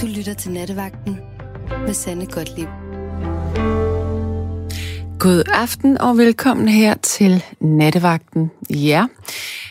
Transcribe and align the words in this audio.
Du 0.00 0.06
lytter 0.06 0.34
til 0.34 0.50
Nattevagten 0.50 1.18
med 1.86 1.94
Sande 1.94 2.26
Godtlib. 2.26 2.68
God 5.18 5.42
aften 5.54 5.98
og 5.98 6.18
velkommen 6.18 6.68
her 6.68 6.94
til 6.94 7.44
Nattevagten. 7.60 8.50
Ja, 8.70 9.06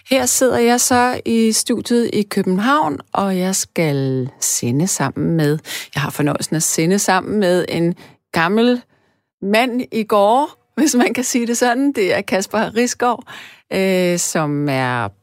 her 0.10 0.26
sidder 0.26 0.58
jeg 0.58 0.82
så 0.82 1.22
i 1.26 1.52
studiet 1.52 2.10
i 2.14 2.22
København, 2.22 3.00
og 3.14 3.38
jeg 3.38 3.56
skal 3.56 4.30
sende 4.40 4.88
sammen 4.88 5.38
med, 5.38 5.60
jeg 5.96 6.02
har 6.02 6.10
fornøjelsen 6.10 6.56
at 6.56 6.64
sende 6.64 7.00
sammen 7.00 7.40
med 7.40 7.66
en 7.70 7.96
gammel 8.32 8.82
mand 9.42 9.82
i 9.92 10.04
går, 10.04 10.50
hvis 10.80 10.96
man 10.96 11.14
kan 11.14 11.24
sige 11.24 11.48
det 11.48 11.58
sådan. 11.58 11.92
Det 11.92 12.14
er 12.18 12.22
Kasper 12.22 12.76
Risgaard, 12.76 13.24
øh, 13.74 14.20
som 14.20 14.70
er 14.70 15.19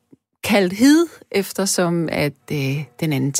kaldt 0.46 0.72
hid, 0.72 1.06
eftersom 1.30 2.08
at 2.12 2.32
øh, 2.52 2.84
den 3.00 3.12
anden 3.12 3.32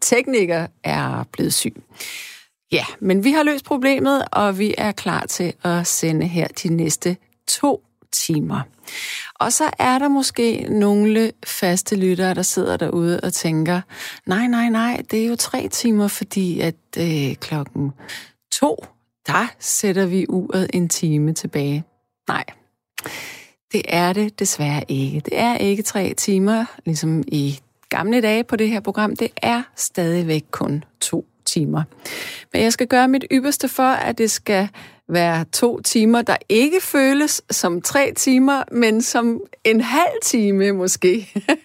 tekniker 0.00 0.66
er 0.84 1.24
blevet 1.32 1.54
syg. 1.54 1.82
Ja, 2.72 2.84
men 3.00 3.24
vi 3.24 3.32
har 3.32 3.42
løst 3.42 3.64
problemet, 3.64 4.24
og 4.32 4.58
vi 4.58 4.74
er 4.78 4.92
klar 4.92 5.26
til 5.26 5.52
at 5.64 5.86
sende 5.86 6.26
her 6.26 6.48
de 6.62 6.68
næste 6.68 7.16
to 7.48 7.84
timer. 8.12 8.60
Og 9.34 9.52
så 9.52 9.70
er 9.78 9.98
der 9.98 10.08
måske 10.08 10.66
nogle 10.70 11.32
faste 11.46 11.96
lyttere, 11.96 12.34
der 12.34 12.42
sidder 12.42 12.76
derude 12.76 13.20
og 13.22 13.32
tænker, 13.32 13.80
nej, 14.26 14.46
nej, 14.46 14.68
nej, 14.68 15.02
det 15.10 15.22
er 15.22 15.26
jo 15.26 15.36
tre 15.36 15.68
timer, 15.68 16.08
fordi 16.08 16.60
at 16.60 16.74
øh, 16.98 17.34
klokken 17.34 17.92
to, 18.52 18.84
der 19.26 19.52
sætter 19.58 20.06
vi 20.06 20.26
uret 20.28 20.70
en 20.74 20.88
time 20.88 21.34
tilbage. 21.34 21.84
Nej, 22.28 22.44
det 23.72 23.82
er 23.88 24.12
det 24.12 24.38
desværre 24.38 24.84
ikke. 24.88 25.20
Det 25.20 25.38
er 25.38 25.56
ikke 25.56 25.82
tre 25.82 26.14
timer, 26.14 26.64
ligesom 26.84 27.22
i 27.26 27.60
gamle 27.88 28.20
dage 28.20 28.44
på 28.44 28.56
det 28.56 28.68
her 28.68 28.80
program. 28.80 29.16
Det 29.16 29.30
er 29.42 29.62
stadigvæk 29.76 30.44
kun 30.50 30.84
to 31.00 31.26
timer. 31.44 31.82
Men 32.52 32.62
jeg 32.62 32.72
skal 32.72 32.86
gøre 32.86 33.08
mit 33.08 33.24
ypperste 33.32 33.68
for, 33.68 33.82
at 33.82 34.18
det 34.18 34.30
skal 34.30 34.68
være 35.08 35.44
to 35.52 35.80
timer, 35.80 36.22
der 36.22 36.36
ikke 36.48 36.80
føles 36.80 37.42
som 37.50 37.82
tre 37.82 38.12
timer, 38.16 38.62
men 38.72 39.02
som 39.02 39.40
en 39.64 39.80
halv 39.80 40.20
time 40.24 40.72
måske. 40.72 41.28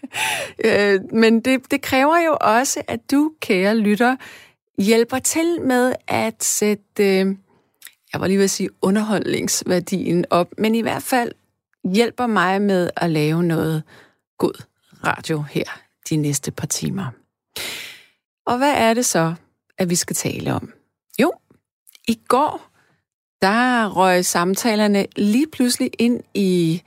Øh, 0.66 1.00
men 1.13 1.39
det, 1.39 1.72
det 1.72 1.81
kræver 1.81 2.25
jo 2.25 2.38
også, 2.41 2.81
at 2.88 3.00
du, 3.11 3.31
kære 3.41 3.78
lytter, 3.78 4.16
hjælper 4.78 5.19
til 5.19 5.61
med 5.61 5.94
at 6.08 6.44
sætte, 6.44 6.83
øh, 7.00 7.35
jeg 8.13 8.22
var 8.22 8.28
lige 8.28 8.38
ved 8.38 8.44
at 8.44 8.50
sige 8.50 8.69
underholdningsværdien 8.81 10.25
op, 10.30 10.47
men 10.58 10.75
i 10.75 10.81
hvert 10.81 11.03
fald 11.03 11.31
hjælper 11.93 12.27
mig 12.27 12.61
med 12.61 12.89
at 12.95 13.09
lave 13.09 13.43
noget 13.43 13.83
god 14.38 14.63
radio 15.03 15.41
her 15.41 15.66
de 16.09 16.16
næste 16.16 16.52
par 16.52 16.67
timer. 16.67 17.05
Og 18.45 18.57
hvad 18.57 18.73
er 18.77 18.94
det 18.94 19.05
så, 19.05 19.33
at 19.77 19.89
vi 19.89 19.95
skal 19.95 20.16
tale 20.16 20.53
om? 20.53 20.73
Jo, 21.21 21.31
i 22.07 22.19
går, 22.27 22.67
der 23.41 23.89
røg 23.89 24.25
samtalerne 24.25 25.05
lige 25.16 25.47
pludselig 25.47 25.91
ind 25.99 26.21
i, 26.33 26.81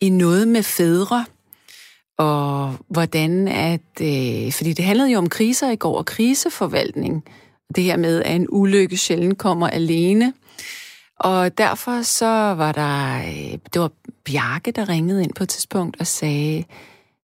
i 0.00 0.08
noget 0.08 0.48
med 0.48 0.62
fædre, 0.62 1.24
og 2.18 2.76
hvordan 2.88 3.48
at, 3.48 4.00
øh, 4.00 4.52
fordi 4.52 4.72
det 4.72 4.84
handlede 4.84 5.10
jo 5.10 5.18
om 5.18 5.28
kriser 5.28 5.70
i 5.70 5.76
går, 5.76 5.98
og 5.98 6.06
kriseforvaltning. 6.06 7.24
Det 7.74 7.84
her 7.84 7.96
med, 7.96 8.22
at 8.22 8.36
en 8.36 8.46
ulykke 8.48 8.96
sjældent 8.96 9.38
kommer 9.38 9.68
alene. 9.68 10.32
Og 11.16 11.58
derfor 11.58 12.02
så 12.02 12.26
var 12.54 12.72
der, 12.72 13.18
øh, 13.18 13.58
det 13.74 13.80
var 13.80 13.90
Bjarke, 14.24 14.70
der 14.70 14.88
ringede 14.88 15.22
ind 15.22 15.34
på 15.34 15.42
et 15.42 15.48
tidspunkt 15.48 16.00
og 16.00 16.06
sagde, 16.06 16.64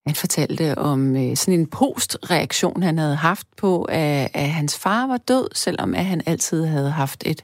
han 0.07 0.15
fortalte 0.15 0.79
om 0.79 1.17
øh, 1.17 1.37
sådan 1.37 1.61
en 1.61 1.67
postreaktion, 1.67 2.83
han 2.83 2.99
havde 2.99 3.17
haft 3.17 3.47
på, 3.57 3.83
at, 3.83 4.31
at 4.35 4.51
hans 4.51 4.79
far 4.79 5.07
var 5.07 5.17
død, 5.17 5.49
selvom 5.55 5.95
at 5.95 6.05
han 6.05 6.23
altid 6.27 6.65
havde 6.65 6.91
haft 6.91 7.23
et 7.27 7.43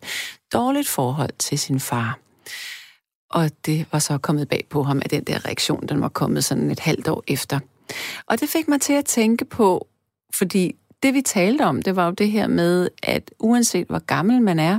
dårligt 0.52 0.88
forhold 0.88 1.30
til 1.38 1.58
sin 1.58 1.80
far. 1.80 2.18
Og 3.30 3.50
det 3.66 3.86
var 3.92 3.98
så 3.98 4.18
kommet 4.18 4.48
bag 4.48 4.66
på 4.70 4.82
ham, 4.82 5.02
at 5.04 5.10
den 5.10 5.24
der 5.24 5.46
reaktion, 5.46 5.86
den 5.88 6.00
var 6.00 6.08
kommet 6.08 6.44
sådan 6.44 6.70
et 6.70 6.80
halvt 6.80 7.08
år 7.08 7.24
efter. 7.28 7.60
Og 8.26 8.40
det 8.40 8.48
fik 8.48 8.69
mig 8.69 8.80
til 8.80 8.92
at 8.92 9.04
tænke 9.04 9.44
på, 9.44 9.88
fordi 10.34 10.74
det 11.02 11.14
vi 11.14 11.20
talte 11.20 11.62
om, 11.62 11.82
det 11.82 11.96
var 11.96 12.06
jo 12.06 12.12
det 12.12 12.30
her 12.30 12.46
med, 12.46 12.88
at 13.02 13.30
uanset 13.38 13.86
hvor 13.86 13.98
gammel 13.98 14.42
man 14.42 14.58
er, 14.58 14.78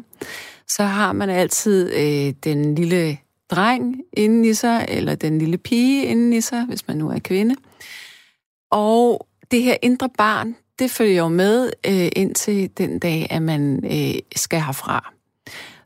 så 0.68 0.84
har 0.84 1.14
man 1.14 1.30
altid 1.30 1.94
øh, 1.94 2.34
den 2.44 2.76
lille 2.76 3.18
dreng 3.56 4.02
inden 4.14 4.46
i 4.46 4.54
sig, 4.54 4.86
eller 4.90 5.16
den 5.16 5.38
lille 5.38 5.58
pige 5.58 6.06
inden 6.06 6.34
i 6.34 6.42
sig, 6.42 6.66
hvis 6.66 6.88
man 6.88 6.98
nu 6.98 7.10
er 7.10 7.20
kvinde. 7.20 7.56
Og 8.72 9.28
det 9.52 9.64
her 9.64 9.78
indre 9.82 10.10
barn, 10.18 10.56
det 10.80 10.92
følger 10.92 11.18
jo 11.18 11.28
med 11.28 11.72
øh, 11.88 12.10
indtil 12.16 12.78
den 12.78 13.00
dag, 13.00 13.28
at 13.30 13.42
man 13.42 13.86
øh, 13.86 14.20
skal 14.36 14.62
herfra. 14.62 15.14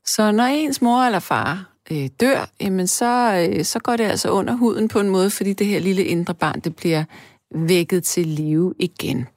Så 0.06 0.32
når 0.32 0.44
ens 0.44 0.82
mor 0.82 1.02
eller 1.02 1.20
far 1.20 1.74
øh, 1.92 2.10
dør, 2.20 2.50
jamen 2.62 2.88
så, 2.88 3.48
øh, 3.50 3.66
så 3.66 3.80
går 3.80 3.96
det 3.96 4.04
altså 4.04 4.30
under 4.30 4.54
huden 4.54 4.88
på 4.88 5.00
en 5.00 5.10
måde, 5.10 5.30
fordi 5.30 5.54
det 5.54 5.68
her 5.68 5.80
lille 5.80 6.04
indre 6.04 6.34
barn, 6.34 6.60
det 6.60 6.76
bliver 6.76 7.04
vækket 7.56 8.04
til 8.04 8.28
live 8.28 8.74
igen. 8.80 9.28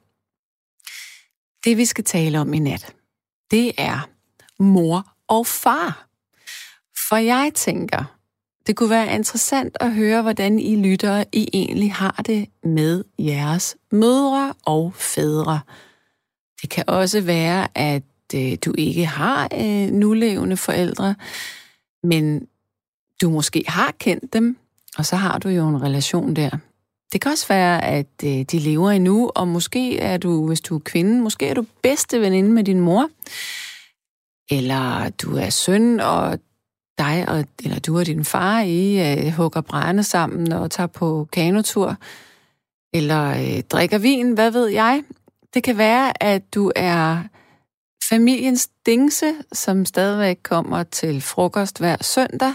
Det 1.63 1.77
vi 1.77 1.85
skal 1.85 2.03
tale 2.03 2.39
om 2.39 2.53
i 2.53 2.59
nat, 2.59 2.95
det 3.51 3.71
er 3.77 4.09
mor 4.59 5.13
og 5.27 5.47
far. 5.47 6.07
For 7.09 7.15
jeg 7.15 7.51
tænker, 7.55 8.20
det 8.71 8.77
kunne 8.77 8.89
være 8.89 9.15
interessant 9.15 9.77
at 9.79 9.93
høre, 9.93 10.21
hvordan 10.21 10.59
I 10.59 10.75
lyttere 10.75 11.25
I 11.31 11.47
egentlig 11.53 11.93
har 11.93 12.21
det 12.25 12.47
med 12.63 13.03
jeres 13.19 13.77
mødre 13.91 14.53
og 14.65 14.93
fædre. 14.95 15.59
Det 16.61 16.69
kan 16.69 16.83
også 16.87 17.21
være, 17.21 17.67
at 17.75 18.03
øh, 18.35 18.57
du 18.65 18.73
ikke 18.77 19.05
har 19.05 19.47
øh, 19.53 19.91
nulevende 19.91 20.57
forældre, 20.57 21.15
men 22.03 22.47
du 23.21 23.29
måske 23.29 23.63
har 23.67 23.93
kendt 23.99 24.33
dem, 24.33 24.57
og 24.97 25.05
så 25.05 25.15
har 25.15 25.37
du 25.37 25.49
jo 25.49 25.67
en 25.67 25.81
relation 25.81 26.35
der. 26.35 26.49
Det 27.13 27.21
kan 27.21 27.31
også 27.31 27.47
være, 27.47 27.85
at 27.85 28.23
øh, 28.23 28.41
de 28.51 28.59
lever 28.59 28.91
endnu, 28.91 29.31
og 29.35 29.47
måske 29.47 29.99
er 29.99 30.17
du, 30.17 30.47
hvis 30.47 30.61
du 30.61 30.75
er 30.75 30.79
kvinde, 30.79 31.21
måske 31.21 31.47
er 31.47 31.53
du 31.53 31.65
bedste 31.83 32.21
veninde 32.21 32.51
med 32.51 32.63
din 32.63 32.79
mor. 32.79 33.09
Eller 34.49 35.09
du 35.09 35.37
er 35.37 35.49
søn, 35.49 35.99
og 35.99 36.39
dig 36.97 37.29
og, 37.29 37.45
eller 37.63 37.79
du 37.79 37.99
og 37.99 38.05
din 38.05 38.25
far, 38.25 38.61
I 38.61 39.11
øh, 39.11 39.31
hugger 39.31 39.61
brænde 39.61 40.03
sammen 40.03 40.51
og 40.51 40.71
tager 40.71 40.87
på 40.87 41.27
kanotur, 41.33 41.95
eller 42.93 43.29
øh, 43.29 43.63
drikker 43.63 43.97
vin, 43.97 44.31
hvad 44.31 44.51
ved 44.51 44.67
jeg. 44.67 45.03
Det 45.53 45.63
kan 45.63 45.77
være, 45.77 46.23
at 46.23 46.55
du 46.55 46.71
er 46.75 47.23
familiens 48.09 48.69
dingse, 48.85 49.33
som 49.53 49.85
stadigvæk 49.85 50.39
kommer 50.43 50.83
til 50.83 51.21
frokost 51.21 51.79
hver 51.79 51.97
søndag, 52.01 52.53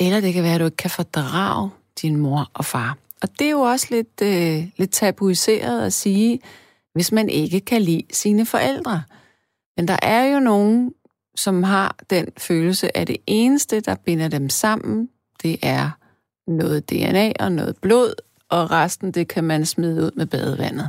eller 0.00 0.20
det 0.20 0.34
kan 0.34 0.42
være, 0.42 0.54
at 0.54 0.60
du 0.60 0.64
ikke 0.64 0.76
kan 0.76 0.90
fordrage 0.90 1.70
din 2.02 2.16
mor 2.16 2.50
og 2.54 2.64
far. 2.64 2.96
Og 3.22 3.28
det 3.38 3.46
er 3.46 3.50
jo 3.50 3.60
også 3.60 3.86
lidt, 3.90 4.22
øh, 4.22 4.68
lidt 4.76 4.90
tabuiseret 4.90 5.86
at 5.86 5.92
sige, 5.92 6.40
hvis 6.94 7.12
man 7.12 7.28
ikke 7.28 7.60
kan 7.60 7.82
lide 7.82 8.02
sine 8.12 8.46
forældre. 8.46 9.02
Men 9.76 9.88
der 9.88 9.96
er 10.02 10.24
jo 10.24 10.40
nogen, 10.40 10.92
som 11.34 11.62
har 11.62 11.96
den 12.10 12.28
følelse, 12.38 12.96
at 12.96 13.06
det 13.08 13.16
eneste, 13.26 13.80
der 13.80 13.94
binder 13.94 14.28
dem 14.28 14.48
sammen, 14.48 15.08
det 15.42 15.58
er 15.62 15.90
noget 16.46 16.90
DNA 16.90 17.32
og 17.40 17.52
noget 17.52 17.76
blod, 17.76 18.14
og 18.48 18.70
resten, 18.70 19.12
det 19.12 19.28
kan 19.28 19.44
man 19.44 19.66
smide 19.66 20.04
ud 20.04 20.10
med 20.16 20.26
badevandet. 20.26 20.88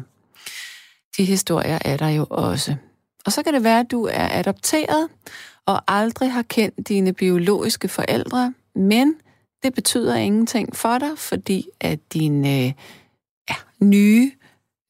De 1.18 1.26
historier 1.26 1.80
er 1.86 1.98
der 1.98 2.10
jo 2.10 2.28
også. 2.30 2.76
Og 3.26 3.32
så 3.32 3.44
kan 3.44 3.54
det 3.54 3.64
være, 3.64 3.80
at 3.80 3.92
du 3.92 4.06
er 4.06 4.40
adopteret 4.40 5.10
og 5.66 5.82
aldrig 5.88 6.32
har 6.32 6.42
kendt 6.42 6.88
dine 6.88 7.14
biologiske 7.14 7.88
forældre, 7.88 8.54
men 8.76 9.16
det 9.64 9.74
betyder 9.74 10.16
ingenting 10.16 10.76
for 10.76 10.98
dig, 10.98 11.18
fordi 11.18 11.68
at 11.80 12.00
dine 12.14 12.50
øh, 12.50 12.74
ja, 13.50 13.56
nye 13.82 14.32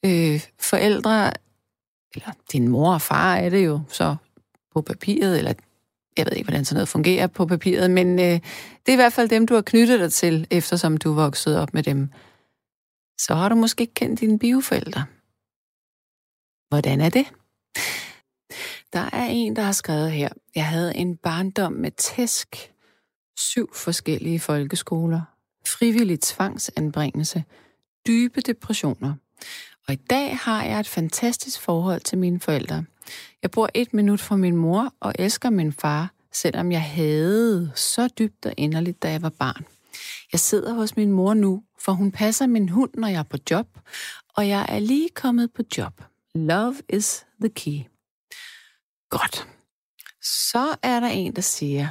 øh, 0.06 0.42
forældre, 0.60 1.32
eller 2.16 2.32
din 2.52 2.68
mor 2.68 2.94
og 2.94 3.02
far 3.02 3.36
er 3.36 3.50
det 3.50 3.66
jo 3.66 3.82
så 3.90 4.16
på 4.74 4.82
papiret, 4.82 5.38
eller 5.38 5.54
jeg 6.18 6.26
ved 6.26 6.34
ikke, 6.34 6.48
hvordan 6.48 6.66
sådan 6.66 6.76
noget 6.76 6.90
fungerer 6.90 7.28
på 7.28 7.46
papiret, 7.46 7.92
men 7.92 8.20
øh, 8.20 8.26
det 8.26 8.88
er 8.88 8.92
i 8.92 8.96
hvert 8.96 9.14
fald 9.14 9.30
dem, 9.30 9.48
du 9.48 9.54
har 9.54 9.62
knyttet 9.62 10.00
dig 10.00 10.14
til, 10.14 10.48
eftersom 10.52 10.98
du 10.98 11.14
voksede 11.14 11.62
op 11.62 11.74
med 11.74 11.84
dem. 11.84 12.10
Så 13.18 13.36
har 13.36 13.50
du 13.50 13.56
måske 13.56 13.82
ikke 13.82 13.94
kendt 13.94 14.20
dine 14.20 14.40
bioforældre. 14.40 15.06
Hvordan 16.70 17.02
er 17.02 17.10
det? 17.10 17.26
Der 18.94 19.10
er 19.14 19.26
en, 19.26 19.56
der 19.56 19.62
har 19.62 19.72
skrevet 19.72 20.12
her. 20.12 20.30
Jeg 20.56 20.68
havde 20.68 20.96
en 20.96 21.18
barndom 21.18 21.74
med 21.74 21.92
tæsk, 21.92 22.72
syv 23.38 23.74
forskellige 23.74 24.40
folkeskoler, 24.40 25.22
frivillig 25.68 26.22
tvangsanbringelse, 26.22 27.44
dybe 28.08 28.42
depressioner. 28.42 29.14
Og 29.88 29.94
i 29.94 29.98
dag 30.10 30.38
har 30.38 30.64
jeg 30.64 30.80
et 30.80 30.88
fantastisk 30.88 31.62
forhold 31.62 32.02
til 32.02 32.18
mine 32.18 32.40
forældre. 32.40 32.86
Jeg 33.42 33.52
bor 33.52 33.70
et 33.74 33.94
minut 33.94 34.22
fra 34.22 34.36
min 34.36 34.56
mor 34.56 34.94
og 35.00 35.14
elsker 35.20 35.50
min 35.50 35.74
far, 35.74 36.14
selvom 36.32 36.72
jeg 36.72 36.84
havde 36.84 37.72
så 37.76 38.08
dybt 38.08 38.46
og 38.46 38.54
inderligt, 38.58 39.04
da 39.04 39.12
jeg 39.12 39.22
var 39.22 39.30
barn. 39.30 39.66
Jeg 40.32 40.40
sidder 40.40 40.74
hos 40.74 40.96
min 40.96 41.12
mor 41.12 41.34
nu, 41.34 41.64
for 41.80 41.92
hun 41.92 42.12
passer 42.12 42.48
min 42.48 42.70
hund, 42.70 42.92
når 42.94 43.08
jeg 43.08 43.20
er 43.20 43.24
på 43.24 43.38
job, 43.52 43.68
og 44.36 44.48
jeg 44.48 44.66
er 44.70 44.80
lige 44.80 45.10
kommet 45.10 45.54
på 45.54 45.62
job. 45.78 46.02
Love 46.36 46.76
is 46.90 47.26
the 47.42 47.50
key. 47.50 47.80
Godt. 49.10 49.48
Så 50.22 50.76
er 50.84 51.00
der 51.00 51.08
en, 51.08 51.36
der 51.36 51.42
siger, 51.42 51.88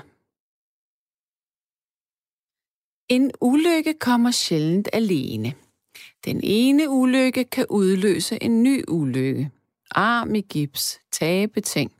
en 3.08 3.30
ulykke 3.40 3.94
kommer 3.94 4.30
sjældent 4.30 4.88
alene. 4.92 5.54
Den 6.24 6.40
ene 6.42 6.88
ulykke 6.88 7.44
kan 7.44 7.66
udløse 7.70 8.42
en 8.42 8.62
ny 8.62 8.84
ulykke. 8.88 9.50
Arm 9.90 10.34
i 10.34 10.40
gips, 10.40 11.00
tabe 11.12 11.60
ting. 11.60 11.92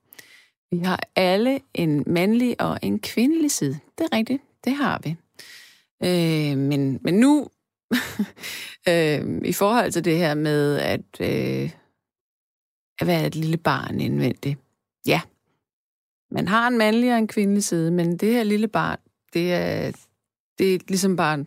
Vi 0.70 0.78
har 0.78 1.00
alle 1.16 1.60
en 1.74 2.04
mandlig 2.06 2.60
og 2.60 2.78
en 2.82 2.98
kvindelig 2.98 3.50
side. 3.50 3.78
Det 3.98 4.08
er 4.12 4.16
rigtigt, 4.16 4.42
det 4.64 4.72
har 4.72 5.00
vi. 5.04 5.16
Øh, 6.04 6.58
men, 6.58 6.98
men 7.02 7.14
nu, 7.14 7.48
øh, 8.88 9.40
i 9.44 9.52
forhold 9.52 9.92
til 9.92 10.04
det 10.04 10.16
her 10.16 10.34
med 10.34 10.76
at, 10.76 11.20
øh, 11.20 11.70
at 13.00 13.06
være 13.06 13.26
et 13.26 13.34
lille 13.34 13.56
barn 13.56 14.00
indvendigt. 14.00 14.58
Ja, 15.06 15.20
man 16.30 16.48
har 16.48 16.68
en 16.68 16.78
mandlig 16.78 17.12
og 17.12 17.18
en 17.18 17.28
kvindelig 17.28 17.64
side, 17.64 17.90
men 17.90 18.16
det 18.16 18.32
her 18.32 18.42
lille 18.42 18.68
barn, 18.68 18.98
det 19.32 19.52
er, 19.52 19.92
det 20.58 20.74
er 20.74 20.78
ligesom 20.88 21.16
bare 21.16 21.44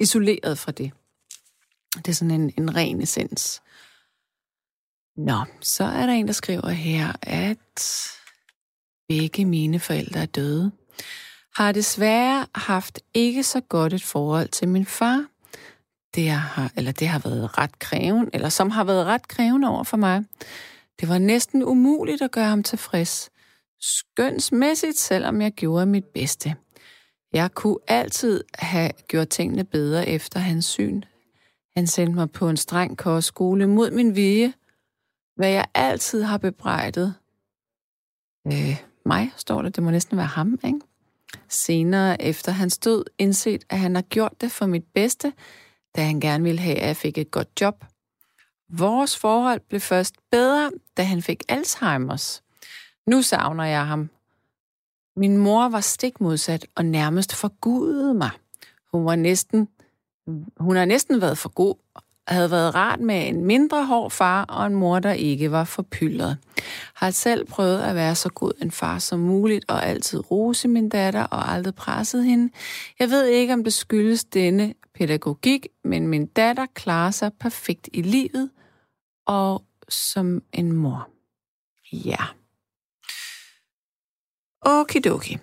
isoleret 0.00 0.58
fra 0.58 0.72
det. 0.72 0.92
Det 1.96 2.08
er 2.08 2.12
sådan 2.12 2.40
en, 2.40 2.52
en 2.58 2.76
ren 2.76 3.02
essens. 3.02 3.62
Nå, 5.18 5.44
så 5.60 5.84
er 5.84 6.06
der 6.06 6.12
en, 6.12 6.26
der 6.26 6.32
skriver 6.32 6.68
her, 6.68 7.12
at 7.22 7.82
begge 9.08 9.44
mine 9.44 9.78
forældre 9.78 10.20
er 10.20 10.26
døde. 10.26 10.72
Har 11.56 11.72
desværre 11.72 12.46
haft 12.54 13.00
ikke 13.14 13.42
så 13.42 13.60
godt 13.60 13.92
et 13.92 14.02
forhold 14.02 14.48
til 14.48 14.68
min 14.68 14.86
far. 14.86 15.26
Det 16.14 16.30
har, 16.30 16.72
eller 16.76 16.92
det 16.92 17.08
har 17.08 17.18
været 17.18 17.58
ret 17.58 17.78
krævende, 17.78 18.30
eller 18.34 18.48
som 18.48 18.70
har 18.70 18.84
været 18.84 19.06
ret 19.06 19.28
krævende 19.28 19.68
over 19.68 19.84
for 19.84 19.96
mig. 19.96 20.24
Det 21.00 21.08
var 21.08 21.18
næsten 21.18 21.64
umuligt 21.64 22.22
at 22.22 22.30
gøre 22.30 22.48
ham 22.48 22.62
tilfreds. 22.62 23.30
Skønsmæssigt, 23.80 24.98
selvom 24.98 25.40
jeg 25.42 25.52
gjorde 25.52 25.86
mit 25.86 26.04
bedste. 26.04 26.54
Jeg 27.32 27.54
kunne 27.54 27.78
altid 27.88 28.44
have 28.54 28.90
gjort 29.08 29.28
tingene 29.28 29.64
bedre 29.64 30.08
efter 30.08 30.38
hans 30.38 30.64
syn. 30.64 31.02
Han 31.76 31.86
sendte 31.86 32.14
mig 32.14 32.30
på 32.30 32.48
en 32.48 32.56
streng 32.56 32.98
kostskole 32.98 33.66
mod 33.66 33.90
min 33.90 34.16
vilje, 34.16 34.52
hvad 35.38 35.48
jeg 35.50 35.66
altid 35.74 36.22
har 36.22 36.38
bebrejdet. 36.38 37.14
Øh, 38.46 38.82
mig, 39.06 39.32
står 39.36 39.62
det. 39.62 39.76
Det 39.76 39.82
må 39.84 39.90
næsten 39.90 40.16
være 40.16 40.26
ham, 40.26 40.58
ikke? 40.64 40.80
Senere 41.48 42.22
efter 42.22 42.52
hans 42.52 42.78
død 42.78 43.04
indset, 43.18 43.64
at 43.68 43.78
han 43.78 43.94
har 43.94 44.02
gjort 44.02 44.40
det 44.40 44.52
for 44.52 44.66
mit 44.66 44.84
bedste, 44.94 45.32
da 45.96 46.04
han 46.04 46.20
gerne 46.20 46.44
ville 46.44 46.60
have, 46.60 46.76
at 46.76 46.86
jeg 46.86 46.96
fik 46.96 47.18
et 47.18 47.30
godt 47.30 47.48
job. 47.60 47.84
Vores 48.68 49.16
forhold 49.16 49.60
blev 49.60 49.80
først 49.80 50.14
bedre, 50.30 50.70
da 50.96 51.02
han 51.02 51.22
fik 51.22 51.42
Alzheimers. 51.48 52.42
Nu 53.06 53.22
savner 53.22 53.64
jeg 53.64 53.86
ham. 53.86 54.10
Min 55.16 55.36
mor 55.36 55.68
var 55.68 55.80
stik 55.80 56.20
modsat 56.20 56.66
og 56.74 56.84
nærmest 56.84 57.34
forgudede 57.34 58.14
mig. 58.14 58.30
Hun 58.92 59.04
var 59.04 59.16
næsten, 59.16 59.68
hun 60.56 60.76
har 60.76 60.84
næsten 60.84 61.20
været 61.20 61.38
for 61.38 61.48
god 61.48 61.74
havde 62.34 62.50
været 62.50 62.74
rart 62.74 63.00
med 63.00 63.28
en 63.28 63.44
mindre 63.44 63.86
hård 63.86 64.10
far 64.10 64.44
og 64.44 64.66
en 64.66 64.74
mor, 64.74 64.98
der 64.98 65.12
ikke 65.12 65.50
var 65.50 65.64
forpyldet. 65.64 66.38
Har 66.94 67.10
selv 67.10 67.46
prøvet 67.46 67.80
at 67.80 67.94
være 67.94 68.14
så 68.14 68.28
god 68.28 68.52
en 68.62 68.70
far 68.70 68.98
som 68.98 69.20
muligt 69.20 69.64
og 69.68 69.86
altid 69.86 70.30
rose 70.30 70.68
min 70.68 70.88
datter 70.88 71.24
og 71.24 71.52
aldrig 71.52 71.74
presset 71.74 72.24
hende. 72.24 72.52
Jeg 72.98 73.10
ved 73.10 73.26
ikke, 73.26 73.52
om 73.52 73.64
det 73.64 73.72
skyldes 73.72 74.24
denne 74.24 74.74
pædagogik, 74.94 75.66
men 75.84 76.08
min 76.08 76.26
datter 76.26 76.66
klarer 76.74 77.10
sig 77.10 77.32
perfekt 77.40 77.88
i 77.92 78.02
livet 78.02 78.50
og 79.26 79.64
som 79.88 80.42
en 80.52 80.72
mor. 80.72 81.08
Ja. 81.92 82.24
Okidoki. 84.62 85.38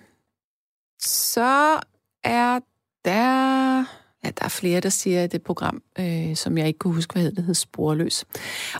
Så 1.00 1.80
er 2.24 2.60
der 3.04 3.84
Ja, 4.26 4.30
der 4.30 4.44
er 4.44 4.48
flere, 4.48 4.80
der 4.80 4.88
siger, 4.88 5.24
at 5.24 5.32
det 5.32 5.42
program, 5.42 5.82
øh, 5.98 6.36
som 6.36 6.58
jeg 6.58 6.66
ikke 6.66 6.78
kunne 6.78 6.94
huske, 6.94 7.12
hvad 7.12 7.22
hed, 7.22 7.32
det 7.32 7.44
hed 7.44 7.54
Sporløs. 7.54 8.24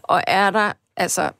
Og 0.02 0.22
er 0.26 0.50
der, 0.50 0.72
altså, 0.96 1.30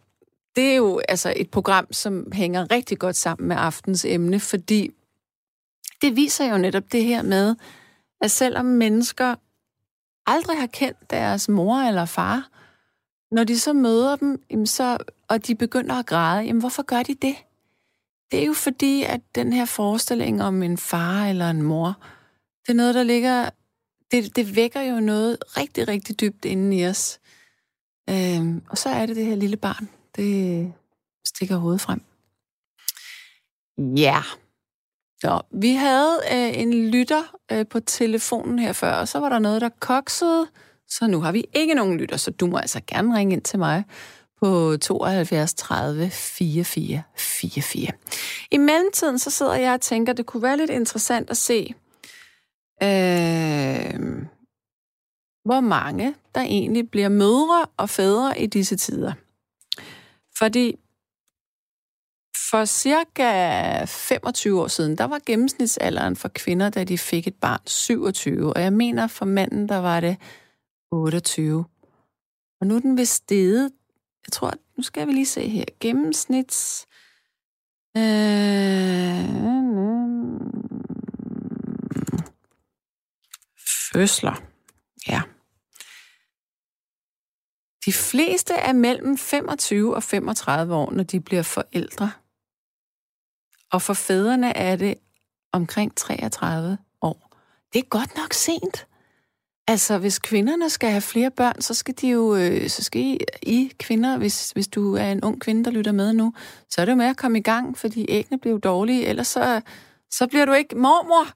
det 0.56 0.64
er 0.64 0.76
jo 0.76 1.00
altså 1.08 1.32
et 1.37 1.50
program, 1.50 1.93
som 1.93 2.32
hænger 2.32 2.70
rigtig 2.70 2.99
godt 2.99 3.17
sammen 3.17 3.49
med 3.49 3.56
aftens 3.58 4.05
emne, 4.05 4.41
fordi 4.41 4.91
det 6.03 6.17
viser 6.17 6.50
jo 6.50 6.58
netop 6.58 6.93
det 6.93 7.05
her 7.05 7.23
med, 7.23 7.56
at 8.20 8.31
selvom 8.31 8.64
mennesker 8.64 9.35
aldrig 10.26 10.61
har 10.61 10.67
kendt 10.67 11.11
deres 11.11 11.49
mor 11.49 11.76
eller 11.76 12.05
far, 12.05 12.49
når 13.31 13.44
de 13.44 13.59
så 13.59 13.73
møder 13.73 14.17
dem, 14.17 14.43
jamen 14.50 14.67
så, 14.67 14.99
og 15.29 15.47
de 15.47 15.55
begynder 15.55 15.94
at 15.94 16.06
græde, 16.06 16.43
jamen 16.43 16.61
hvorfor 16.61 16.82
gør 16.82 17.02
de 17.02 17.14
det? 17.14 17.37
Det 18.31 18.43
er 18.43 18.47
jo 18.47 18.52
fordi, 18.52 19.02
at 19.02 19.20
den 19.35 19.52
her 19.52 19.64
forestilling 19.64 20.43
om 20.43 20.62
en 20.62 20.79
far 20.79 21.26
eller 21.26 21.50
en 21.50 21.62
mor, 21.62 21.97
det 22.67 22.73
er 22.73 22.76
noget, 22.76 22.94
der 22.94 23.02
ligger 23.02 23.50
det, 24.11 24.37
det 24.37 24.56
vækker 24.56 24.81
jo 24.81 25.00
noget 25.00 25.38
rigtig, 25.56 25.88
rigtig 25.88 26.20
dybt 26.20 26.44
inden 26.44 26.73
i 26.73 26.87
os. 26.87 27.20
Øhm, 28.11 28.62
og 28.70 28.79
så 28.79 28.88
er 28.88 29.06
det 29.06 29.17
det 29.17 29.26
her 29.26 29.37
lille 29.37 29.56
barn, 29.56 29.88
det 30.17 30.73
stikker 31.26 31.56
hovedet 31.56 31.81
frem. 31.81 32.00
Ja. 33.79 34.23
Så 35.20 35.41
vi 35.50 35.73
havde 35.73 36.20
øh, 36.32 36.58
en 36.58 36.91
lytter 36.91 37.37
øh, 37.53 37.67
på 37.67 37.81
telefonen 37.81 38.58
her 38.58 38.73
før, 38.73 38.93
og 38.93 39.08
så 39.08 39.19
var 39.19 39.29
der 39.29 39.38
noget, 39.38 39.61
der 39.61 39.69
koksede. 39.81 40.47
Så 40.88 41.06
nu 41.06 41.20
har 41.20 41.32
vi 41.32 41.44
ikke 41.55 41.75
nogen 41.75 41.99
lytter, 41.99 42.17
så 42.17 42.31
du 42.31 42.47
må 42.47 42.56
altså 42.56 42.81
gerne 42.87 43.17
ringe 43.17 43.32
ind 43.32 43.43
til 43.43 43.59
mig 43.59 43.85
på 44.41 44.76
72 44.76 45.55
30 45.55 46.11
44 46.11 47.02
44. 47.17 47.93
I 48.50 48.59
mellemtiden 48.59 49.19
så 49.19 49.31
sidder 49.31 49.55
jeg 49.55 49.75
og 49.75 49.81
tænker, 49.81 50.12
det 50.12 50.26
kunne 50.26 50.43
være 50.43 50.56
lidt 50.56 50.70
interessant 50.70 51.31
at 51.31 51.37
se, 51.37 51.75
øh, 52.82 54.26
hvor 55.44 55.61
mange 55.61 56.14
der 56.34 56.40
egentlig 56.40 56.90
bliver 56.90 57.08
mødre 57.08 57.67
og 57.76 57.90
fædre 57.90 58.40
i 58.40 58.46
disse 58.46 58.76
tider. 58.76 59.12
Fordi 60.38 60.76
for 62.50 62.64
cirka 62.64 63.84
25 63.84 64.61
år 64.61 64.69
siden, 64.69 64.99
der 64.99 65.05
var 65.05 65.20
gennemsnitsalderen 65.26 66.17
for 66.17 66.28
kvinder, 66.28 66.70
da 66.70 66.84
de 66.84 66.99
fik 66.99 67.26
et 67.26 67.34
barn, 67.34 67.61
27. 67.67 68.52
Og 68.52 68.62
jeg 68.62 68.73
mener, 68.73 69.06
for 69.06 69.25
manden, 69.25 69.69
der 69.69 69.76
var 69.76 70.00
det 70.00 70.17
28. 70.93 71.64
Og 72.61 72.66
nu 72.66 72.76
er 72.76 72.80
den 72.80 72.99
ved 72.99 73.04
stede. 73.04 73.71
Jeg 74.26 74.33
tror, 74.33 74.52
nu 74.76 74.83
skal 74.83 75.06
vi 75.06 75.12
lige 75.12 75.26
se 75.26 75.49
her. 75.49 75.64
Gennemsnits... 75.80 76.87
Øh, 77.97 79.56
fødsler. 83.97 84.43
Ja. 85.09 85.23
De 87.87 87.93
fleste 87.93 88.55
er 88.55 88.73
mellem 88.73 89.19
25 89.19 89.95
og 89.97 90.03
35 90.03 90.75
år, 90.75 90.91
når 90.93 91.03
de 91.03 91.21
bliver 91.21 91.43
forældre. 91.43 92.11
Og 93.73 93.83
for 93.83 93.95
fædrene 93.95 94.57
er 94.57 94.76
det 94.76 94.95
omkring 95.53 95.97
33 95.97 96.79
år. 97.03 97.37
Det 97.73 97.79
er 97.79 97.83
godt 97.83 98.17
nok 98.17 98.33
sent. 98.33 98.87
Altså, 99.69 99.99
hvis 99.99 100.19
kvinderne 100.19 100.71
skal 100.71 100.91
have 100.91 101.00
flere 101.00 101.31
børn, 101.31 101.61
så 101.61 101.75
skal 101.75 101.95
de 102.00 102.09
jo, 102.09 102.37
øh, 102.37 102.69
så 102.69 102.83
skal 102.83 103.03
I, 103.03 103.19
I 103.43 103.73
kvinder, 103.79 104.19
hvis, 104.19 104.50
hvis 104.50 104.69
du 104.69 104.95
er 104.95 105.12
en 105.12 105.25
ung 105.25 105.41
kvinde, 105.41 105.65
der 105.65 105.71
lytter 105.71 105.93
med 105.93 106.12
nu, 106.12 106.35
så 106.71 106.81
er 106.81 106.85
det 106.85 106.93
jo 106.93 106.97
med 106.97 107.07
at 107.07 107.17
komme 107.17 107.38
i 107.38 107.43
gang, 107.43 107.79
fordi 107.79 108.07
æggene 108.09 108.38
bliver 108.38 108.59
dårlige, 108.59 109.07
ellers 109.07 109.29
så, 109.29 109.61
så 110.11 110.26
bliver 110.26 110.45
du 110.45 110.53
ikke 110.53 110.76
mormor 110.76 111.26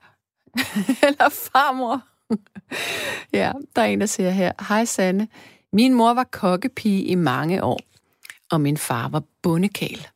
eller 1.09 1.29
farmor. 1.29 2.10
ja, 3.33 3.53
der 3.77 3.83
er 3.83 3.87
en, 3.87 4.01
der 4.01 4.07
siger 4.07 4.31
her, 4.31 4.53
Hej 4.69 4.85
Sanne, 4.85 5.29
min 5.73 5.95
mor 5.95 6.15
var 6.15 6.25
kokkepige 6.25 7.05
i 7.05 7.15
mange 7.15 7.65
år, 7.65 7.81
og 8.51 8.61
min 8.61 8.77
far 8.77 9.09
var 9.09 9.23
bundekal, 9.43 10.07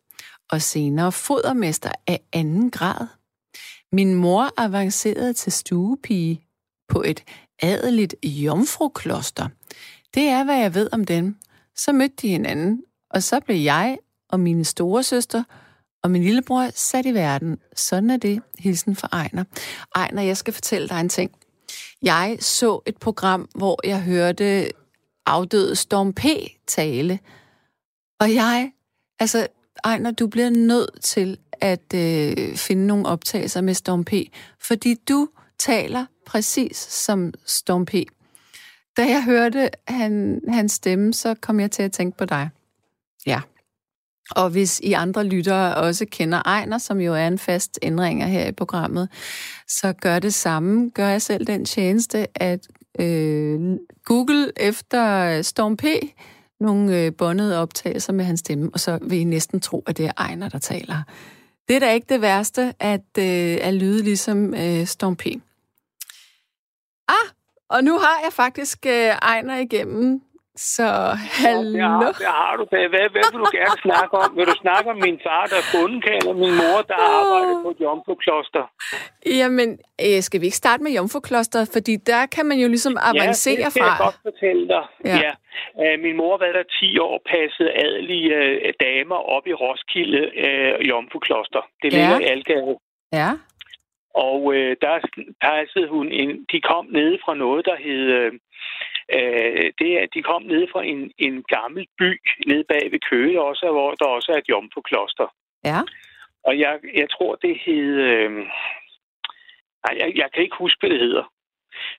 og 0.51 0.63
senere 0.63 1.13
fodermester 1.13 1.91
af 2.07 2.21
anden 2.33 2.71
grad. 2.71 3.07
Min 3.93 4.15
mor 4.15 4.51
avancerede 4.57 5.33
til 5.33 5.53
stuepige 5.53 6.41
på 6.89 7.03
et 7.03 7.25
adeligt 7.63 8.15
jomfrukloster. 8.23 9.49
Det 10.15 10.23
er, 10.23 10.45
hvad 10.45 10.57
jeg 10.57 10.75
ved 10.75 10.89
om 10.93 11.05
dem. 11.05 11.37
Så 11.77 11.93
mødte 11.93 12.15
de 12.23 12.29
hinanden, 12.29 12.83
og 13.11 13.23
så 13.23 13.41
blev 13.41 13.57
jeg 13.57 13.99
og 14.29 14.41
mine 14.41 14.65
store 14.65 15.03
søster 15.03 15.43
og 16.03 16.11
min 16.11 16.23
lillebror 16.23 16.71
sat 16.75 17.07
i 17.07 17.15
verden. 17.15 17.59
Sådan 17.77 18.11
er 18.11 18.17
det. 18.17 18.43
Hilsen 18.59 18.97
fra 18.97 19.09
Ejner. 19.13 19.45
Ejner, 19.95 20.23
jeg 20.23 20.37
skal 20.37 20.55
fortælle 20.55 20.89
dig 20.89 21.01
en 21.01 21.09
ting. 21.09 21.31
Jeg 22.03 22.37
så 22.41 22.81
et 22.87 22.97
program, 22.97 23.49
hvor 23.55 23.87
jeg 23.87 24.03
hørte 24.03 24.71
afdøde 25.27 25.77
Storm 25.77 26.13
P. 26.13 26.25
tale. 26.67 27.19
Og 28.21 28.35
jeg, 28.35 28.73
altså, 29.21 29.47
Ejner, 29.85 30.11
du 30.11 30.27
bliver 30.27 30.51
nødt 30.51 31.03
til 31.03 31.39
at 31.53 31.95
øh, 31.95 32.57
finde 32.57 32.87
nogle 32.87 33.07
optagelser 33.07 33.61
med 33.61 33.75
Storm 33.75 34.05
P. 34.05 34.13
Fordi 34.61 34.95
du 35.09 35.29
taler 35.59 36.07
præcis 36.27 36.77
som 36.77 37.33
Storm 37.47 37.87
P. 37.87 37.95
Da 38.97 39.03
jeg 39.09 39.25
hørte 39.25 39.71
han, 39.89 40.41
hans 40.49 40.73
stemme, 40.73 41.15
så 41.15 41.35
kom 41.35 41.61
jeg 41.61 41.71
til 41.71 41.83
at 41.83 41.93
tænke 41.93 42.19
på 42.19 42.25
dig. 42.25 42.49
Ja. 43.27 43.41
Og 44.31 44.51
hvis 44.51 44.81
I 44.81 44.93
andre 44.93 45.25
lyttere 45.25 45.75
også 45.75 46.07
kender 46.11 46.43
Ejner, 46.47 46.79
som 46.79 47.01
jo 47.01 47.15
er 47.15 47.27
en 47.27 47.39
fast 47.39 47.79
indringer 47.83 48.27
her 48.27 48.47
i 48.47 48.53
programmet, 48.53 49.09
så 49.69 49.93
gør 49.93 50.19
det 50.19 50.35
samme. 50.35 50.91
Gør 50.91 51.09
jeg 51.09 51.23
selv 51.23 51.47
den 51.47 51.65
tjeneste, 51.65 52.27
at 52.35 52.69
øh, 53.01 53.61
Google 54.05 54.53
efter 54.57 55.43
Storm 55.43 55.77
P 55.77 55.85
nogle 56.61 57.01
øh, 57.01 57.13
bondede 57.13 57.59
optagelser 57.59 58.13
med 58.13 58.25
hans 58.25 58.41
stemme, 58.41 58.71
og 58.73 58.81
så 58.81 58.99
vil 59.03 59.19
I 59.19 59.25
næsten 59.25 59.61
tro, 59.61 59.85
at 59.87 59.97
det 59.97 60.07
er 60.07 60.13
Ejner, 60.19 60.49
der 60.49 60.59
taler. 60.59 61.03
Det 61.69 61.77
er 61.77 61.81
da 61.81 61.93
ikke 61.93 62.07
det 62.09 62.21
værste, 62.21 62.75
at, 62.81 63.19
øh, 63.19 63.59
at 63.61 63.75
lyde 63.75 64.03
ligesom 64.03 64.55
øh, 64.55 64.87
Storm 64.87 65.17
P. 65.17 65.27
Ah, 67.09 67.31
og 67.69 67.85
nu 67.85 67.99
har 67.99 68.21
jeg 68.25 68.33
faktisk 68.33 68.87
øh, 68.87 68.93
Ejner 68.93 69.57
igennem 69.57 70.21
så 70.57 70.89
hallo. 71.41 71.79
Ja, 71.79 71.83
det, 71.83 71.83
har, 71.83 72.13
det 72.23 72.27
har 72.27 72.57
du. 72.57 72.65
Hvad, 72.71 73.11
hvad 73.15 73.27
vil 73.33 73.41
du 73.45 73.51
gerne 73.61 73.79
snakke 73.87 74.13
om? 74.23 74.37
Vil 74.37 74.47
du 74.47 74.57
snakke 74.65 74.87
om 74.91 74.99
min 75.07 75.19
far, 75.27 75.45
der 75.51 75.57
er 75.63 75.69
bundekald, 75.75 76.23
eller 76.23 76.39
min 76.45 76.55
mor, 76.63 76.79
der 76.91 76.99
oh. 76.99 77.19
arbejder 77.19 77.55
på 77.65 77.71
et 77.75 77.81
jomfrukloster? 77.85 78.65
Jamen, 79.43 79.69
øh, 80.07 80.21
skal 80.27 80.41
vi 80.41 80.47
ikke 80.47 80.63
starte 80.65 80.83
med 80.83 80.93
jomfrukloster? 80.99 81.61
Fordi 81.75 81.95
der 81.97 82.23
kan 82.35 82.47
man 82.51 82.59
jo 82.65 82.69
ligesom 82.75 82.95
avancere 83.11 83.57
fra. 83.57 83.61
Ja, 83.61 83.67
det 83.67 83.73
kan 83.73 83.83
fra. 83.83 83.91
jeg 83.91 83.97
godt 84.07 84.21
fortælle 84.29 84.65
dig. 84.75 84.85
Ja. 85.11 85.17
ja. 85.27 85.33
Uh, 85.83 85.97
min 86.05 86.17
mor 86.21 86.35
var 86.43 86.53
der 86.59 86.67
10 86.81 86.99
år, 86.99 87.17
passede 87.35 87.71
adelige 87.85 88.29
uh, 88.41 88.71
damer 88.87 89.19
op 89.37 89.45
i 89.47 89.55
Roskilde 89.63 90.23
uh, 90.47 90.89
jomfrukloster. 90.89 91.63
Det 91.83 91.89
ja. 91.93 91.97
ligger 91.99 92.19
i 92.21 92.31
Algade. 92.35 92.77
Ja. 93.21 93.31
Og 94.27 94.41
uh, 94.45 94.73
der 94.85 94.95
passede 95.49 95.89
hun 95.95 96.07
ind. 96.23 96.33
De 96.53 96.61
kom 96.71 96.85
nede 96.99 97.17
fra 97.25 97.35
noget, 97.35 97.63
der 97.71 97.77
hed... 97.87 98.03
Uh, 98.21 98.33
Øh, 99.13 99.73
det 99.79 99.91
er, 100.01 100.07
de 100.15 100.23
kom 100.23 100.43
ned 100.43 100.67
fra 100.73 100.85
en, 100.85 101.13
en 101.19 101.43
gammel 101.43 101.87
by 101.99 102.21
nede 102.47 102.65
bag 102.65 102.93
ved 102.93 103.01
Køge, 103.11 103.43
også, 103.43 103.71
hvor 103.71 103.91
der 103.95 104.07
også 104.07 104.33
er 104.33 104.39
et 104.39 104.49
jomfrukloster. 104.49 105.29
Ja. 105.65 105.81
Og 106.45 106.59
jeg, 106.59 106.81
jeg 106.95 107.11
tror, 107.11 107.35
det 107.35 107.59
hed... 107.65 107.95
Øh, 107.95 108.33
nej, 109.85 109.95
jeg, 110.01 110.13
jeg 110.17 110.29
kan 110.33 110.43
ikke 110.43 110.57
huske, 110.59 110.81
hvad 110.81 110.91
det 110.91 111.01
hedder. 111.01 111.33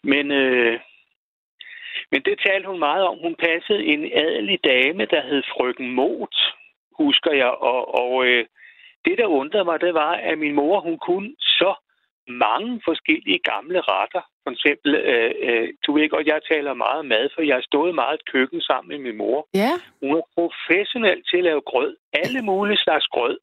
Men, 0.04 0.32
øh, 0.32 0.80
men 2.12 2.22
det 2.22 2.40
talte 2.46 2.68
hun 2.68 2.80
meget 2.80 3.04
om. 3.04 3.18
Hun 3.20 3.36
passede 3.36 3.86
en 3.86 4.12
adelig 4.14 4.60
dame, 4.64 5.06
der 5.06 5.22
hed 5.22 5.44
Frøken 5.52 5.92
Mot, 5.92 6.36
husker 6.98 7.32
jeg. 7.32 7.52
Og, 7.72 7.96
og 8.02 8.26
øh, 8.26 8.46
det, 9.06 9.18
der 9.18 9.26
undrede 9.26 9.66
mig, 9.66 9.82
det 9.82 9.94
var, 9.94 10.12
at 10.12 10.38
min 10.38 10.56
mor, 10.56 10.80
hun 10.80 10.98
kunne 10.98 11.36
så 11.40 11.76
mange 12.28 12.82
forskellige 12.86 13.40
gamle 13.40 13.82
retter. 13.82 14.22
For 14.46 14.52
eksempel, 14.56 14.92
øh, 14.96 15.32
øh, 15.48 15.68
du 15.86 15.90
ved 15.94 16.10
godt, 16.10 16.28
jeg 16.28 16.40
taler 16.52 16.74
meget 16.74 17.06
mad, 17.06 17.30
for 17.34 17.42
jeg 17.42 17.56
har 17.56 17.66
stået 17.72 17.96
meget 17.96 18.20
i 18.20 18.30
køkken 18.34 18.62
sammen 18.62 18.90
med 18.92 19.00
min 19.06 19.18
mor. 19.18 19.48
Ja. 19.54 19.74
Hun 20.02 20.18
er 20.18 20.28
professionel 20.38 21.20
til 21.30 21.38
at 21.38 21.44
lave 21.44 21.62
grød. 21.72 21.96
Alle 22.14 22.42
mulige 22.42 22.78
slags 22.78 23.08
grød. 23.08 23.38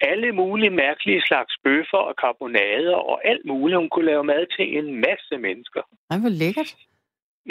Alle 0.00 0.32
mulige 0.32 0.70
mærkelige 0.70 1.22
slags 1.28 1.52
bøffer 1.64 2.02
og 2.08 2.14
karbonader 2.16 2.96
og 3.10 3.16
alt 3.30 3.44
muligt. 3.46 3.78
Hun 3.78 3.88
kunne 3.88 4.10
lave 4.12 4.24
mad 4.24 4.46
til 4.56 4.78
en 4.78 5.00
masse 5.06 5.34
mennesker. 5.46 5.82
Ej, 6.10 6.18
hvor 6.18 6.28
lækkert. 6.42 6.70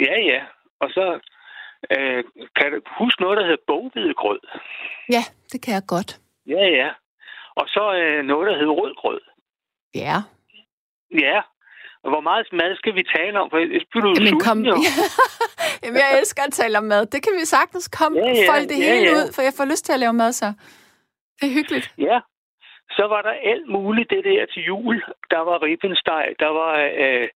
Ja, 0.06 0.14
ja. 0.30 0.40
Og 0.80 0.88
så 0.90 1.20
øh, 1.94 2.24
kan 2.56 2.72
du 2.72 2.80
huske 2.98 3.22
noget, 3.22 3.36
der 3.38 3.44
hedder 3.44 3.66
bogvidegrød? 3.66 4.40
Ja, 5.08 5.22
det 5.52 5.58
kan 5.62 5.74
jeg 5.74 5.82
godt. 5.86 6.20
Ja, 6.46 6.64
ja. 6.80 6.90
Og 7.60 7.66
så 7.68 7.84
øh, 8.00 8.24
noget, 8.24 8.46
der 8.48 8.58
hedder 8.58 8.72
rødgrød. 8.82 9.20
Ja. 9.94 10.16
Ja, 11.24 11.40
hvor 12.12 12.22
meget 12.28 12.46
mad 12.52 12.76
skal 12.76 12.94
vi 12.94 13.04
tale 13.16 13.40
om? 13.40 13.50
For 13.50 13.58
du 14.00 14.08
Jamen, 14.18 14.40
kom... 14.46 14.58
Jamen, 15.82 15.98
jeg 16.04 16.18
elsker 16.20 16.42
at 16.42 16.52
tale 16.52 16.78
om 16.78 16.84
mad. 16.84 17.06
Det 17.06 17.20
kan 17.24 17.32
vi 17.40 17.44
sagtens 17.56 17.88
komme 17.88 18.18
ja, 18.18 18.32
ja, 18.32 18.50
folde 18.50 18.68
det 18.72 18.78
ja, 18.78 18.94
hele 18.94 19.08
ja. 19.10 19.16
ud, 19.18 19.26
for 19.34 19.42
jeg 19.42 19.52
får 19.58 19.64
lyst 19.72 19.84
til 19.84 19.92
at 19.92 20.00
lave 20.00 20.12
mad 20.12 20.32
så. 20.32 20.48
Det 21.38 21.46
er 21.50 21.54
hyggeligt. 21.58 21.86
Ja. 21.98 22.18
Så 22.90 23.04
var 23.12 23.22
der 23.22 23.34
alt 23.52 23.68
muligt 23.68 24.10
det 24.10 24.24
der 24.24 24.46
til 24.46 24.62
jul. 24.62 24.96
Der 25.30 25.42
var 25.48 25.62
ribbensteg, 25.62 26.26
der 26.38 26.50
var 26.60 26.74
øh, 27.04 27.28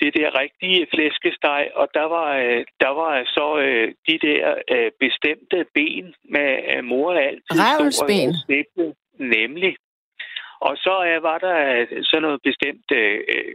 det 0.00 0.10
der 0.18 0.28
rigtige 0.42 0.86
flæskesteg, 0.92 1.70
og 1.74 1.88
der 1.94 2.06
var, 2.16 2.30
øh, 2.36 2.64
der 2.80 2.92
var 3.00 3.12
så 3.36 3.46
øh, 3.66 3.86
de 4.08 4.18
der 4.26 4.54
øh, 4.74 4.90
bestemte 5.00 5.58
ben 5.74 6.14
med 6.34 6.50
øh, 6.72 6.84
mor 6.84 7.12
altid. 7.12 7.56
Revelsben. 7.66 8.28
Nemlig. 9.18 9.76
Og 10.60 10.74
så 10.76 10.94
øh, 11.08 11.22
var 11.22 11.38
der 11.38 11.56
øh, 11.76 11.86
sådan 12.08 12.22
noget 12.22 12.40
bestemt 12.48 12.88
øh, 13.00 13.18
øh, 13.34 13.54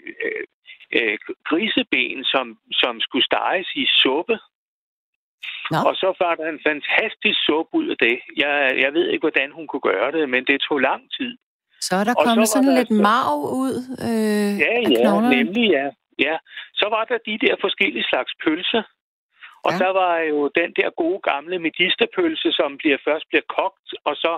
øh, 0.98 1.18
griseben, 1.50 2.24
som, 2.34 2.46
som 2.72 2.94
skulle 3.06 3.26
steges 3.32 3.70
i 3.84 3.86
suppe. 4.02 4.38
Nå. 5.72 5.78
Og 5.88 5.94
så 6.02 6.10
var 6.24 6.34
der 6.40 6.48
en 6.56 6.62
fantastisk 6.70 7.40
suppe 7.48 7.72
ud 7.80 7.88
af 7.94 7.98
det. 8.06 8.18
Jeg, 8.44 8.54
jeg 8.84 8.94
ved 8.94 9.06
ikke, 9.10 9.26
hvordan 9.28 9.52
hun 9.52 9.68
kunne 9.68 9.88
gøre 9.92 10.12
det, 10.12 10.30
men 10.30 10.42
det 10.50 10.62
tog 10.62 10.80
lang 10.80 11.04
tid. 11.18 11.32
Så 11.88 11.96
er 11.96 12.04
der 12.04 12.16
og 12.18 12.26
kommet 12.26 12.48
sådan 12.48 12.68
der 12.68 12.78
lidt 12.80 12.94
så... 12.98 13.02
marv 13.10 13.40
ud 13.64 13.76
øh, 14.08 14.52
Ja, 14.66 14.74
ja, 14.80 15.02
knoglerne. 15.02 15.36
nemlig 15.36 15.66
ja. 15.78 15.88
ja. 16.28 16.36
Så 16.80 16.86
var 16.96 17.04
der 17.10 17.18
de 17.30 17.36
der 17.46 17.56
forskellige 17.66 18.06
slags 18.12 18.32
pølse. 18.44 18.80
Og 19.68 19.72
ja. 19.74 19.78
der 19.84 19.92
var 20.02 20.16
jo 20.32 20.40
den 20.60 20.70
der 20.80 20.90
gode 21.02 21.20
gamle 21.32 21.58
medisterpølse, 21.68 22.50
som 22.60 22.78
bliver 22.82 22.98
først 23.08 23.26
bliver 23.30 23.46
kogt, 23.58 23.88
og 24.08 24.16
så 24.16 24.34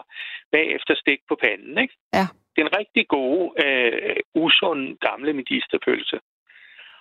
bagefter 0.51 0.93
stik 1.03 1.19
på 1.29 1.35
panden, 1.43 1.77
ikke? 1.83 1.95
Ja 2.13 2.27
den 2.57 2.67
rigtig 2.79 3.07
gode, 3.07 3.65
øh, 3.65 4.15
usund 4.35 4.97
gamle 4.97 5.33
medisterpølse. 5.33 6.19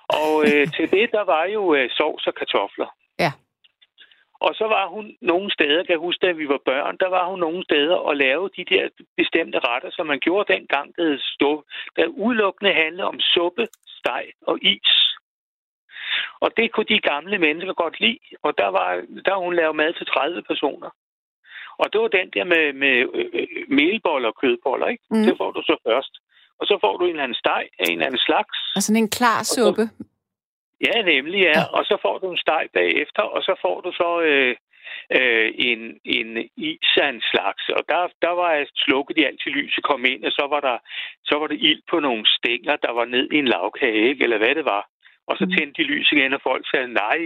Og 0.08 0.32
øh, 0.48 0.66
til 0.76 0.90
det, 0.90 1.06
der 1.16 1.24
var 1.24 1.44
jo 1.44 1.74
øh, 1.74 1.90
sovs 1.90 2.26
og 2.26 2.34
kartofler. 2.34 2.88
Ja. 3.18 3.32
Og 4.40 4.54
så 4.54 4.64
var 4.64 4.86
hun 4.86 5.16
nogle 5.20 5.52
steder, 5.52 5.82
kan 5.82 5.92
jeg 5.92 6.06
huske, 6.06 6.26
da 6.26 6.32
vi 6.32 6.48
var 6.48 6.60
børn, 6.64 6.96
der 7.00 7.08
var 7.08 7.24
hun 7.30 7.38
nogle 7.40 7.64
steder 7.64 7.94
og 7.94 8.16
lave 8.16 8.50
de 8.56 8.64
der 8.64 8.88
bestemte 9.16 9.58
retter, 9.58 9.90
som 9.92 10.06
man 10.06 10.20
gjorde 10.20 10.52
dengang, 10.52 10.96
der, 10.96 11.18
stod, 11.34 11.62
der 11.96 12.06
udelukkende 12.06 12.72
handlede 12.72 13.08
om 13.08 13.20
suppe, 13.20 13.66
steg 13.86 14.26
og 14.46 14.58
is. 14.62 14.92
Og 16.40 16.50
det 16.56 16.72
kunne 16.72 16.90
de 16.94 17.00
gamle 17.00 17.38
mennesker 17.38 17.72
godt 17.72 18.00
lide, 18.00 18.18
og 18.42 18.58
der 18.58 18.68
var 18.68 18.90
der 19.24 19.36
hun 19.36 19.54
lavet 19.54 19.76
mad 19.76 19.92
til 19.92 20.06
30 20.06 20.42
personer. 20.42 20.90
Og 21.82 21.86
det 21.92 21.98
var 22.00 22.08
den 22.08 22.28
der 22.34 22.44
med, 22.44 22.64
med 22.82 22.96
øh, 23.18 23.28
øh, 23.38 23.46
melboller 23.68 24.28
og 24.28 24.36
kødboller, 24.42 24.86
ikke? 24.86 25.04
Mm. 25.10 25.24
Det 25.26 25.34
får 25.40 25.50
du 25.56 25.62
så 25.70 25.76
først. 25.88 26.12
Og 26.60 26.64
så 26.66 26.78
får 26.84 26.96
du 26.96 27.04
en 27.04 27.10
eller 27.10 27.26
anden 27.26 27.42
steg 27.44 27.64
af 27.78 27.84
en 27.88 27.92
eller 27.92 28.06
anden 28.06 28.26
slags. 28.28 28.56
Og 28.76 28.82
sådan 28.82 29.02
en 29.02 29.10
klar 29.18 29.42
suppe. 29.42 29.84
Så, 29.86 30.04
ja, 30.86 31.02
nemlig, 31.12 31.40
ja. 31.40 31.58
ja. 31.58 31.64
Og 31.76 31.82
så 31.84 31.96
får 32.04 32.18
du 32.18 32.26
en 32.30 32.42
steg 32.44 32.64
bagefter, 32.74 33.22
og 33.22 33.40
så 33.42 33.54
får 33.64 33.76
du 33.80 33.90
så 33.92 34.10
øh, 34.30 34.56
øh, 35.18 35.48
en, 35.70 35.80
en 36.04 36.28
is 36.56 36.92
af 37.04 37.08
en 37.08 37.22
slags. 37.32 37.64
Og 37.76 37.82
der, 37.88 38.00
der 38.24 38.32
var 38.40 38.50
jeg 38.52 38.66
slukket 38.74 39.16
de 39.16 39.26
altid 39.26 39.50
lyset 39.50 39.84
kom 39.84 40.04
ind, 40.04 40.24
og 40.24 40.32
så 40.32 40.44
var 40.50 40.60
der 40.60 40.76
så 41.24 41.34
var 41.38 41.46
det 41.46 41.58
ild 41.60 41.82
på 41.90 42.00
nogle 42.00 42.24
stænger, 42.36 42.76
der 42.76 42.92
var 42.92 43.04
ned 43.04 43.26
i 43.32 43.38
en 43.38 43.48
lavkage, 43.48 44.08
ikke? 44.08 44.24
eller 44.24 44.38
hvad 44.38 44.54
det 44.54 44.64
var. 44.64 44.82
Og 45.28 45.36
så 45.38 45.44
mm. 45.44 45.50
tændte 45.50 45.82
de 45.82 45.86
lys 45.92 46.12
igen, 46.12 46.32
og 46.32 46.40
folk 46.42 46.64
sagde 46.70 46.88
nej. 46.88 47.20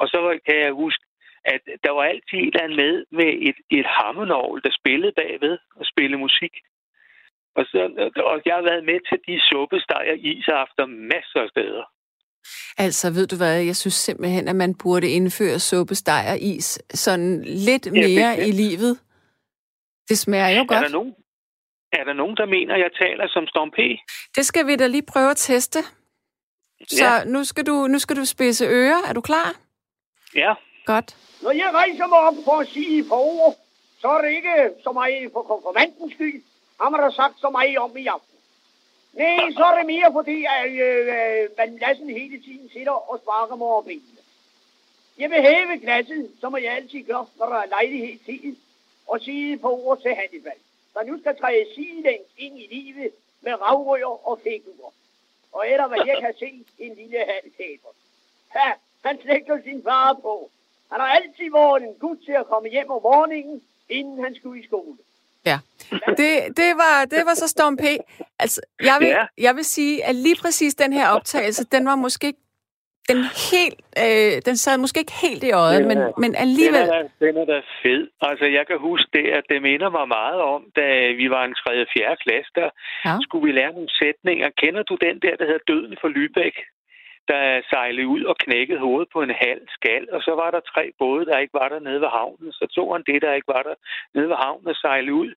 Og 0.00 0.08
så 0.08 0.38
kan 0.46 0.56
jeg 0.60 0.72
huske, 0.72 1.04
at 1.44 1.62
der 1.84 1.92
var 1.98 2.04
altid 2.12 2.38
et 2.38 2.46
eller 2.46 2.62
andet 2.64 2.78
med 2.82 2.94
med 3.18 3.30
et, 3.48 3.58
et 3.78 3.86
hammernovl, 3.96 4.62
der 4.64 4.72
spillede 4.80 5.12
bagved 5.20 5.58
og 5.78 5.84
spillede 5.92 6.20
musik. 6.26 6.54
Og, 7.58 7.64
så, 7.70 7.78
og 8.30 8.36
jeg 8.46 8.54
har 8.54 8.62
været 8.70 8.84
med 8.84 8.98
til 9.08 9.18
de 9.28 9.40
suppestejer 9.50 10.14
isafter 10.32 10.86
masser 10.86 11.40
af 11.46 11.48
steder. 11.48 11.84
Altså, 12.78 13.06
ved 13.10 13.26
du 13.26 13.36
hvad, 13.36 13.62
jeg 13.70 13.76
synes 13.76 13.94
simpelthen, 13.94 14.48
at 14.48 14.56
man 14.56 14.74
burde 14.82 15.08
indføre 15.08 15.58
suppestejer 15.58 16.34
is 16.40 16.82
sådan 16.90 17.42
lidt 17.44 17.92
mere 17.92 18.30
ja, 18.38 18.46
i 18.48 18.50
livet. 18.50 18.98
Det 20.08 20.18
smager 20.18 20.48
jo 20.48 20.62
er 20.62 20.66
godt. 20.66 20.84
Der 20.84 20.88
nogen, 20.88 21.14
er 21.92 22.04
der 22.04 22.12
nogen, 22.12 22.36
der 22.36 22.46
mener, 22.46 22.74
at 22.74 22.80
jeg 22.80 22.90
taler 23.00 23.28
som 23.28 23.46
Storm 23.46 23.70
P? 23.70 23.78
Det 24.36 24.46
skal 24.46 24.66
vi 24.66 24.76
da 24.76 24.86
lige 24.86 25.06
prøve 25.12 25.30
at 25.30 25.36
teste. 25.36 25.78
Så 26.88 27.04
ja. 27.04 27.24
nu, 27.24 27.44
skal 27.44 27.66
du, 27.66 27.86
nu 27.86 27.98
skal 27.98 28.16
du 28.16 28.24
spidse 28.24 28.64
ører. 28.64 29.02
Er 29.08 29.12
du 29.12 29.20
klar? 29.20 29.48
Ja. 30.34 30.54
Godt. 30.84 31.16
Når 31.42 31.50
jeg 31.50 31.70
rejser 31.72 32.06
mig 32.06 32.18
op 32.18 32.34
for 32.44 32.60
at 32.60 32.68
sige 32.68 33.04
på 33.08 33.14
ord, 33.14 33.54
så 34.00 34.08
er 34.08 34.22
det 34.22 34.30
ikke 34.30 34.70
så 34.82 34.92
meget 34.92 35.32
for 35.32 35.42
konfirmandens 35.42 36.14
skyld, 36.14 36.42
har 36.80 36.90
man 36.90 37.00
da 37.00 37.10
sagt 37.10 37.40
så 37.40 37.50
meget 37.50 37.78
om 37.78 37.96
i 37.96 38.06
aften. 38.06 38.38
Nej, 39.12 39.50
så 39.56 39.64
er 39.64 39.76
det 39.78 39.86
mere 39.86 40.12
fordi, 40.12 40.44
at 40.44 40.70
øh, 40.70 41.06
øh 41.16 41.48
man 41.58 41.78
Lassen 41.78 42.10
hele 42.10 42.42
tiden 42.42 42.70
sidder 42.72 43.10
og 43.10 43.18
sparker 43.22 43.56
mig 43.56 43.66
over 43.66 43.82
benene. 43.82 44.20
Jeg 45.18 45.30
vil 45.30 45.42
hæve 45.42 45.78
glasset, 45.78 46.30
som 46.40 46.54
jeg 46.54 46.72
altid 46.72 47.02
gør, 47.02 47.30
når 47.38 47.46
der 47.46 47.56
er 47.56 47.66
lejlighed 47.66 48.18
til, 48.24 48.56
og 49.06 49.20
sige 49.20 49.58
på 49.58 49.70
ord 49.84 50.00
til 50.02 50.14
Hannibal, 50.14 50.60
der 50.94 51.02
nu 51.02 51.20
skal 51.20 51.36
træde 51.36 51.66
sidelæns 51.74 52.30
ind 52.38 52.58
i 52.58 52.66
livet 52.74 53.10
med 53.40 53.60
ravrøger 53.60 54.28
og 54.28 54.40
figurer. 54.42 54.92
Og 55.52 55.70
eller 55.70 55.88
hvad 55.88 55.98
jeg 56.06 56.16
kan 56.20 56.34
se, 56.38 56.64
en 56.78 56.94
lille 56.94 57.18
halv 57.18 57.52
Ha, 58.48 58.72
han 59.04 59.20
slægter 59.22 59.62
sin 59.62 59.82
far 59.82 60.12
på, 60.12 60.50
han 60.94 61.00
har 61.04 61.10
altid 61.18 61.48
været 61.58 61.82
en 61.88 61.94
gut 62.04 62.18
til 62.26 62.32
at 62.42 62.46
komme 62.52 62.68
hjem 62.74 62.90
om 62.96 63.00
morgenen, 63.02 63.62
inden 63.98 64.24
han 64.24 64.34
skulle 64.38 64.60
i 64.62 64.66
skole. 64.70 64.96
Ja, 65.50 65.58
det, 66.20 66.30
det, 66.60 66.70
var, 66.82 66.96
det 67.14 67.22
var 67.28 67.34
så 67.34 67.48
Storm 67.48 67.76
P. 67.76 67.84
Altså, 68.38 68.60
jeg 68.90 68.96
vil, 69.00 69.08
Ja. 69.08 69.24
jeg 69.46 69.56
vil 69.56 69.64
sige, 69.64 70.04
at 70.04 70.14
lige 70.14 70.36
præcis 70.42 70.74
den 70.74 70.92
her 70.92 71.08
optagelse, 71.08 71.64
den 71.64 71.86
var 71.86 71.96
måske 71.96 72.26
ikke 72.26 72.38
den 73.12 73.20
helt, 73.52 73.80
øh, 74.04 74.34
den 74.48 74.56
sad 74.56 74.78
måske 74.78 75.00
ikke 75.00 75.12
helt 75.26 75.44
i 75.44 75.52
øjet, 75.52 75.86
men, 75.90 75.98
men 76.22 76.30
Den 76.30 76.34
alligevel... 76.46 76.80
er, 76.80 76.86
da, 77.02 77.26
den 77.26 77.36
er 77.42 77.44
da 77.44 77.58
fed. 77.82 78.02
Altså, 78.20 78.44
jeg 78.58 78.64
kan 78.66 78.78
huske 78.78 79.08
det, 79.12 79.26
at 79.38 79.44
det 79.50 79.62
minder 79.62 79.90
mig 79.90 80.08
meget 80.08 80.40
om, 80.54 80.62
da 80.76 80.86
vi 81.20 81.26
var 81.30 81.44
en 81.44 81.54
3. 81.54 81.80
og 81.82 81.86
4. 81.96 82.16
klasse, 82.24 82.50
der 82.54 82.68
Ja. 83.04 83.14
skulle 83.22 83.44
vi 83.46 83.52
lære 83.52 83.72
nogle 83.72 83.88
sætninger. 84.00 84.48
Kender 84.62 84.82
du 84.82 84.94
den 85.06 85.16
der, 85.24 85.36
der 85.36 85.44
hedder 85.50 85.64
Døden 85.72 85.96
for 86.00 86.08
Lübeck? 86.16 86.56
Der 87.28 87.60
sejlede 87.70 88.06
ud 88.06 88.22
og 88.30 88.36
knækkede 88.44 88.78
hovedet 88.86 89.08
på 89.12 89.20
en 89.22 89.34
halv 89.46 89.62
skal, 89.68 90.02
og 90.12 90.20
så 90.26 90.32
var 90.40 90.50
der 90.50 90.60
tre 90.72 90.84
både, 90.98 91.26
der 91.26 91.38
ikke 91.38 91.54
var 91.62 91.68
der 91.68 91.80
nede 91.80 92.00
ved 92.00 92.08
havnen. 92.18 92.52
Så 92.52 92.64
tog 92.76 92.94
han 92.94 93.02
det, 93.10 93.22
der 93.22 93.32
ikke 93.38 93.48
var 93.56 93.62
der 93.68 93.74
nede 94.14 94.28
ved 94.28 94.36
havnen 94.44 94.68
og 94.68 94.76
sejlede 94.76 95.14
ud. 95.14 95.32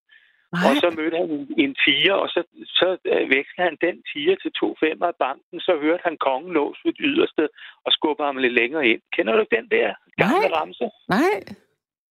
Nej, 0.54 0.62
Og 0.70 0.74
så 0.84 0.88
mødte 0.98 1.18
han 1.18 1.30
en, 1.64 1.76
tiger, 1.86 2.14
og 2.24 2.30
så, 2.30 2.42
så 2.80 2.88
øh, 3.12 3.24
vekslede 3.36 3.68
han 3.70 3.78
den 3.88 3.96
tiger 4.14 4.36
til 4.44 4.52
to 4.62 4.68
femmer 4.84 5.06
af 5.08 5.16
banken. 5.26 5.60
Så 5.60 5.74
hørte 5.82 6.04
han 6.08 6.18
kongen 6.28 6.54
lås 6.54 6.78
ved 6.86 6.94
yderste 7.00 7.44
og 7.86 7.92
skubber 7.98 8.26
ham 8.26 8.38
lidt 8.38 8.54
længere 8.62 8.88
ind. 8.88 9.02
Kender 9.16 9.34
du 9.36 9.46
den 9.58 9.66
der 9.76 9.88
gamle 10.22 10.48
Nej. 10.50 10.58
ramse? 10.60 10.86
nej. 11.10 11.38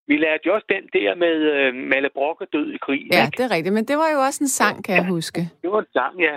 Vi 0.08 0.16
lærte 0.16 0.42
jo 0.46 0.54
også 0.54 0.66
den 0.76 0.84
der 0.92 1.14
med 1.14 1.34
øh, 1.52 1.74
Malle 1.74 2.10
Brock 2.14 2.38
død 2.52 2.68
i 2.72 2.78
krig. 2.86 3.02
Ja, 3.12 3.24
ikke? 3.26 3.36
det 3.36 3.44
er 3.50 3.54
rigtigt, 3.56 3.74
men 3.74 3.84
det 3.84 3.96
var 3.96 4.10
jo 4.14 4.18
også 4.26 4.44
en 4.44 4.48
sang, 4.60 4.84
kan 4.84 4.94
jeg 4.94 5.06
huske. 5.06 5.40
Det 5.62 5.70
var 5.70 5.78
en 5.80 5.92
sang, 5.92 6.14
ja. 6.20 6.34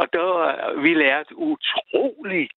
Og 0.00 0.06
der, 0.12 0.22
var- 0.22 0.82
vi 0.82 0.94
lærte 0.94 1.36
utrolig 1.36 2.48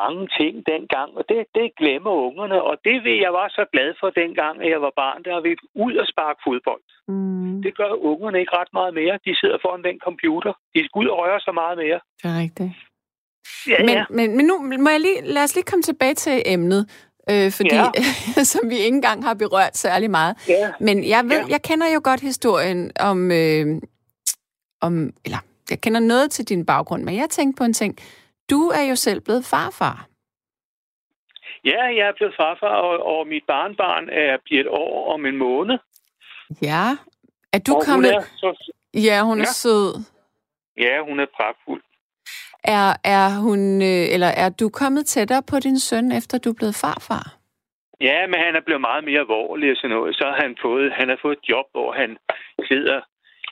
mange 0.00 0.22
ting 0.38 0.54
dengang, 0.72 1.10
og 1.18 1.24
det, 1.30 1.38
det 1.58 1.66
glemmer 1.80 2.10
ungerne. 2.26 2.58
Og 2.68 2.74
det 2.86 2.96
vil 3.04 3.16
jeg 3.26 3.32
var 3.40 3.48
så 3.58 3.64
glad 3.72 3.90
for 4.00 4.08
dengang, 4.22 4.54
at 4.64 4.68
jeg 4.74 4.80
var 4.86 4.92
barn, 5.02 5.20
der 5.26 5.40
vi 5.46 5.52
ud 5.84 5.94
og 6.02 6.06
sparke 6.12 6.40
fodbold. 6.46 6.84
Mm, 7.08 7.62
Det 7.64 7.72
gør 7.80 7.90
ungerne 8.10 8.38
ikke 8.40 8.56
ret 8.60 8.72
meget 8.78 8.94
mere. 9.00 9.14
De 9.26 9.32
sidder 9.40 9.58
foran 9.64 9.82
den 9.88 9.98
computer. 10.08 10.52
De 10.74 10.78
skal 10.84 10.98
ud 11.02 11.08
og 11.12 11.18
røre 11.22 11.40
sig 11.46 11.54
meget 11.62 11.76
mere. 11.84 11.98
det 12.22 12.26
er 12.32 12.38
rigtigt. 12.44 12.72
Ja, 13.72 13.78
Men, 13.86 13.88
ja. 13.98 14.04
men, 14.10 14.36
men 14.36 14.44
nu 14.46 14.54
må 14.84 14.88
jeg 14.90 15.00
lige, 15.00 15.20
lad 15.34 15.42
os 15.44 15.54
lige 15.54 15.64
komme 15.70 15.82
tilbage 15.82 16.14
til 16.14 16.42
emnet, 16.46 16.82
øh, 17.30 17.50
fordi, 17.58 17.74
Ja. 17.74 17.84
som 18.52 18.70
vi 18.70 18.76
ikke 18.76 18.96
engang 18.96 19.24
har 19.24 19.34
berørt 19.34 19.76
særlig 19.76 20.10
meget. 20.10 20.34
ja. 20.48 20.72
Men 20.80 21.08
jeg 21.08 21.24
ved, 21.24 21.40
Ja. 21.40 21.46
jeg 21.54 21.62
kender 21.62 21.86
jo 21.94 22.00
godt 22.04 22.20
historien 22.20 22.90
om, 23.00 23.30
øh, 23.32 23.66
om, 24.80 25.12
eller 25.24 25.38
jeg 25.70 25.80
kender 25.80 26.00
noget 26.00 26.30
til 26.30 26.44
din 26.48 26.66
baggrund, 26.66 27.02
men 27.04 27.16
jeg 27.16 27.28
tænkte 27.30 27.58
på 27.60 27.64
en 27.64 27.72
ting. 27.72 27.96
Du 28.50 28.60
er 28.68 28.82
jo 28.90 28.96
selv 28.96 29.20
blevet 29.20 29.44
farfar. 29.44 30.06
ja, 31.64 31.82
jeg 31.98 32.06
er 32.08 32.12
blevet 32.16 32.34
farfar, 32.36 32.74
og, 32.86 33.06
og 33.16 33.26
mit 33.26 33.42
barnbarn 33.46 34.08
er 34.08 34.36
bliver 34.44 34.60
et 34.60 34.68
år 34.68 35.12
om 35.14 35.26
en 35.26 35.36
måned. 35.36 35.78
Ja. 36.62 36.84
Er 37.52 37.58
du 37.58 37.74
og 37.74 37.82
kommet... 37.84 38.10
hun 38.14 38.20
er 38.22 38.26
så, 38.36 38.72
Ja, 38.94 39.22
hun 39.24 39.38
er 39.40 39.42
Ja. 39.42 39.52
sød. 39.62 40.04
ja, 40.78 41.02
hun 41.08 41.20
er 41.20 41.26
pragtfuld. 41.36 41.82
Er, 42.64 42.92
er 43.04 43.28
hun, 43.40 43.82
øh, 43.82 44.04
eller 44.14 44.26
er 44.26 44.48
du 44.48 44.68
kommet 44.68 45.06
tættere 45.06 45.42
på 45.42 45.56
din 45.60 45.78
søn, 45.78 46.12
efter 46.12 46.38
du 46.38 46.50
er 46.50 46.54
blevet 46.54 46.74
farfar? 46.74 47.34
Ja, 48.00 48.26
men 48.26 48.40
han 48.40 48.56
er 48.56 48.60
blevet 48.66 48.80
meget 48.80 49.04
mere 49.04 49.20
alvorlig 49.20 49.70
og 49.70 49.76
sådan 49.76 49.96
noget. 49.96 50.16
Så 50.16 50.24
har 50.24 50.42
han 50.42 50.56
fået, 50.62 50.92
han 50.92 51.08
har 51.08 51.18
fået 51.22 51.38
et 51.38 51.48
job, 51.48 51.66
hvor 51.72 51.92
han 51.92 52.10
sidder, 52.68 53.00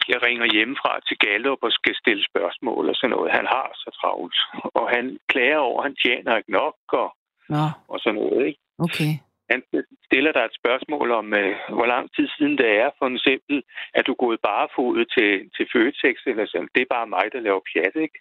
jeg 0.08 0.18
ringer 0.26 0.46
hjemmefra 0.54 0.92
til 1.08 1.18
Gallup 1.18 1.58
og 1.62 1.72
skal 1.72 1.94
stille 2.02 2.24
spørgsmål 2.30 2.88
og 2.90 2.96
sådan 2.96 3.10
noget. 3.16 3.36
Han 3.38 3.46
har 3.54 3.68
så 3.82 3.90
travlt, 4.00 4.38
og 4.80 4.90
han 4.96 5.18
klager 5.32 5.58
over, 5.68 5.78
at 5.80 5.86
han 5.88 5.96
tjener 6.04 6.36
ikke 6.36 6.52
nok 6.60 6.76
og, 7.02 7.08
Nå, 7.48 7.64
og 7.92 7.98
sådan 8.00 8.18
noget. 8.20 8.46
Ikke? 8.46 8.60
okay. 8.86 9.12
Han 9.50 9.62
stiller 10.08 10.32
dig 10.32 10.44
et 10.44 10.58
spørgsmål 10.60 11.08
om, 11.20 11.26
øh, 11.34 11.54
hvor 11.76 11.86
lang 11.86 12.04
tid 12.16 12.28
siden 12.36 12.58
det 12.58 12.70
er, 12.82 12.90
for 12.98 13.06
eksempel, 13.14 13.56
at 13.94 14.06
du 14.06 14.12
er 14.12 14.24
gået 14.24 14.40
barefodet 14.48 15.06
til, 15.16 15.30
til 15.56 15.66
Føtex, 15.72 16.16
eller 16.26 16.46
sådan. 16.46 16.68
Det 16.74 16.82
er 16.82 16.94
bare 16.96 17.12
mig, 17.16 17.26
der 17.32 17.40
laver 17.40 17.62
pjat, 17.70 17.96
ikke? 18.06 18.18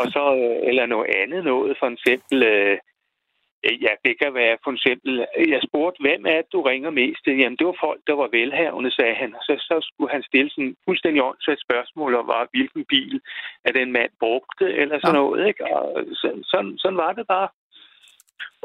og 0.00 0.06
så, 0.14 0.24
øh, 0.42 0.68
eller 0.68 0.86
noget 0.86 1.10
andet 1.22 1.44
noget, 1.44 1.76
for 1.80 1.88
eksempel, 1.94 2.36
øh, 2.52 2.78
ja, 3.64 3.92
det 4.04 4.14
kan 4.22 4.34
være 4.34 4.56
for 4.64 4.72
eksempel, 4.72 5.26
jeg 5.52 5.60
spurgte, 5.68 6.00
hvem 6.06 6.22
er 6.26 6.40
det, 6.42 6.52
du 6.52 6.60
ringer 6.62 6.90
mest 6.90 7.20
til? 7.24 7.38
Jamen, 7.38 7.58
det 7.58 7.66
var 7.66 7.76
folk, 7.86 8.00
der 8.06 8.16
var 8.22 8.28
velhavende, 8.38 8.90
sagde 8.94 9.14
han. 9.14 9.30
Så, 9.46 9.52
så 9.68 9.76
skulle 9.88 10.12
han 10.12 10.22
stille 10.22 10.50
sådan 10.50 10.76
fuldstændig 10.86 11.22
åndssvagt 11.22 11.60
spørgsmål 11.66 12.14
om, 12.14 12.26
var, 12.26 12.48
hvilken 12.54 12.84
bil 12.84 13.20
at 13.64 13.74
den 13.74 13.92
mand 13.92 14.10
brugte, 14.20 14.66
eller 14.80 14.96
sådan 15.00 15.14
Nå. 15.14 15.22
noget, 15.22 15.46
ikke? 15.48 15.62
Og 15.76 16.04
så, 16.20 16.28
sådan, 16.52 16.74
sådan 16.78 16.96
var 17.04 17.12
det 17.12 17.26
bare. 17.26 17.48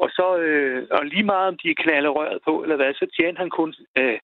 Og 0.03 0.09
så, 0.17 0.27
øh, 0.37 0.87
og 0.91 1.05
lige 1.05 1.23
meget 1.33 1.47
om 1.47 1.57
de 1.63 1.75
knalder 1.83 2.09
røret 2.09 2.39
på, 2.47 2.53
eller 2.63 2.75
hvad, 2.75 2.93
så 2.93 3.05
tjente 3.15 3.39
han 3.39 3.49
kun 3.49 3.73
øh, 3.97 4.19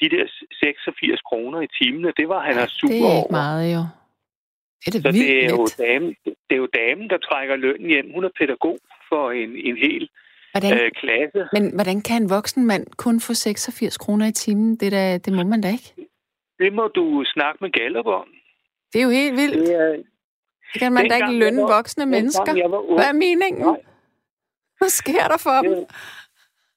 de 0.00 0.08
der 0.14 0.24
86 0.62 1.20
kroner 1.20 1.60
i 1.60 1.68
timen, 1.78 2.04
og 2.04 2.12
det 2.16 2.28
var 2.28 2.40
han 2.48 2.56
er 2.58 2.66
super 2.66 2.92
Det 2.94 3.00
er 3.02 3.06
over. 3.06 3.22
ikke 3.22 3.32
meget, 3.42 3.74
jo. 3.76 3.82
Det 4.84 4.94
er 4.94 5.00
Så 5.04 5.08
det 5.12 5.14
det 5.14 5.44
er, 5.44 5.48
jo 5.56 5.66
damen, 5.86 6.10
det 6.24 6.54
er 6.56 6.62
jo 6.64 6.68
damen, 6.82 7.10
der 7.10 7.18
trækker 7.18 7.56
lønnen 7.56 7.88
hjem. 7.88 8.12
Hun 8.14 8.24
er 8.24 8.32
pædagog 8.38 8.78
for 9.08 9.30
en, 9.30 9.50
en 9.56 9.76
hel 9.76 10.10
Hvordan, 10.52 10.72
øh, 10.80 10.90
klasse. 11.02 11.48
men 11.52 11.74
hvordan 11.74 12.00
kan 12.00 12.22
en 12.22 12.30
voksen 12.30 12.66
mand 12.66 12.86
kun 12.96 13.20
få 13.20 13.34
86 13.34 13.98
kroner 13.98 14.26
i 14.26 14.32
timen? 14.32 14.76
Det, 14.76 14.86
er 14.86 14.90
da, 14.90 15.18
det 15.18 15.32
må 15.32 15.42
man 15.44 15.60
da 15.60 15.68
ikke. 15.68 15.94
Det 16.58 16.72
må 16.72 16.88
du 16.88 17.24
snakke 17.26 17.58
med 17.60 17.70
Gallup 17.70 18.06
om. 18.06 18.28
Det 18.92 18.98
er 19.00 19.04
jo 19.04 19.10
helt 19.10 19.36
vildt. 19.36 19.68
Det 19.68 19.74
er, 19.74 19.88
Det 20.72 20.80
kan 20.80 20.92
man 20.92 21.08
da 21.08 21.14
ikke 21.16 21.38
lønne 21.38 21.62
var- 21.62 21.76
voksne 21.76 22.06
mennesker. 22.06 22.52
Hvad 22.96 23.08
er 23.08 23.12
meningen? 23.12 23.62
Nej. 23.66 23.80
Hvad 24.78 24.88
sker 24.88 25.24
der 25.32 25.38
for 25.46 25.62
dem? 25.62 25.74
Det- 25.74 25.86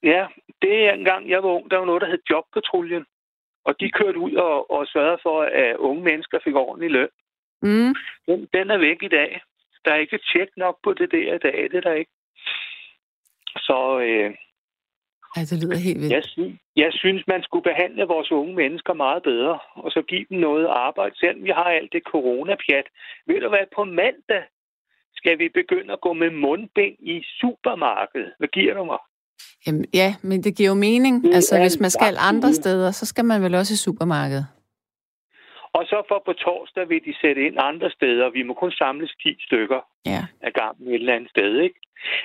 Ja, 0.03 0.25
det 0.61 0.73
er 0.87 0.91
engang, 0.93 1.29
jeg 1.29 1.43
var 1.43 1.49
ung, 1.49 1.71
der 1.71 1.77
var 1.77 1.85
noget, 1.85 2.01
der 2.01 2.07
hed 2.07 2.19
Jobpatruljen. 2.29 3.05
Og 3.65 3.79
de 3.79 3.91
kørte 3.91 4.19
ud 4.19 4.33
og, 4.33 4.71
og 4.71 4.87
sørgede 4.87 5.19
for, 5.23 5.41
at 5.41 5.75
unge 5.77 6.03
mennesker 6.03 6.37
fik 6.43 6.55
ordentlig 6.55 6.89
løn. 6.91 7.09
Mm. 7.61 7.93
Den, 8.27 8.47
den 8.53 8.69
er 8.71 8.77
væk 8.77 9.03
i 9.03 9.07
dag. 9.07 9.41
Der 9.85 9.91
er 9.91 9.95
ikke 9.99 10.19
tjek 10.33 10.49
nok 10.57 10.75
på 10.83 10.93
det 10.93 11.11
der 11.11 11.33
i 11.35 11.37
dag, 11.37 11.57
det 11.71 11.75
er 11.77 11.81
der 11.81 11.93
ikke. 11.93 12.11
Så 13.57 13.99
øh, 14.07 14.29
Ej, 15.35 15.43
det 15.49 15.63
lyder 15.63 15.77
helt 15.77 15.99
vildt. 15.99 16.13
jeg, 16.13 16.23
synes, 16.23 16.53
jeg 16.75 16.91
synes, 16.93 17.21
man 17.27 17.41
skulle 17.43 17.63
behandle 17.71 18.03
vores 18.03 18.31
unge 18.31 18.55
mennesker 18.55 18.93
meget 18.93 19.23
bedre, 19.23 19.59
og 19.83 19.91
så 19.91 20.01
give 20.01 20.25
dem 20.29 20.37
noget 20.39 20.65
arbejde. 20.87 21.15
Selvom 21.19 21.43
vi 21.43 21.49
har 21.49 21.69
alt 21.79 21.91
det 21.95 22.03
coronapjat. 22.11 22.87
Ved 23.27 23.39
du 23.41 23.49
hvad, 23.49 23.65
på 23.75 23.83
mandag 23.83 24.43
skal 25.19 25.39
vi 25.39 25.47
begynde 25.59 25.93
at 25.93 26.01
gå 26.01 26.13
med 26.13 26.31
mundbind 26.31 26.95
i 26.99 27.15
supermarkedet. 27.41 28.31
Hvad 28.39 28.49
giver 28.57 28.73
du 28.73 28.83
mig? 28.83 29.01
Jamen, 29.65 29.85
ja, 29.93 30.15
men 30.21 30.43
det 30.43 30.57
giver 30.57 30.69
jo 30.69 30.75
mening. 30.75 31.15
Altså, 31.35 31.59
hvis 31.59 31.79
man 31.79 31.89
skal 31.89 32.15
andre 32.19 32.53
steder, 32.53 32.91
så 32.91 33.05
skal 33.05 33.25
man 33.25 33.41
vel 33.41 33.55
også 33.55 33.73
i 33.73 33.77
supermarkedet. 33.87 34.47
Og 35.73 35.83
så 35.85 35.97
for 36.07 36.21
på 36.25 36.33
torsdag 36.33 36.89
vil 36.89 37.01
de 37.05 37.13
sætte 37.21 37.41
ind 37.47 37.55
andre 37.59 37.89
steder. 37.97 38.29
Vi 38.29 38.43
må 38.43 38.53
kun 38.53 38.71
samles 38.71 39.11
10 39.23 39.35
stykker 39.47 39.79
Ja. 40.05 40.21
af 40.41 40.53
gangen 40.53 40.87
et 40.87 40.93
eller 40.95 41.13
andet 41.15 41.29
sted, 41.29 41.59
ikke? 41.61 41.79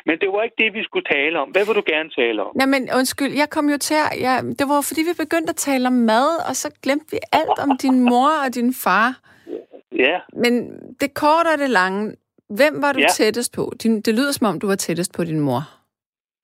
Men 0.07 0.19
det 0.21 0.29
var 0.33 0.43
ikke 0.43 0.57
det, 0.59 0.75
vi 0.75 0.83
skulle 0.85 1.05
tale 1.17 1.41
om. 1.41 1.49
Hvad 1.51 1.65
vil 1.67 1.75
du 1.75 1.83
gerne 1.87 2.11
tale 2.11 2.43
om? 2.43 2.53
Nej, 2.57 2.67
men 2.67 2.83
undskyld, 2.99 3.33
jeg 3.43 3.51
kom 3.51 3.69
jo 3.69 3.79
til 3.79 3.95
at... 3.95 4.21
Ja, 4.21 4.35
det 4.59 4.67
var 4.69 4.81
fordi, 4.89 5.01
vi 5.11 5.15
begyndte 5.25 5.51
at 5.51 5.57
tale 5.57 5.87
om 5.87 5.93
mad, 5.93 6.29
og 6.49 6.57
så 6.57 6.69
glemte 6.83 7.07
vi 7.11 7.19
alt 7.33 7.59
om 7.65 7.71
din 7.83 8.01
mor 8.11 8.31
og 8.47 8.55
din 8.55 8.75
far. 8.85 9.09
Ja, 10.05 10.19
Men 10.33 10.53
det 11.01 11.15
korte 11.15 11.49
og 11.55 11.59
det 11.59 11.71
lange, 11.71 12.17
hvem 12.49 12.83
var 12.83 12.93
du 12.93 13.01
Ja. 13.01 13.07
tættest 13.09 13.55
på? 13.55 13.73
Din, 13.83 14.01
det 14.01 14.15
lyder 14.15 14.33
som 14.33 14.47
om, 14.47 14.61
du 14.61 14.67
var 14.67 14.75
tættest 14.75 15.13
på 15.17 15.25
din 15.25 15.41
mor. 15.41 15.63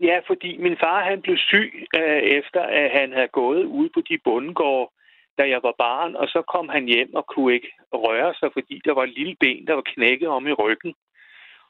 ja 0.01 0.19
fordi 0.27 0.51
min 0.59 0.77
far 0.81 1.05
han 1.11 1.23
blev 1.23 1.37
syg, 1.37 1.73
øh, 1.97 2.23
efter 2.39 2.61
at 2.63 2.91
han 2.99 3.13
havde 3.13 3.29
gået 3.29 3.65
ud 3.65 3.89
på 3.95 4.01
de 4.09 4.19
bundegårde, 4.25 4.91
da 5.39 5.43
jeg 5.49 5.61
var 5.63 5.75
barn, 5.79 6.17
og 6.17 6.27
så 6.29 6.43
kom 6.55 6.69
han 6.69 6.85
hjem 6.85 7.15
og 7.15 7.25
kunne 7.27 7.55
ikke 7.55 7.73
røre 7.93 8.35
sig, 8.41 8.49
fordi 8.53 8.81
der 8.85 8.95
var 8.95 9.05
et 9.05 9.17
lille 9.19 9.37
ben, 9.41 9.67
der 9.67 9.75
var 9.75 9.91
knækket 9.95 10.29
om 10.29 10.47
i 10.47 10.53
ryggen. 10.53 10.95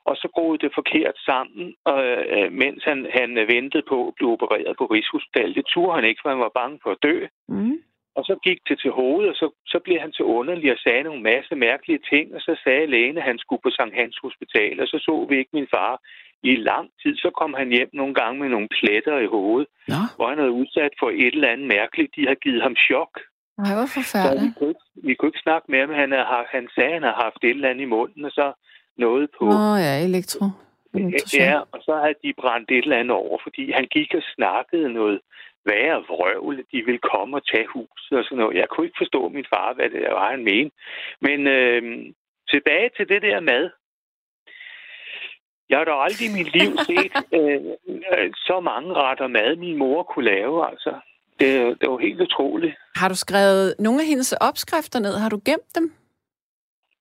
Og 0.04 0.16
så 0.16 0.28
groede 0.34 0.58
det 0.58 0.72
forkert 0.74 1.16
sammen, 1.30 1.74
øh, 1.88 2.52
mens 2.52 2.84
han, 2.84 2.98
han 3.18 3.30
ventede 3.54 3.82
på 3.88 4.08
at 4.08 4.14
blive 4.16 4.32
opereret 4.32 4.76
på 4.78 4.84
Rigshospitalet. 4.84 5.56
Det 5.56 5.66
turde 5.66 5.94
han 5.94 6.04
ikke, 6.04 6.20
for 6.22 6.28
han 6.28 6.44
var 6.46 6.58
bange 6.60 6.78
for 6.82 6.90
at 6.90 7.02
dø. 7.02 7.26
Mm. 7.48 7.78
Og 8.16 8.22
så 8.24 8.34
gik 8.46 8.60
det 8.68 8.80
til 8.80 8.90
hovedet, 8.90 9.30
og 9.30 9.36
så, 9.36 9.46
så 9.66 9.78
blev 9.84 9.98
han 10.00 10.12
til 10.12 10.24
underlig 10.24 10.72
og 10.72 10.78
sagde 10.78 11.02
nogle 11.02 11.22
masse 11.22 11.54
mærkelige 11.54 12.00
ting, 12.12 12.34
og 12.34 12.40
så 12.40 12.52
sagde 12.64 12.86
lægen, 12.86 13.18
at 13.18 13.28
han 13.30 13.38
skulle 13.38 13.62
på 13.62 13.70
Sankt 13.70 13.94
Hans 14.00 14.16
Hospital, 14.22 14.80
og 14.80 14.86
så 14.86 14.98
så 15.06 15.26
vi 15.28 15.38
ikke 15.38 15.56
min 15.58 15.72
far 15.74 16.00
i 16.42 16.56
lang 16.56 16.90
tid. 17.02 17.16
Så 17.16 17.30
kom 17.30 17.54
han 17.54 17.68
hjem 17.68 17.90
nogle 17.92 18.14
gange 18.14 18.40
med 18.40 18.48
nogle 18.48 18.68
pletter 18.78 19.18
i 19.18 19.26
hovedet, 19.26 19.68
Nå, 19.88 20.00
hvor 20.16 20.28
han 20.28 20.38
havde 20.38 20.58
udsat 20.62 20.92
for 21.00 21.10
et 21.10 21.34
eller 21.34 21.52
andet 21.52 21.66
mærkeligt. 21.66 22.16
De 22.16 22.26
har 22.26 22.34
givet 22.34 22.62
ham 22.62 22.76
chok. 22.76 23.12
Nej, 23.64 23.74
hvor 23.76 23.86
Så 23.86 23.92
vi 23.94 23.96
forfærdeligt. 24.00 24.54
kunne, 24.58 24.68
ikke, 24.68 24.86
vi 25.08 25.14
kunne 25.14 25.28
ikke 25.32 25.44
snakke 25.46 25.66
med 25.72 25.80
ham. 25.80 25.90
Han, 26.02 26.10
har, 26.12 26.44
han 26.56 26.68
sagde, 26.74 26.88
at 26.88 26.94
han 26.98 27.02
har 27.02 27.16
haft 27.26 27.40
et 27.44 27.50
eller 27.50 27.70
andet 27.70 27.82
i 27.82 27.92
munden, 27.96 28.24
og 28.24 28.30
så 28.30 28.46
noget 29.04 29.26
på. 29.38 29.44
Nå 29.44 29.74
ja, 29.86 29.94
elektro. 30.08 30.44
Ja, 31.34 31.56
og 31.72 31.78
så 31.86 31.92
havde 32.02 32.18
de 32.24 32.32
brændt 32.42 32.70
et 32.70 32.84
eller 32.84 32.98
andet 32.98 33.16
over, 33.24 33.38
fordi 33.42 33.72
han 33.72 33.86
gik 33.96 34.14
og 34.14 34.22
snakkede 34.36 34.92
noget 34.92 35.20
værre 35.66 35.98
vrøvl. 36.08 36.56
De 36.72 36.78
ville 36.86 37.04
komme 37.12 37.36
og 37.36 37.46
tage 37.52 37.66
huset 37.74 38.12
og 38.18 38.24
sådan 38.24 38.38
noget. 38.38 38.56
Jeg 38.56 38.68
kunne 38.68 38.86
ikke 38.86 39.00
forstå 39.02 39.28
min 39.28 39.46
far, 39.54 39.74
hvad 39.74 39.90
det 39.90 40.02
var, 40.10 40.30
han 40.30 40.44
mente. 40.44 40.76
Men 41.20 41.46
øh, 41.46 41.82
tilbage 42.52 42.90
til 42.96 43.08
det 43.08 43.22
der 43.22 43.40
mad. 43.40 43.70
Jeg 45.70 45.78
har 45.78 45.84
da 45.84 45.94
aldrig 46.06 46.26
i 46.28 46.36
mit 46.38 46.52
liv 46.58 46.70
set 46.90 47.14
øh, 47.38 47.60
øh, 48.18 48.30
så 48.36 48.60
mange 48.60 48.94
retter 48.94 49.26
mad, 49.26 49.56
min 49.56 49.76
mor 49.78 50.02
kunne 50.02 50.24
lave, 50.24 50.68
altså. 50.70 50.92
Det, 51.40 51.80
det 51.80 51.90
var 51.90 51.98
helt 51.98 52.20
utroligt. 52.20 52.74
Har 52.96 53.08
du 53.08 53.14
skrevet 53.14 53.74
nogle 53.78 54.00
af 54.00 54.06
hendes 54.06 54.32
opskrifter 54.32 55.00
ned? 55.00 55.14
Har 55.22 55.28
du 55.28 55.40
gemt 55.44 55.70
dem? 55.74 55.92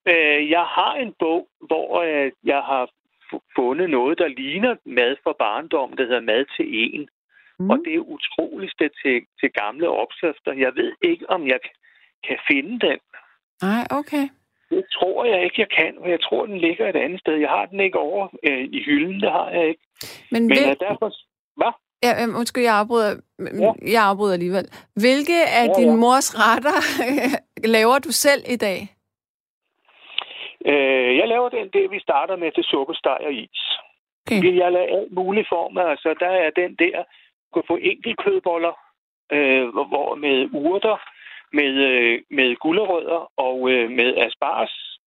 Øh, 0.07 0.49
jeg 0.49 0.65
har 0.77 0.93
en 0.93 1.13
bog, 1.19 1.47
hvor 1.67 2.01
øh, 2.01 2.31
jeg 2.43 2.61
har 2.71 2.89
fundet 3.55 3.89
noget, 3.89 4.17
der 4.17 4.27
ligner 4.27 4.75
mad 4.85 5.15
for 5.23 5.35
barndom, 5.39 5.93
der 5.97 6.03
hedder 6.03 6.21
Mad 6.21 6.45
til 6.57 6.67
en. 6.83 7.09
Mm. 7.59 7.69
Og 7.69 7.77
det 7.85 7.95
er 7.95 8.09
utroligst 8.15 8.79
til, 9.03 9.21
til 9.39 9.49
gamle 9.61 9.89
opskrifter. 9.89 10.53
Jeg 10.65 10.71
ved 10.75 10.91
ikke, 11.01 11.29
om 11.29 11.47
jeg 11.47 11.59
kan 12.27 12.37
finde 12.49 12.87
den. 12.87 12.99
Nej, 13.61 13.83
okay. 13.89 14.25
Det 14.69 14.85
tror 14.93 15.25
jeg 15.25 15.43
ikke, 15.43 15.61
jeg 15.61 15.69
kan, 15.69 15.97
og 15.97 16.09
jeg 16.09 16.21
tror, 16.21 16.45
den 16.45 16.57
ligger 16.57 16.89
et 16.89 16.95
andet 16.95 17.19
sted. 17.19 17.35
Jeg 17.35 17.49
har 17.49 17.65
den 17.65 17.79
ikke 17.79 17.99
over 17.99 18.27
øh, 18.47 18.63
i 18.77 18.83
hylden, 18.83 19.21
det 19.21 19.31
har 19.31 19.49
jeg 19.49 19.67
ikke. 19.67 19.81
Men, 20.31 20.41
Men 20.47 20.49
vil... 20.49 20.77
derfor... 20.79 21.09
Hvad? 21.59 21.73
Ja, 22.03 22.11
øh, 22.21 22.35
undskyld, 22.39 22.63
jeg 22.63 22.75
afbryder, 22.75 23.15
ja. 23.39 23.71
jeg 23.95 24.03
afbryder 24.03 24.33
alligevel. 24.33 24.67
Hvilke 25.03 25.37
af 25.59 25.67
ja, 25.67 25.73
din 25.79 25.89
ja. 25.89 25.95
mors 25.95 26.29
retter 26.43 26.77
laver 27.75 27.99
du 27.99 28.11
selv 28.11 28.41
i 28.47 28.55
dag? 28.55 28.79
Øh, 30.65 31.17
jeg 31.17 31.27
laver 31.27 31.49
den 31.49 31.69
det, 31.73 31.91
vi 31.91 31.99
starter 31.99 32.35
med 32.35 32.51
til 32.51 32.63
suppesteg 32.63 33.19
og 33.27 33.33
is. 33.33 33.61
Okay. 34.31 34.57
Jeg 34.57 34.71
laver 34.71 34.99
alt 34.99 35.11
mulige 35.11 35.45
former. 35.49 35.81
Altså, 35.81 36.15
der 36.19 36.31
er 36.43 36.49
den 36.61 36.75
der, 36.75 36.97
du 37.45 37.47
kan 37.53 37.63
få 37.67 37.75
enkeltkødboller 37.81 38.73
øh, 39.31 39.67
hvor 39.67 40.15
med 40.15 40.49
urter, 40.53 40.97
med, 41.53 41.71
øh, 41.89 42.21
med 42.29 42.55
gulerødder 42.55 43.31
og 43.37 43.71
øh, 43.71 43.89
med 43.91 44.17
asparges. 44.17 44.99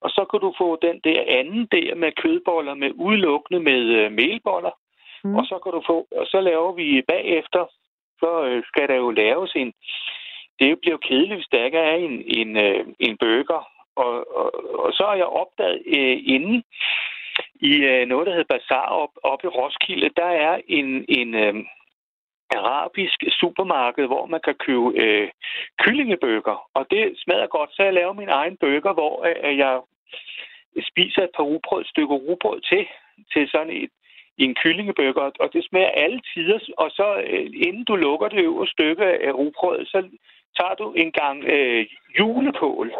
Og 0.00 0.10
så 0.10 0.24
kan 0.30 0.40
du 0.40 0.54
få 0.58 0.78
den 0.82 1.00
der 1.04 1.20
anden 1.26 1.66
der 1.72 1.94
med 1.94 2.12
kødboller 2.22 2.74
med 2.74 2.90
udelukkende 2.94 3.60
med 3.60 3.80
øh, 3.98 4.12
melboller. 4.12 4.74
Mm. 5.24 5.34
Og 5.34 5.44
så 5.44 5.58
kan 5.62 5.72
du 5.72 5.82
få, 5.86 6.06
og 6.20 6.26
så 6.26 6.40
laver 6.40 6.72
vi 6.72 7.02
bagefter, 7.08 7.62
så 8.20 8.44
øh, 8.44 8.62
skal 8.66 8.88
der 8.88 8.94
jo 8.94 9.10
laves 9.10 9.52
en, 9.54 9.72
det 10.58 10.80
bliver 10.80 10.94
jo 10.96 11.06
kedeligt, 11.08 11.38
hvis 11.38 11.52
der 11.52 11.64
ikke 11.64 11.78
er 11.78 11.94
en, 11.94 12.24
en, 12.40 12.56
øh, 12.56 12.86
en 13.00 13.16
burger. 13.16 13.68
Og, 13.96 14.36
og, 14.36 14.48
og 14.84 14.92
så 14.92 15.04
har 15.08 15.14
jeg 15.14 15.26
opdaget 15.26 15.82
øh, 15.86 16.18
inden 16.34 16.64
i 17.60 17.72
øh, 17.90 18.06
noget, 18.06 18.26
der 18.26 18.32
hedder 18.32 18.54
Bazaar 18.54 18.88
op, 19.02 19.10
op 19.22 19.44
i 19.44 19.46
Roskilde, 19.46 20.10
der 20.16 20.30
er 20.46 20.60
en, 20.68 21.04
en, 21.08 21.34
øh, 21.34 21.54
arabisk 22.56 23.18
supermarked, 23.40 24.06
hvor 24.06 24.26
man 24.26 24.40
kan 24.44 24.54
købe 24.54 24.86
øh, 25.02 25.28
kyllingebøger. 25.78 26.68
Og 26.74 26.86
det 26.90 27.14
smager 27.24 27.46
godt, 27.46 27.70
så 27.72 27.82
jeg 27.82 27.92
laver 27.92 28.12
min 28.12 28.28
egen 28.28 28.56
bøger, 28.56 28.92
hvor 28.92 29.26
øh, 29.26 29.58
jeg 29.58 29.80
spiser 30.90 31.22
et 31.24 31.34
par 31.36 31.42
rugbrød, 31.42 31.80
et 31.80 31.86
stykke 31.86 32.14
rugbrød 32.14 32.60
til, 32.60 32.86
til 33.32 33.48
sådan 33.48 33.70
et, 33.70 33.90
i 34.38 34.42
en 34.44 34.54
kyllingebøger, 34.54 35.30
og 35.40 35.52
det 35.52 35.64
smager 35.64 35.90
alle 36.04 36.20
tider. 36.34 36.58
Og 36.78 36.90
så 36.90 37.22
øh, 37.26 37.46
inden 37.66 37.84
du 37.84 37.96
lukker 37.96 38.28
det 38.28 38.40
øverste 38.40 38.72
stykke 38.72 39.04
af 39.04 39.32
rugbrød, 39.32 39.86
så 39.86 40.08
tager 40.58 40.74
du 40.74 40.92
en 40.92 41.12
gang 41.12 41.44
øh, 41.44 41.86
julekål. 42.18 42.92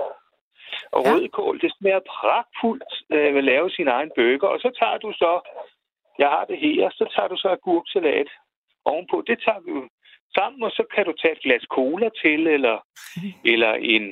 Og 0.93 1.01
ja. 1.05 1.13
rødkål, 1.13 1.61
det 1.61 1.73
smager 1.79 2.01
pragtfuldt 2.15 2.93
øh, 3.11 3.37
at 3.39 3.45
lave 3.45 3.71
sin 3.71 3.89
egen 3.89 4.11
bøger. 4.17 4.49
Og 4.55 4.59
så 4.61 4.71
tager 4.81 4.99
du 4.99 5.13
så, 5.13 5.33
jeg 6.19 6.29
har 6.29 6.45
det 6.45 6.59
her, 6.59 6.91
så 6.91 7.05
tager 7.15 7.29
du 7.29 7.37
så 7.37 7.49
agurksalat 7.49 8.29
ovenpå. 8.85 9.25
Det 9.27 9.39
tager 9.45 9.61
vi 9.67 9.71
sammen, 10.39 10.63
og 10.63 10.71
så 10.71 10.83
kan 10.95 11.05
du 11.05 11.13
tage 11.21 11.33
et 11.33 11.43
glas 11.45 11.65
cola 11.77 12.09
til, 12.23 12.47
eller, 12.47 12.77
eller 13.53 13.73
en 13.95 14.05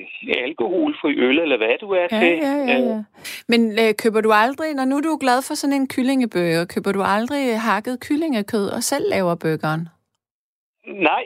alkoholfri 0.47 1.11
øl, 1.27 1.39
eller 1.39 1.57
hvad 1.57 1.77
du 1.81 1.89
er 1.91 2.07
ja, 2.11 2.19
til. 2.21 2.35
Ja, 2.47 2.53
ja, 2.71 2.77
ja. 2.89 3.03
Men 3.47 3.61
øh, 3.81 3.91
køber 4.03 4.21
du 4.21 4.31
aldrig, 4.31 4.73
når 4.73 4.85
nu 4.85 4.95
du 5.05 5.09
er 5.15 5.23
glad 5.25 5.39
for 5.47 5.53
sådan 5.53 5.75
en 5.81 5.87
kyllingebøger, 5.87 6.65
køber 6.73 6.91
du 6.91 7.01
aldrig 7.15 7.59
hakket 7.59 7.99
kyllingekød 8.07 8.67
og 8.75 8.83
selv 8.83 9.05
laver 9.09 9.35
bøgeren? 9.35 9.83
Nej, 11.09 11.23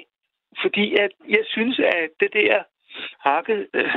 fordi 0.62 0.86
at 1.03 1.12
jeg 1.29 1.43
synes, 1.53 1.79
at 1.79 2.10
det 2.19 2.31
der 2.34 2.63
hakket... 3.29 3.67
Øh, 3.73 3.89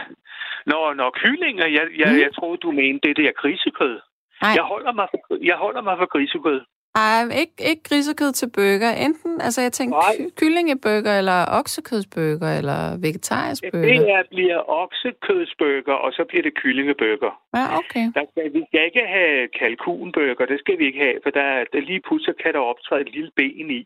når, 0.67 0.95
når 0.95 1.11
kyllinger, 1.11 1.67
jeg, 1.67 1.85
jeg, 2.03 2.13
mm. 2.13 2.21
jeg 2.25 2.35
troede, 2.35 2.59
du 2.59 2.71
mente 2.71 3.09
det 3.09 3.17
der 3.17 3.33
grisekød. 3.33 4.01
Nej. 4.43 4.51
Jeg 4.59 4.65
holder 4.73 4.93
mig 4.93 5.09
jeg 5.51 5.57
holder 5.57 5.83
mig 5.83 5.97
for 5.99 6.07
grisekød. 6.15 6.61
Ej, 6.95 7.23
ikke, 7.43 7.53
ikke 7.71 7.83
grisekød 7.83 8.33
til 8.33 8.51
burger. 8.51 8.93
Enten, 9.07 9.41
altså 9.41 9.61
jeg 9.61 9.73
tænker 9.73 9.97
ky- 9.97 10.31
kyllingebøger, 10.37 11.19
eller 11.19 11.39
oksekødsbøger, 11.59 12.51
eller 12.59 12.81
vegetarisk 13.07 13.63
burger. 13.73 13.87
Det 13.87 14.11
er, 14.11 14.23
bliver 14.31 14.61
oksekødsbøger, 14.83 15.93
og 16.05 16.13
så 16.13 16.25
bliver 16.29 16.43
det 16.43 16.55
kyllingebøger. 16.55 17.33
Ja, 17.57 17.65
okay. 17.81 18.05
Der 18.15 18.25
skal, 18.31 18.45
vi 18.57 18.63
skal 18.69 18.85
ikke 18.85 19.05
have 19.07 19.49
kalkunbøger, 19.59 20.35
det 20.35 20.59
skal 20.61 20.79
vi 20.79 20.85
ikke 20.87 20.99
have, 20.99 21.19
for 21.23 21.31
der, 21.31 21.65
der 21.73 21.81
lige 21.81 22.03
pludselig 22.07 22.35
kan 22.43 22.53
der 22.55 22.61
optræde 22.61 23.01
et 23.01 23.13
lille 23.17 23.31
ben 23.37 23.71
i. 23.71 23.83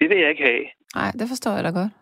Det 0.00 0.06
vil 0.10 0.18
jeg 0.18 0.30
ikke 0.30 0.46
have. 0.52 0.64
Nej, 0.94 1.10
det 1.18 1.26
forstår 1.28 1.54
jeg 1.54 1.64
da 1.64 1.70
godt. 1.70 1.92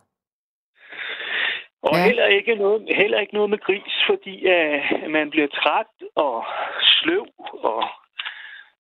Og 1.83 1.97
ja. 1.97 2.05
heller, 2.05 2.27
ikke 2.27 2.55
noget, 2.55 2.97
heller 2.97 3.19
ikke 3.21 3.35
noget 3.35 3.51
med 3.51 3.59
gris, 3.59 3.95
fordi 4.11 4.35
uh, 4.57 5.11
man 5.11 5.31
bliver 5.31 5.47
træt 5.47 5.93
og 6.17 6.45
sløv 6.83 7.27
og 7.71 7.83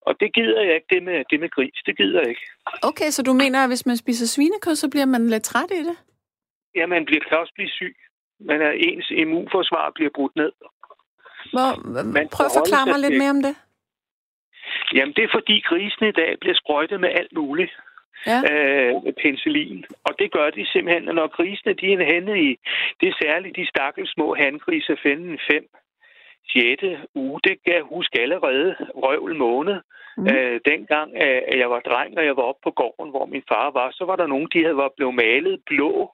og 0.07 0.13
det 0.21 0.35
gider 0.35 0.63
jeg 0.63 0.75
ikke, 0.75 0.91
det 0.95 1.03
med, 1.03 1.25
det 1.31 1.41
med 1.41 1.51
gris. 1.51 1.79
Det 1.87 1.97
gider 1.97 2.21
jeg 2.21 2.29
ikke. 2.29 2.47
Okay, 2.83 3.11
så 3.11 3.23
du 3.23 3.33
mener, 3.33 3.59
at 3.63 3.71
hvis 3.71 3.87
man 3.87 3.97
spiser 3.97 4.27
svinekød, 4.27 4.75
så 4.75 4.91
bliver 4.91 5.07
man 5.07 5.29
lidt 5.29 5.43
træt 5.43 5.71
i 5.71 5.83
det? 5.89 5.97
Ja, 6.75 6.87
man 6.87 7.05
bliver, 7.05 7.21
kan 7.29 7.39
også 7.39 7.53
blive 7.55 7.71
syg. 7.71 7.97
Man 8.41 8.63
er, 8.63 8.71
ens 8.71 9.11
immunforsvar 9.11 9.93
bliver 9.95 10.11
brudt 10.15 10.37
ned. 10.37 10.53
Hvor, 11.53 11.71
man 12.17 12.29
prøv 12.35 12.47
at 12.47 12.57
forklare 12.61 12.87
mig 12.87 13.01
lidt 13.01 13.19
mere 13.19 13.31
om 13.31 13.43
det. 13.43 13.55
Jamen, 14.95 15.15
det 15.17 15.25
er 15.25 15.33
fordi 15.39 15.57
grisene 15.69 16.09
i 16.09 16.19
dag 16.23 16.31
bliver 16.41 16.57
sprøjtet 16.63 17.01
med 17.01 17.11
alt 17.21 17.33
muligt. 17.33 17.73
Ja. 18.27 18.39
Øh, 18.51 18.95
penicillin. 19.23 19.85
Og 20.05 20.13
det 20.19 20.33
gør 20.33 20.51
de 20.51 20.67
simpelthen, 20.73 21.15
når 21.15 21.27
grisene 21.37 21.73
de 21.73 21.93
er 21.93 22.13
henne 22.13 22.35
i, 22.49 22.49
det 23.01 23.09
er 23.09 23.21
særligt 23.23 23.57
de 23.57 23.67
stakkels 23.67 24.13
små 24.13 24.35
handgrise, 24.35 24.97
5 25.03 25.39
6. 26.49 26.83
uge, 27.15 27.41
det 27.45 27.57
kan 27.65 27.75
jeg 27.75 27.83
huske 27.83 28.21
allerede 28.21 28.77
røvel 28.95 29.37
måned. 29.37 29.81
Mm. 30.17 30.27
Øh, 30.27 30.61
dengang, 30.65 31.17
at 31.17 31.59
jeg 31.59 31.71
var 31.71 31.81
dreng, 31.81 32.19
og 32.19 32.25
jeg 32.25 32.37
var 32.37 32.43
oppe 32.43 32.61
på 32.65 32.71
gården, 32.71 33.11
hvor 33.11 33.27
min 33.27 33.45
far 33.49 33.71
var, 33.71 33.91
så 33.91 34.05
var 34.05 34.17
der 34.17 34.27
nogen, 34.27 34.49
de 34.53 34.63
havde 34.63 34.77
var 34.77 34.91
blevet 34.97 35.15
malet 35.15 35.63
blå 35.67 36.13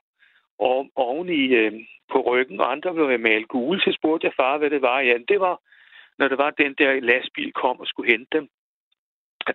oven 0.96 1.28
i, 1.28 1.44
øh, 1.60 1.72
på 2.12 2.18
ryggen, 2.20 2.60
og 2.60 2.72
andre 2.72 2.94
blev 2.94 3.20
malet 3.20 3.48
gule. 3.48 3.80
Så 3.80 3.92
spurgte 3.98 4.26
jeg 4.26 4.32
far, 4.36 4.58
hvad 4.58 4.70
det 4.70 4.82
var. 4.82 5.00
Ja, 5.00 5.14
det 5.28 5.40
var, 5.40 5.60
når 6.18 6.28
det 6.28 6.38
var, 6.38 6.50
den 6.50 6.74
der 6.78 7.00
lastbil 7.00 7.52
kom 7.52 7.80
og 7.80 7.86
skulle 7.86 8.12
hente 8.12 8.38
dem. 8.38 8.48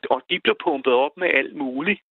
Og 0.09 0.21
de 0.29 0.39
blev 0.43 0.55
pumpet 0.63 0.93
op 0.93 1.17
med 1.17 1.27
alt 1.27 1.55
muligt. 1.55 2.01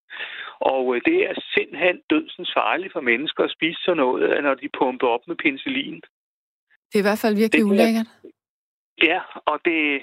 Og 0.61 0.97
øh, 0.97 1.01
det 1.05 1.19
er 1.29 1.35
simpelthen 1.55 2.01
dødsens 2.11 2.51
farligt 2.57 2.93
for 2.93 3.01
mennesker 3.01 3.45
at 3.45 3.55
spise 3.57 3.81
sådan 3.85 3.97
noget, 3.97 4.43
når 4.43 4.55
de 4.55 4.69
pumper 4.79 5.07
op 5.07 5.25
med 5.29 5.37
penicillin. 5.37 6.01
Det 6.89 6.97
er 6.99 7.05
i 7.05 7.09
hvert 7.09 7.23
fald 7.25 7.37
virkelig 7.37 7.65
det, 7.65 7.71
ulækkert. 7.71 8.09
Ja, 9.03 9.21
og 9.47 9.61
det, 9.65 10.03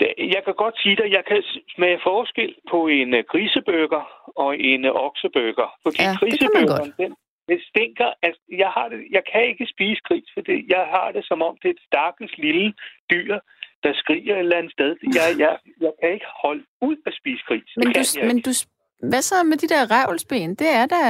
det... 0.00 0.08
Jeg 0.18 0.42
kan 0.44 0.54
godt 0.54 0.76
sige 0.82 0.96
dig, 0.96 1.08
jeg 1.12 1.24
kan 1.28 1.42
smage 1.74 2.00
forskel 2.02 2.54
på 2.70 2.86
en 2.86 3.14
uh, 3.14 3.20
grisebøger 3.30 4.04
og 4.44 4.58
en 4.58 4.84
uh, 4.84 4.90
oksebøger. 5.06 5.68
Fordi 5.82 6.02
ja, 6.02 6.14
grisebøgeren, 6.20 6.92
den, 7.00 7.14
det 7.48 7.58
stinker. 7.70 8.08
Altså, 8.22 8.42
jeg, 8.62 8.70
har 8.76 8.88
det, 8.88 9.00
jeg 9.10 9.22
kan 9.32 9.42
ikke 9.50 9.66
spise 9.74 10.00
gris, 10.08 10.28
for 10.34 10.40
det, 10.40 10.58
jeg 10.68 10.84
har 10.94 11.12
det 11.12 11.24
som 11.26 11.42
om, 11.42 11.56
det 11.62 11.68
er 11.68 11.74
et 11.74 11.86
stakkels 11.86 12.38
lille 12.38 12.74
dyr, 13.12 13.38
der 13.82 13.92
skriger 13.94 14.34
et 14.34 14.38
eller 14.38 14.56
andet 14.56 14.72
sted. 14.72 14.96
Jeg, 15.18 15.28
jeg, 15.38 15.58
jeg 15.80 15.92
kan 16.00 16.12
ikke 16.12 16.26
holde 16.42 16.64
ud 16.80 16.96
at 17.06 17.12
spise 17.20 17.42
gris. 17.48 17.70
Men, 17.76 17.92
du, 17.92 18.02
men 18.28 18.40
du, 18.46 18.50
hvad 19.10 19.22
så 19.22 19.34
med 19.44 19.56
de 19.56 19.68
der 19.68 19.82
revlsben? 19.96 20.54
Det 20.54 20.70
er 20.80 20.86
da 20.86 21.02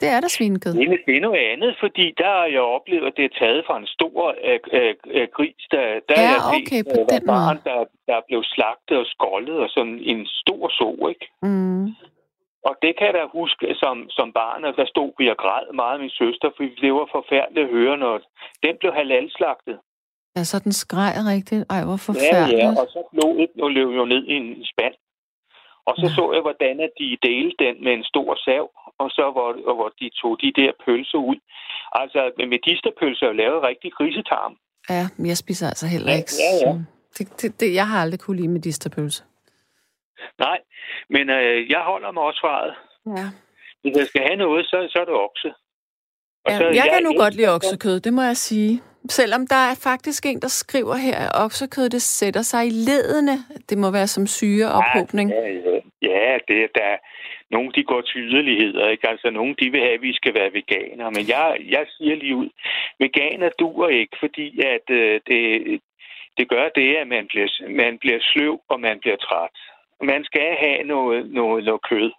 det 0.00 0.08
er 0.14 0.20
der 0.24 0.30
svinekød. 0.36 0.72
Det, 1.06 1.16
er 1.16 1.20
noget 1.28 1.42
andet, 1.52 1.76
fordi 1.82 2.06
der 2.22 2.30
har 2.38 2.48
jeg 2.56 2.64
oplevet, 2.76 3.06
at 3.06 3.16
det 3.16 3.24
er 3.24 3.34
taget 3.42 3.62
fra 3.66 3.76
en 3.82 3.88
stor 3.96 4.34
øh, 4.48 4.58
øh, 4.78 4.94
øh 5.18 5.28
gris, 5.36 5.62
der, 5.74 5.84
der 6.08 6.20
ja, 6.20 6.34
er 6.34 6.40
okay, 6.56 6.82
på 6.94 7.00
den 7.12 7.22
barn, 7.32 7.58
der, 7.68 7.78
der 8.10 8.18
blev 8.28 8.40
slagtet 8.54 8.96
og 9.02 9.06
skoldet 9.14 9.56
og 9.64 9.68
sådan 9.76 9.98
en 10.12 10.20
stor 10.40 10.62
så, 10.78 10.90
ikke? 11.12 11.26
Mm. 11.42 11.86
Og 12.68 12.74
det 12.82 12.92
kan 12.96 13.06
jeg 13.06 13.14
da 13.14 13.24
huske 13.40 13.64
som, 13.82 13.96
som 14.16 14.28
barn, 14.40 14.64
at 14.64 14.74
der 14.80 14.86
stod 14.94 15.10
vi 15.18 15.24
og 15.34 15.38
græd 15.44 15.66
meget 15.82 16.00
min 16.00 16.14
søster, 16.22 16.48
for 16.56 16.62
det 16.84 16.92
var 16.98 17.08
forfærdeligt 17.18 17.66
at 17.66 17.72
høre, 17.78 17.96
når 18.04 18.14
den 18.64 18.74
blev 18.80 18.92
halalslagtet. 19.00 19.76
Ja, 20.36 20.42
så 20.50 20.56
den 20.66 20.72
skreg 20.72 21.12
rigtigt. 21.34 21.62
Ej, 21.74 21.82
hvor 21.88 21.98
forfærdeligt. 22.08 22.62
Ja, 22.62 22.66
ja, 22.66 22.80
og 22.80 22.86
så 22.94 23.00
blodet 23.12 23.50
og 23.64 23.70
løb 23.76 23.88
jo 24.00 24.04
ned 24.04 24.22
i 24.32 24.34
en 24.42 24.64
spand. 24.72 24.94
Og 25.88 25.94
så 26.00 26.06
så 26.16 26.24
jeg, 26.34 26.42
hvordan 26.48 26.80
at 26.86 26.92
de 27.00 27.18
delte 27.28 27.64
den 27.64 27.84
med 27.84 27.92
en 27.92 28.04
stor 28.04 28.30
sav, 28.44 28.64
og 28.98 29.08
så 29.10 29.24
hvor, 29.34 29.48
og 29.70 29.74
hvor 29.78 29.90
de 30.00 30.10
tog 30.20 30.32
de 30.42 30.52
der 30.60 30.72
pølser 30.84 31.18
ud. 31.18 31.38
Altså, 31.92 32.20
medisterpølser 32.54 33.26
er 33.26 33.30
jo 33.30 33.36
lavet 33.42 33.62
rigtig 33.62 33.90
grisetarm. 33.92 34.54
Ja, 34.90 35.04
men 35.16 35.26
jeg 35.26 35.36
spiser 35.36 35.66
altså 35.66 35.86
heller 35.86 36.12
ikke. 36.18 36.32
Ja, 36.44 36.50
ja, 36.62 36.70
ja. 36.70 36.78
Det, 37.16 37.42
det, 37.42 37.60
det, 37.60 37.74
jeg 37.74 37.86
har 37.88 37.98
aldrig 38.02 38.20
kunne 38.20 38.36
lide 38.36 38.48
medisterpølse. 38.48 39.24
Nej, 40.38 40.58
men 41.10 41.30
øh, 41.30 41.70
jeg 41.70 41.80
holder 41.80 42.10
mig 42.10 42.22
også 42.22 42.40
fra 42.40 42.66
det. 42.66 42.74
Ja. 43.18 43.28
Hvis 43.82 43.96
jeg 43.96 44.06
skal 44.06 44.22
have 44.22 44.36
noget, 44.36 44.66
så, 44.66 44.88
så 44.92 44.98
er 45.00 45.04
det 45.04 45.14
okse. 45.14 45.48
Og 46.44 46.52
ja, 46.52 46.58
så, 46.58 46.64
jeg, 46.64 46.74
jeg 46.74 46.86
kan 46.92 47.02
nu 47.02 47.12
godt 47.16 47.34
lide 47.34 47.54
oksekød, 47.54 48.00
det 48.00 48.12
må 48.12 48.22
jeg 48.22 48.36
sige. 48.36 48.82
Selvom 49.08 49.46
der 49.46 49.62
er 49.70 49.74
faktisk 49.82 50.26
en, 50.26 50.40
der 50.40 50.48
skriver 50.48 50.94
her, 50.94 51.18
at 51.26 51.44
oksekød 51.44 51.88
det 51.88 52.02
sætter 52.02 52.42
sig 52.42 52.66
i 52.66 52.70
ledene. 52.70 53.36
Det 53.68 53.78
må 53.78 53.90
være 53.90 54.06
som 54.06 54.26
syreophobning. 54.26 55.30
Ja, 55.30 55.48
ja, 55.48 55.80
ja 56.02 56.38
det, 56.48 56.70
der, 56.74 56.96
nogle 57.50 57.72
de 57.72 57.82
går 57.84 58.00
til 58.00 58.20
yderligheder, 58.20 58.88
ikke? 58.88 59.08
Altså 59.08 59.30
nogle 59.30 59.54
de 59.60 59.70
vil 59.70 59.80
have, 59.80 59.94
at 59.94 60.02
vi 60.02 60.12
skal 60.14 60.34
være 60.34 60.52
veganere. 60.52 61.10
Men 61.10 61.24
jeg, 61.28 61.56
jeg 61.68 61.84
siger 61.96 62.16
lige 62.16 62.36
ud, 62.36 62.48
veganer 62.98 63.50
duer 63.58 63.88
ikke, 63.88 64.16
fordi 64.20 64.60
at 64.74 64.86
øh, 64.90 65.20
det, 65.26 65.80
det 66.38 66.48
gør 66.48 66.68
det, 66.68 66.96
at 66.96 67.08
man 67.08 67.26
bliver, 67.28 67.48
man 67.82 67.98
bliver 67.98 68.18
sløv, 68.20 68.60
og 68.68 68.80
man 68.80 68.98
bliver 69.00 69.16
træt. 69.16 69.56
Man 70.02 70.24
skal 70.24 70.56
have 70.64 70.82
noget, 70.84 71.30
noget, 71.30 71.64
noget 71.64 71.82
kød. 71.90 72.10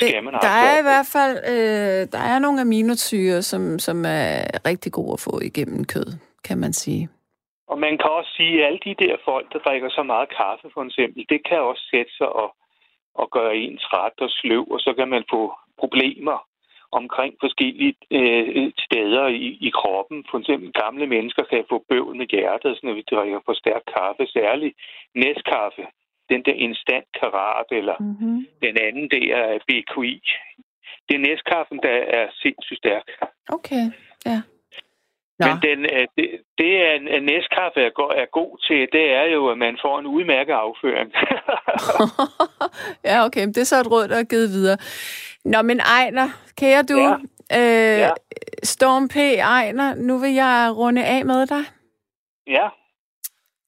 Det 0.00 0.08
skal 0.08 0.24
man 0.24 0.34
Der 0.34 0.56
er 0.68 0.78
i 0.78 0.86
hvert 0.90 1.08
fald 1.16 1.34
øh, 1.52 2.00
der 2.14 2.22
er 2.32 2.38
nogle 2.38 2.60
aminosyre, 2.60 3.42
som, 3.42 3.78
som 3.78 4.04
er 4.04 4.30
rigtig 4.70 4.92
gode 4.92 5.12
at 5.12 5.20
få 5.20 5.40
igennem 5.50 5.84
kød, 5.84 6.08
kan 6.48 6.58
man 6.58 6.72
sige. 6.72 7.08
Og 7.70 7.78
man 7.78 7.98
kan 7.98 8.10
også 8.18 8.32
sige, 8.36 8.54
at 8.58 8.66
alle 8.66 8.80
de 8.84 8.94
der 9.04 9.16
folk, 9.24 9.52
der 9.52 9.58
drikker 9.58 9.90
så 9.90 10.02
meget 10.02 10.28
kaffe, 10.40 10.66
for 10.74 10.82
eksempel, 10.84 11.26
det 11.28 11.40
kan 11.48 11.60
også 11.70 11.84
sætte 11.92 12.12
sig 12.18 12.28
og, 12.42 12.48
og 13.14 13.26
gøre 13.30 13.56
en 13.56 13.78
træt 13.78 14.16
og 14.26 14.30
sløv, 14.30 14.64
og 14.74 14.80
så 14.80 14.94
kan 14.98 15.08
man 15.08 15.24
få 15.30 15.42
problemer 15.78 16.38
omkring 16.92 17.32
forskellige 17.40 17.94
øh, 18.18 18.72
steder 18.86 19.26
i, 19.26 19.48
i 19.68 19.70
kroppen. 19.80 20.24
For 20.30 20.38
eksempel 20.38 20.72
gamle 20.82 21.06
mennesker 21.06 21.44
kan 21.52 21.64
få 21.68 21.84
bøvl 21.88 22.16
med 22.16 22.26
hjertet, 22.26 22.80
når 22.82 22.92
vi 22.92 23.02
drikker 23.10 23.40
for 23.44 23.54
stærk 23.62 23.84
kaffe, 23.96 24.26
særligt 24.26 24.74
næstkaffe. 25.14 25.84
Den 26.28 26.42
der 26.46 26.56
instant 26.66 27.06
karat, 27.20 27.68
eller 27.70 27.96
mm-hmm. 28.00 28.46
den 28.62 28.74
anden 28.86 29.10
der 29.10 29.36
er 29.36 29.58
BQI. 29.68 30.22
Det 31.08 31.14
er 31.14 31.18
næstkaffen, 31.28 31.78
der 31.82 31.96
er 32.18 32.26
sindssygt 32.42 32.78
stærk. 32.78 33.06
Okay, 33.48 33.84
ja. 34.26 34.40
Nå. 35.38 35.46
Men 35.46 35.56
den, 35.62 35.78
øh, 35.84 36.06
det, 36.16 36.28
det 36.58 36.72
er 36.86 36.92
en 37.16 37.22
næstkaffe 37.22 37.80
er, 37.80 37.90
go- 37.90 38.16
er 38.22 38.26
god 38.32 38.52
til, 38.66 38.88
det 38.92 39.06
er 39.20 39.24
jo, 39.24 39.48
at 39.48 39.58
man 39.58 39.78
får 39.84 39.98
en 39.98 40.06
udmærket 40.06 40.52
afføring. 40.52 41.12
ja, 43.08 43.24
okay. 43.24 43.46
Det 43.46 43.58
er 43.58 43.64
så 43.64 43.80
et 43.80 43.90
råd, 43.90 44.08
der 44.08 44.16
er 44.16 44.24
givet 44.24 44.48
videre. 44.48 44.78
Nå, 45.44 45.62
men 45.62 45.80
Ejner, 45.80 46.28
kære 46.56 46.82
du, 46.82 46.98
ja. 46.98 47.14
Øh, 47.58 47.98
ja. 47.98 48.10
Storm 48.62 49.08
P. 49.08 49.16
Ejner, 49.38 49.94
nu 49.94 50.18
vil 50.18 50.34
jeg 50.34 50.72
runde 50.76 51.04
af 51.04 51.24
med 51.24 51.46
dig. 51.46 51.64
Ja. 52.46 52.68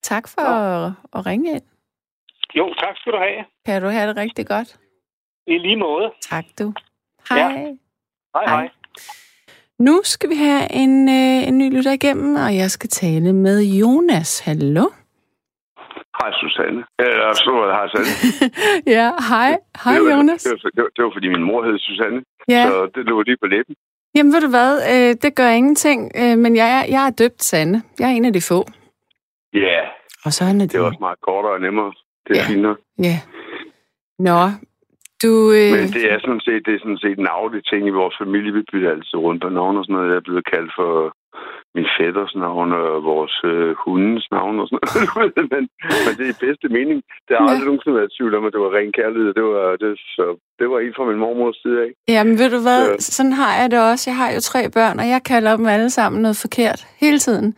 Tak 0.02 0.28
for 0.28 0.42
ja. 0.42 0.86
at, 0.86 0.92
at 1.14 1.26
ringe 1.26 1.50
ind. 1.50 1.62
Jo, 2.54 2.74
tak 2.74 2.96
skal 2.96 3.12
du 3.12 3.18
have. 3.18 3.44
Kan 3.66 3.82
du 3.82 3.88
have 3.88 4.08
det 4.08 4.16
rigtig 4.16 4.46
godt? 4.46 4.76
I 5.46 5.58
lige 5.58 5.76
måde. 5.76 6.12
Tak 6.20 6.44
du. 6.58 6.72
Hej. 7.28 7.38
Ja. 7.38 7.48
Hej, 7.48 8.46
hej. 8.46 8.46
hej. 8.46 8.68
Nu 9.78 10.00
skal 10.04 10.30
vi 10.30 10.34
have 10.34 10.72
en, 10.72 11.08
øh, 11.08 11.48
en 11.48 11.58
ny 11.58 11.76
lytter 11.76 11.92
igennem, 11.92 12.34
og 12.34 12.56
jeg 12.56 12.70
skal 12.70 12.90
tale 12.90 13.32
med 13.32 13.62
Jonas. 13.80 14.40
Hallo? 14.40 14.84
Hej, 16.18 16.30
Susanne. 16.40 16.84
Eller 16.98 17.32
så 17.34 17.50
hej, 17.76 17.88
Susanne. 17.88 18.12
ja, 18.96 19.10
hej. 19.30 19.50
Hej, 19.84 19.94
det 19.94 20.02
var, 20.04 20.10
Jonas. 20.16 20.42
Det 20.42 20.50
var, 20.50 20.70
det, 20.76 20.82
var, 20.82 20.90
det 20.96 21.04
var, 21.04 21.10
fordi 21.14 21.28
min 21.28 21.42
mor 21.42 21.64
hed 21.64 21.78
Susanne, 21.78 22.22
ja. 22.48 22.64
så 22.68 22.90
det 22.94 23.04
lå 23.04 23.22
lige 23.22 23.36
på 23.42 23.46
læben. 23.46 23.74
Jamen, 24.14 24.32
ved 24.32 24.40
du 24.40 24.50
hvad? 24.56 24.72
Øh, 24.92 25.16
det 25.22 25.34
gør 25.36 25.48
ingenting, 25.48 26.12
øh, 26.20 26.38
men 26.38 26.56
jeg 26.56 26.68
er, 26.78 26.84
jeg 26.94 27.06
er 27.06 27.10
døbt 27.10 27.42
Sande. 27.42 27.82
Jeg 27.98 28.06
er 28.10 28.14
en 28.14 28.24
af 28.24 28.32
de 28.32 28.42
få. 28.48 28.60
Ja. 29.54 29.80
Og 30.24 30.32
så 30.32 30.44
er 30.44 30.52
det. 30.52 30.72
Det 30.72 30.78
er 30.78 30.86
også 30.90 30.98
meget 31.00 31.20
kortere 31.20 31.52
og 31.52 31.60
nemmere. 31.60 31.92
Det 32.28 32.36
er 32.36 32.42
ja. 32.42 32.52
fint 32.52 32.62
nok. 32.62 32.78
Ja. 32.98 33.16
Nå, 34.18 34.40
du, 35.22 35.32
øh... 35.58 35.70
Men 35.76 35.88
det 35.96 36.04
er 36.12 36.18
sådan 36.24 36.44
set, 36.46 36.62
det 36.66 36.72
er 36.74 36.82
sådan 36.84 37.02
set 37.04 37.18
en 37.18 37.34
aflig 37.40 37.60
ting 37.70 37.82
i 37.86 37.98
vores 38.00 38.16
familie. 38.22 38.52
Vi 38.58 38.62
bytter 38.70 38.90
altid 38.90 39.18
rundt 39.26 39.42
på 39.42 39.48
navn 39.48 39.76
og 39.78 39.84
sådan 39.84 39.94
noget. 39.96 40.10
Jeg 40.10 40.16
er 40.16 40.28
blevet 40.28 40.50
kaldt 40.54 40.72
for 40.78 40.92
min 41.76 41.88
fætters 41.98 42.34
navn 42.44 42.68
og 42.72 43.04
vores 43.12 43.34
øh, 43.52 43.70
hundens 43.84 44.26
navn 44.36 44.54
og 44.60 44.66
sådan 44.68 45.06
noget. 45.14 45.32
men, 45.52 45.62
men 46.04 46.12
det 46.18 46.24
er 46.26 46.34
i 46.36 46.44
bedste 46.46 46.68
mening. 46.76 46.98
Det 47.26 47.32
har 47.36 47.44
ja. 47.44 47.50
aldrig 47.50 47.66
nogensinde 47.68 47.98
været 48.00 48.14
tvivl 48.16 48.34
om, 48.38 48.46
at 48.46 48.52
det 48.54 48.60
var 48.64 48.72
ren 48.78 48.92
kærlighed. 48.98 49.30
Det 49.38 49.44
var, 49.52 49.66
det, 49.82 49.90
så, 50.16 50.24
det 50.58 50.66
var 50.70 50.78
en 50.78 50.94
fra 50.96 51.04
min 51.10 51.22
mormors 51.24 51.58
side 51.62 51.78
af. 51.84 51.90
Jamen 52.14 52.34
ved 52.40 52.50
du 52.56 52.60
hvad, 52.66 52.82
så. 52.98 53.12
sådan 53.16 53.36
har 53.42 53.52
jeg 53.60 53.70
det 53.70 53.80
også. 53.90 54.04
Jeg 54.10 54.16
har 54.22 54.30
jo 54.36 54.40
tre 54.50 54.62
børn, 54.76 54.96
og 55.02 55.06
jeg 55.14 55.20
kalder 55.32 55.56
dem 55.56 55.66
alle 55.66 55.90
sammen 55.90 56.22
noget 56.22 56.38
forkert 56.44 56.80
hele 57.02 57.18
tiden. 57.26 57.48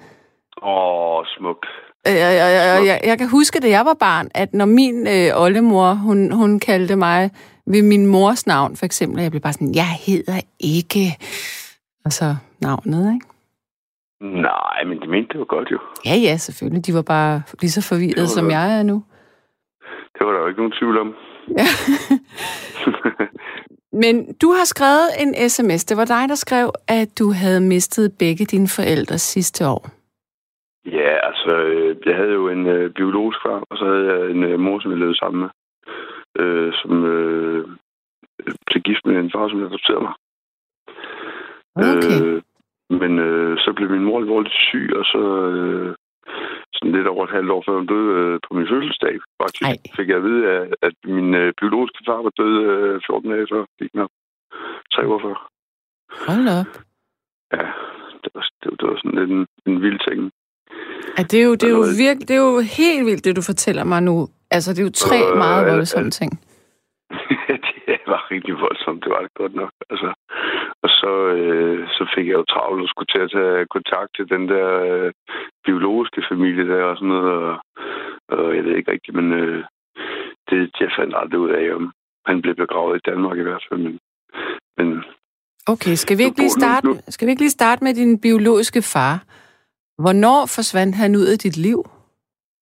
Åh, 0.63 1.21
smuk. 1.35 1.63
Jeg, 2.05 2.15
jeg, 2.15 2.37
jeg, 2.39 2.87
jeg, 2.87 3.01
jeg 3.05 3.19
kan 3.19 3.29
huske, 3.29 3.61
da 3.61 3.69
jeg 3.69 3.85
var 3.85 3.95
barn, 4.01 4.29
at 4.35 4.55
når 4.55 4.65
min 4.65 5.07
øh, 5.07 5.43
oldemor, 5.43 5.93
hun, 5.93 6.33
hun 6.33 6.61
kaldte 6.61 6.97
mig 6.97 7.31
ved 7.67 7.83
min 7.83 8.07
mors 8.07 8.47
navn, 8.47 8.77
for 8.77 8.85
eksempel, 8.85 9.19
og 9.19 9.23
jeg 9.23 9.31
blev 9.31 9.41
bare 9.41 9.53
sådan, 9.53 9.75
jeg 9.75 9.91
hedder 10.07 10.41
ikke... 10.61 11.17
Og 12.05 12.13
så 12.13 12.37
navnet, 12.61 13.15
ikke? 13.15 13.27
Nej, 14.21 14.85
men 14.87 15.01
de 15.01 15.07
mente 15.09 15.29
det 15.33 15.39
var 15.39 15.45
godt 15.45 15.69
jo. 15.71 15.79
Ja, 16.05 16.15
ja, 16.15 16.37
selvfølgelig. 16.37 16.87
De 16.87 16.95
var 16.95 17.03
bare 17.03 17.43
lige 17.61 17.71
så 17.71 17.83
forvirret, 17.83 18.29
som 18.29 18.45
der... 18.45 18.51
jeg 18.51 18.79
er 18.79 18.83
nu. 18.83 19.05
Det 20.15 20.27
var 20.27 20.33
der 20.33 20.41
jo 20.41 20.47
ikke 20.47 20.61
nogen 20.61 20.73
tvivl 20.81 20.99
om. 20.99 21.15
Ja. 21.59 21.67
men 24.03 24.35
du 24.43 24.53
har 24.53 24.65
skrevet 24.65 25.09
en 25.19 25.51
sms. 25.51 25.85
Det 25.85 25.97
var 25.97 26.05
dig, 26.05 26.29
der 26.29 26.35
skrev, 26.35 26.71
at 26.89 27.09
du 27.19 27.33
havde 27.33 27.61
mistet 27.61 28.13
begge 28.19 28.45
dine 28.45 28.69
forældre 28.69 29.19
sidste 29.19 29.69
år. 29.69 30.00
Ja, 30.87 31.11
altså, 31.29 31.57
øh, 31.57 31.97
jeg 32.07 32.17
havde 32.17 32.33
jo 32.33 32.49
en 32.49 32.67
øh, 32.67 32.91
biologisk 32.91 33.39
far, 33.43 33.65
og 33.71 33.79
så 33.79 33.85
havde 33.85 34.07
jeg 34.13 34.31
en 34.31 34.45
øh, 34.45 34.61
mor, 34.61 34.81
som 34.81 34.91
jeg 34.91 34.99
levede 34.99 35.19
sammen 35.19 35.41
med, 35.41 35.51
øh, 36.43 36.73
som 36.73 37.05
øh, 37.05 37.69
blev 38.67 38.83
gift 38.83 39.07
med 39.07 39.17
en 39.17 39.31
far, 39.35 39.49
som 39.49 39.63
adopterede 39.63 40.03
mig. 40.09 40.15
Okay. 41.77 42.17
Øh, 42.23 42.43
men 43.01 43.19
øh, 43.19 43.59
så 43.59 43.73
blev 43.77 43.91
min 43.91 44.05
mor 44.05 44.19
alvorligt 44.21 44.55
syg, 44.55 44.91
og 44.97 45.05
så 45.05 45.23
øh, 45.51 45.95
sådan 46.75 46.93
lidt 46.97 47.07
over 47.07 47.25
et 47.25 47.37
halvt 47.37 47.51
år 47.51 47.63
før 47.67 47.77
hun 47.77 47.87
døde 47.87 48.11
øh, 48.21 48.41
på 48.47 48.55
min 48.55 48.69
fødselsdag, 48.69 49.15
faktisk, 49.43 49.69
Ej. 49.71 49.77
fik 49.97 50.09
jeg 50.09 50.17
at 50.17 50.23
vide, 50.23 50.43
at, 50.51 50.75
at 50.83 50.95
min 51.05 51.35
øh, 51.35 51.53
biologiske 51.61 52.03
far 52.07 52.23
var 52.23 52.33
død 52.41 52.55
øh, 52.71 53.01
14 53.07 53.31
dage 53.31 53.47
før. 53.53 53.65
Gik 53.79 53.93
tre 54.95 55.03
år 55.13 55.21
før. 55.27 55.37
Hold 56.27 56.47
op. 56.59 56.71
Ja, 57.57 57.67
det 58.23 58.31
var, 58.35 58.45
det, 58.63 58.71
det 58.81 58.89
var 58.89 58.97
sådan 58.97 59.19
lidt 59.19 59.31
en, 59.31 59.47
en 59.67 59.83
vild 59.83 60.01
ting. 60.09 60.33
Ja, 61.19 61.23
det 61.23 61.39
er 61.41 61.45
jo, 61.45 61.55
det 61.55 61.67
er 61.71 61.77
jo, 61.81 61.85
virkelig, 62.05 62.29
det 62.29 62.37
er 62.37 62.45
jo 62.51 62.61
helt 62.79 63.07
vildt, 63.07 63.25
det 63.25 63.37
du 63.37 63.43
fortæller 63.43 63.85
mig 63.85 64.03
nu. 64.03 64.29
Altså, 64.51 64.69
det 64.73 64.81
er 64.81 64.89
jo 64.91 65.01
tre 65.07 65.21
øh, 65.31 65.37
meget 65.37 65.73
voldsomme 65.73 66.11
ting. 66.11 66.31
det 67.91 68.01
var 68.07 68.31
rigtig 68.31 68.55
voldsomt, 68.55 69.05
det 69.05 69.11
var 69.15 69.21
det 69.23 69.35
godt 69.35 69.55
nok. 69.55 69.73
Altså, 69.91 70.11
og 70.83 70.91
så, 71.01 71.13
øh, 71.37 71.89
så 71.97 72.03
fik 72.15 72.27
jeg 72.27 72.39
jo 72.41 72.45
travlt 72.53 72.83
og 72.83 72.89
skulle 72.89 73.11
til 73.15 73.23
at 73.27 73.33
tage 73.37 73.67
kontakt 73.77 74.11
til 74.17 74.27
den 74.35 74.49
der 74.53 74.69
øh, 74.91 75.13
biologiske 75.67 76.23
familie 76.31 76.65
der 76.73 76.83
og 76.91 76.97
sådan 76.97 77.09
noget. 77.09 77.31
Og, 77.49 77.55
og 78.29 78.57
jeg 78.57 78.65
ved 78.65 78.77
ikke 78.77 78.93
rigtigt, 78.93 79.17
men 79.17 79.33
øh, 79.41 79.65
det, 80.51 80.71
jeg 80.81 80.91
fandt 80.99 81.15
aldrig 81.21 81.41
ud 81.41 81.51
af, 81.51 81.75
om 81.75 81.93
han 82.27 82.43
blev 82.43 82.55
begravet 82.55 82.97
i 82.97 83.11
Danmark 83.11 83.39
i 83.39 83.47
hvert 83.49 83.65
fald. 83.69 83.81
Men, 83.81 83.99
men 84.79 84.89
okay, 85.73 85.95
skal 85.95 86.19
vi, 86.19 86.23
ikke 86.23 86.41
lige 86.45 86.59
starte, 86.61 86.89
skal 87.09 87.27
vi 87.27 87.31
ikke 87.31 87.43
lige 87.43 87.59
starte 87.61 87.85
med 87.85 87.95
din 87.95 88.21
biologiske 88.21 88.83
far? 88.83 89.15
Hvornår 90.03 90.41
forsvandt 90.57 90.95
han 90.97 91.17
ud 91.17 91.27
af 91.33 91.39
dit 91.39 91.57
liv? 91.57 91.81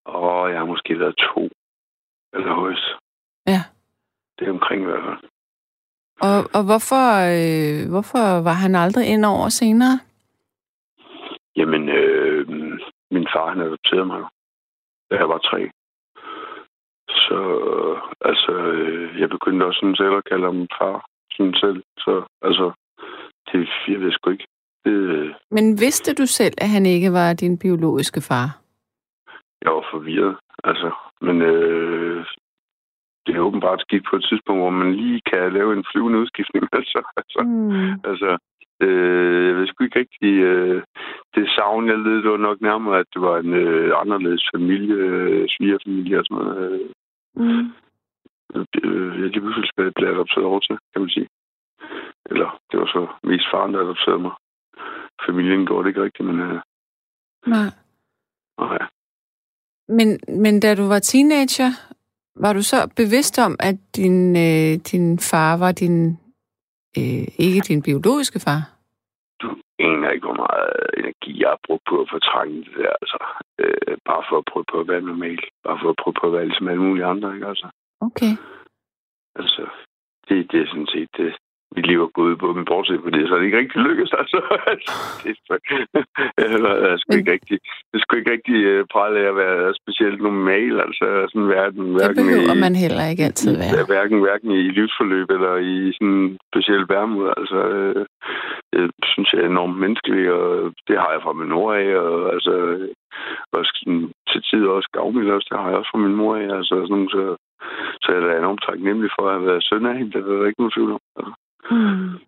Åh, 0.07 0.51
jeg 0.51 0.59
har 0.59 0.67
måske 0.67 0.99
været 0.99 1.17
to. 1.17 1.49
Eller 2.35 2.55
højst. 2.55 2.89
Ja. 3.47 3.61
Det 4.39 4.49
er 4.49 4.53
omkring 4.53 4.83
i 4.83 4.85
hvert 4.85 5.05
fald. 5.09 5.31
Og, 6.29 6.39
og 6.57 6.63
hvorfor, 6.69 7.05
øh, 7.37 7.91
hvorfor 7.93 8.25
var 8.49 8.57
han 8.65 8.75
aldrig 8.75 9.07
ind 9.15 9.25
over 9.25 9.49
senere? 9.49 9.95
Jamen, 11.57 11.89
øh, 11.89 12.49
min 13.11 13.27
far, 13.33 13.49
han 13.49 13.61
adopterede 13.61 14.07
mig 14.07 14.23
da 15.11 15.15
jeg 15.17 15.29
var 15.29 15.39
tre. 15.39 15.71
Så 17.09 17.39
altså, 18.21 18.53
øh, 18.53 19.21
jeg 19.21 19.29
begyndte 19.29 19.65
også 19.65 19.79
sådan 19.81 19.97
selv 19.97 20.15
at 20.17 20.25
kalde 20.25 20.45
ham 20.45 20.69
far. 20.79 21.07
Sådan 21.33 21.55
selv. 21.55 21.83
Så 21.99 22.13
altså, 22.43 22.73
det, 23.53 23.69
jeg 23.89 24.01
ved 24.01 24.13
sgu 24.13 24.31
ikke. 24.31 24.47
Det, 24.85 25.35
Men 25.51 25.81
vidste 25.81 26.15
du 26.15 26.27
selv, 26.27 26.55
at 26.59 26.69
han 26.69 26.87
ikke 26.87 27.13
var 27.13 27.33
din 27.33 27.59
biologiske 27.59 28.21
far? 28.21 28.49
Jeg 29.65 29.73
var 29.73 29.85
forvirret, 29.93 30.37
altså. 30.65 30.91
Men 31.21 31.43
øh, 31.43 32.27
det 33.27 33.37
er 33.37 33.41
åbenbart 33.49 33.81
skidt 33.81 34.05
på 34.11 34.17
et 34.17 34.27
tidspunkt, 34.29 34.61
hvor 34.61 34.71
man 34.71 34.95
lige 34.95 35.21
kan 35.31 35.53
lave 35.53 35.73
en 35.73 35.85
flyvende 35.93 36.19
udskiftning. 36.19 36.65
Altså, 36.79 37.01
altså, 37.17 37.41
mm. 37.43 37.93
altså 38.11 38.39
øh, 38.81 39.47
jeg 39.47 39.57
ved 39.57 39.67
sgu 39.67 39.85
ikke 39.85 39.99
rigtig... 39.99 40.35
Øh, 40.51 40.83
det 41.35 41.51
savn, 41.57 41.89
jeg 41.89 41.99
led, 41.99 42.23
det 42.23 42.31
var 42.31 42.47
nok 42.49 42.61
nærmere, 42.61 42.99
at 42.99 43.07
det 43.15 43.23
var 43.23 43.39
en 43.39 43.53
øh, 43.55 44.01
anderledes 44.03 44.45
familie, 44.55 44.95
øh, 44.95 45.47
svigerfamilie 45.49 46.19
og 46.19 46.25
sådan 46.25 46.45
noget. 46.45 46.73
Øh, 46.73 46.89
mm. 47.43 47.67
øh, 48.85 49.21
jeg 49.21 49.29
lige 49.31 49.41
pludselig 49.41 49.95
blev 49.95 50.09
adopteret 50.09 50.45
over 50.45 50.61
til, 50.61 50.77
kan 50.93 51.03
man 51.03 51.11
sige. 51.11 51.29
Eller 52.31 52.61
det 52.71 52.81
var 52.81 52.87
så 52.87 53.07
mest 53.23 53.47
faren, 53.53 53.75
der 53.75 53.81
adopterede 53.81 54.23
mig 54.23 54.35
familien 55.27 55.67
går 55.67 55.83
det 55.83 55.89
ikke 55.89 56.03
rigtigt, 56.03 56.27
men... 56.29 56.41
Øh, 56.41 56.61
Nej. 57.47 57.71
Men, 59.89 60.21
men 60.29 60.61
da 60.61 60.75
du 60.75 60.89
var 60.89 60.99
teenager, 60.99 61.71
var 62.45 62.53
du 62.53 62.63
så 62.63 62.91
bevidst 62.97 63.39
om, 63.39 63.57
at 63.61 63.77
din, 63.97 64.37
øh, 64.37 64.73
din 64.91 65.19
far 65.19 65.57
var 65.57 65.73
din 65.73 66.11
øh, 66.99 67.27
ikke 67.47 67.61
din 67.69 67.83
biologiske 67.83 68.41
far? 68.41 68.61
Du 69.43 69.49
aner 69.79 70.11
ikke, 70.11 70.27
hvor 70.27 70.41
meget 70.45 70.73
energi 70.99 71.41
jeg 71.43 71.49
har 71.49 71.61
brugt 71.67 71.85
på 71.91 72.01
at 72.03 72.09
fortrænge 72.11 72.57
det 72.65 72.75
der, 72.79 72.93
altså. 73.03 73.19
Øh, 73.59 73.97
bare 74.11 74.23
for 74.29 74.37
at 74.39 74.49
prøve 74.51 74.65
på 74.73 74.81
at 74.81 74.89
være 74.89 75.01
normal. 75.01 75.41
Bare 75.65 75.79
for 75.83 75.91
at 75.91 76.01
prøve 76.03 76.15
på 76.21 76.27
at 76.27 76.33
være 76.33 76.47
ligesom 76.49 76.69
alle 76.69 76.83
mulige 76.83 77.11
andre, 77.13 77.35
ikke 77.35 77.47
altså? 77.47 77.69
Okay. 78.01 78.33
Altså, 79.41 79.63
det, 80.29 80.37
det, 80.37 80.53
det 80.53 80.61
er 80.61 80.67
sådan 80.67 80.93
set 80.95 81.11
det, 81.17 81.37
mit 81.77 81.87
liv 81.91 81.99
er 82.03 82.17
gået 82.21 82.39
på, 82.39 82.49
men 82.57 82.65
bortset 82.65 83.03
på 83.05 83.11
det, 83.11 83.23
så 83.29 83.35
er 83.35 83.39
det 83.39 83.47
ikke 83.47 83.59
rigtig 83.59 83.81
lykkedes. 83.87 84.13
Altså, 84.21 84.39
det, 85.23 85.31
er, 86.39 86.97
skulle 87.01 87.21
ikke 87.21 87.33
rigtig, 87.37 87.59
det 87.93 87.99
skulle 88.01 88.21
ikke 88.21 88.33
rigtig 88.37 88.59
uh, 88.71 88.87
prale 88.95 89.17
af 89.21 89.29
at 89.33 89.37
være 89.37 89.75
specielt 89.83 90.21
normal, 90.23 90.75
altså 90.87 91.07
sådan 91.31 91.49
verden. 91.57 91.85
Det 91.95 92.17
behøver 92.23 92.55
i, 92.57 92.65
man 92.67 92.75
heller 92.85 93.05
ikke 93.13 93.25
altid 93.29 93.53
være. 93.63 93.75
Ja, 93.79 93.85
hverken, 93.93 94.19
hverken 94.27 94.51
i 94.51 94.63
livsforløb 94.79 95.29
eller 95.37 95.55
i 95.73 95.75
sådan 95.97 96.39
speciel 96.51 96.85
værmod. 96.93 97.27
Altså, 97.41 97.59
øh, 97.77 98.07
jeg 98.77 98.89
synes, 99.13 99.29
jeg 99.33 99.41
er 99.43 99.51
enormt 99.55 99.79
menneskelig, 99.83 100.25
og 100.39 100.73
det 100.89 100.97
har 101.03 101.11
jeg 101.15 101.23
fra 101.23 101.33
min 101.41 101.53
mor 101.57 101.71
af, 101.83 101.89
og 102.05 102.33
altså, 102.35 102.53
også 103.59 103.73
sådan, 103.79 104.05
til 104.31 104.41
tider 104.49 104.71
også 104.71 104.91
gavmild 104.93 105.31
også, 105.31 105.49
det 105.51 105.59
har 105.61 105.69
jeg 105.69 105.79
også 105.79 105.91
fra 105.93 106.05
min 106.07 106.19
mor 106.21 106.37
af, 106.37 106.49
altså 106.59 106.75
sådan, 106.89 107.09
så, 107.15 107.23
så 108.03 108.09
jeg 108.13 108.23
er 108.23 108.39
enormt 108.39 108.67
taknemmelig 108.69 109.11
for 109.17 109.25
at 109.27 109.35
have 109.35 109.47
været 109.51 109.67
søn 109.69 109.87
af 109.87 109.95
hende, 109.99 110.13
det 110.13 110.21
er 110.21 110.27
der 110.27 110.51
ikke 110.51 110.61
nogen 110.61 110.77
tvivl 110.77 110.93
om. 110.97 111.01
Altså. 111.19 111.33
Mm. 111.71 112.19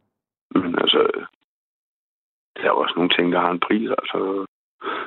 Men 0.62 0.78
altså, 0.82 1.00
der 2.56 2.62
er 2.62 2.70
også 2.70 2.94
nogle 2.96 3.10
ting, 3.16 3.32
der 3.32 3.40
har 3.40 3.50
en 3.50 3.60
pris, 3.60 3.90
altså. 3.98 4.46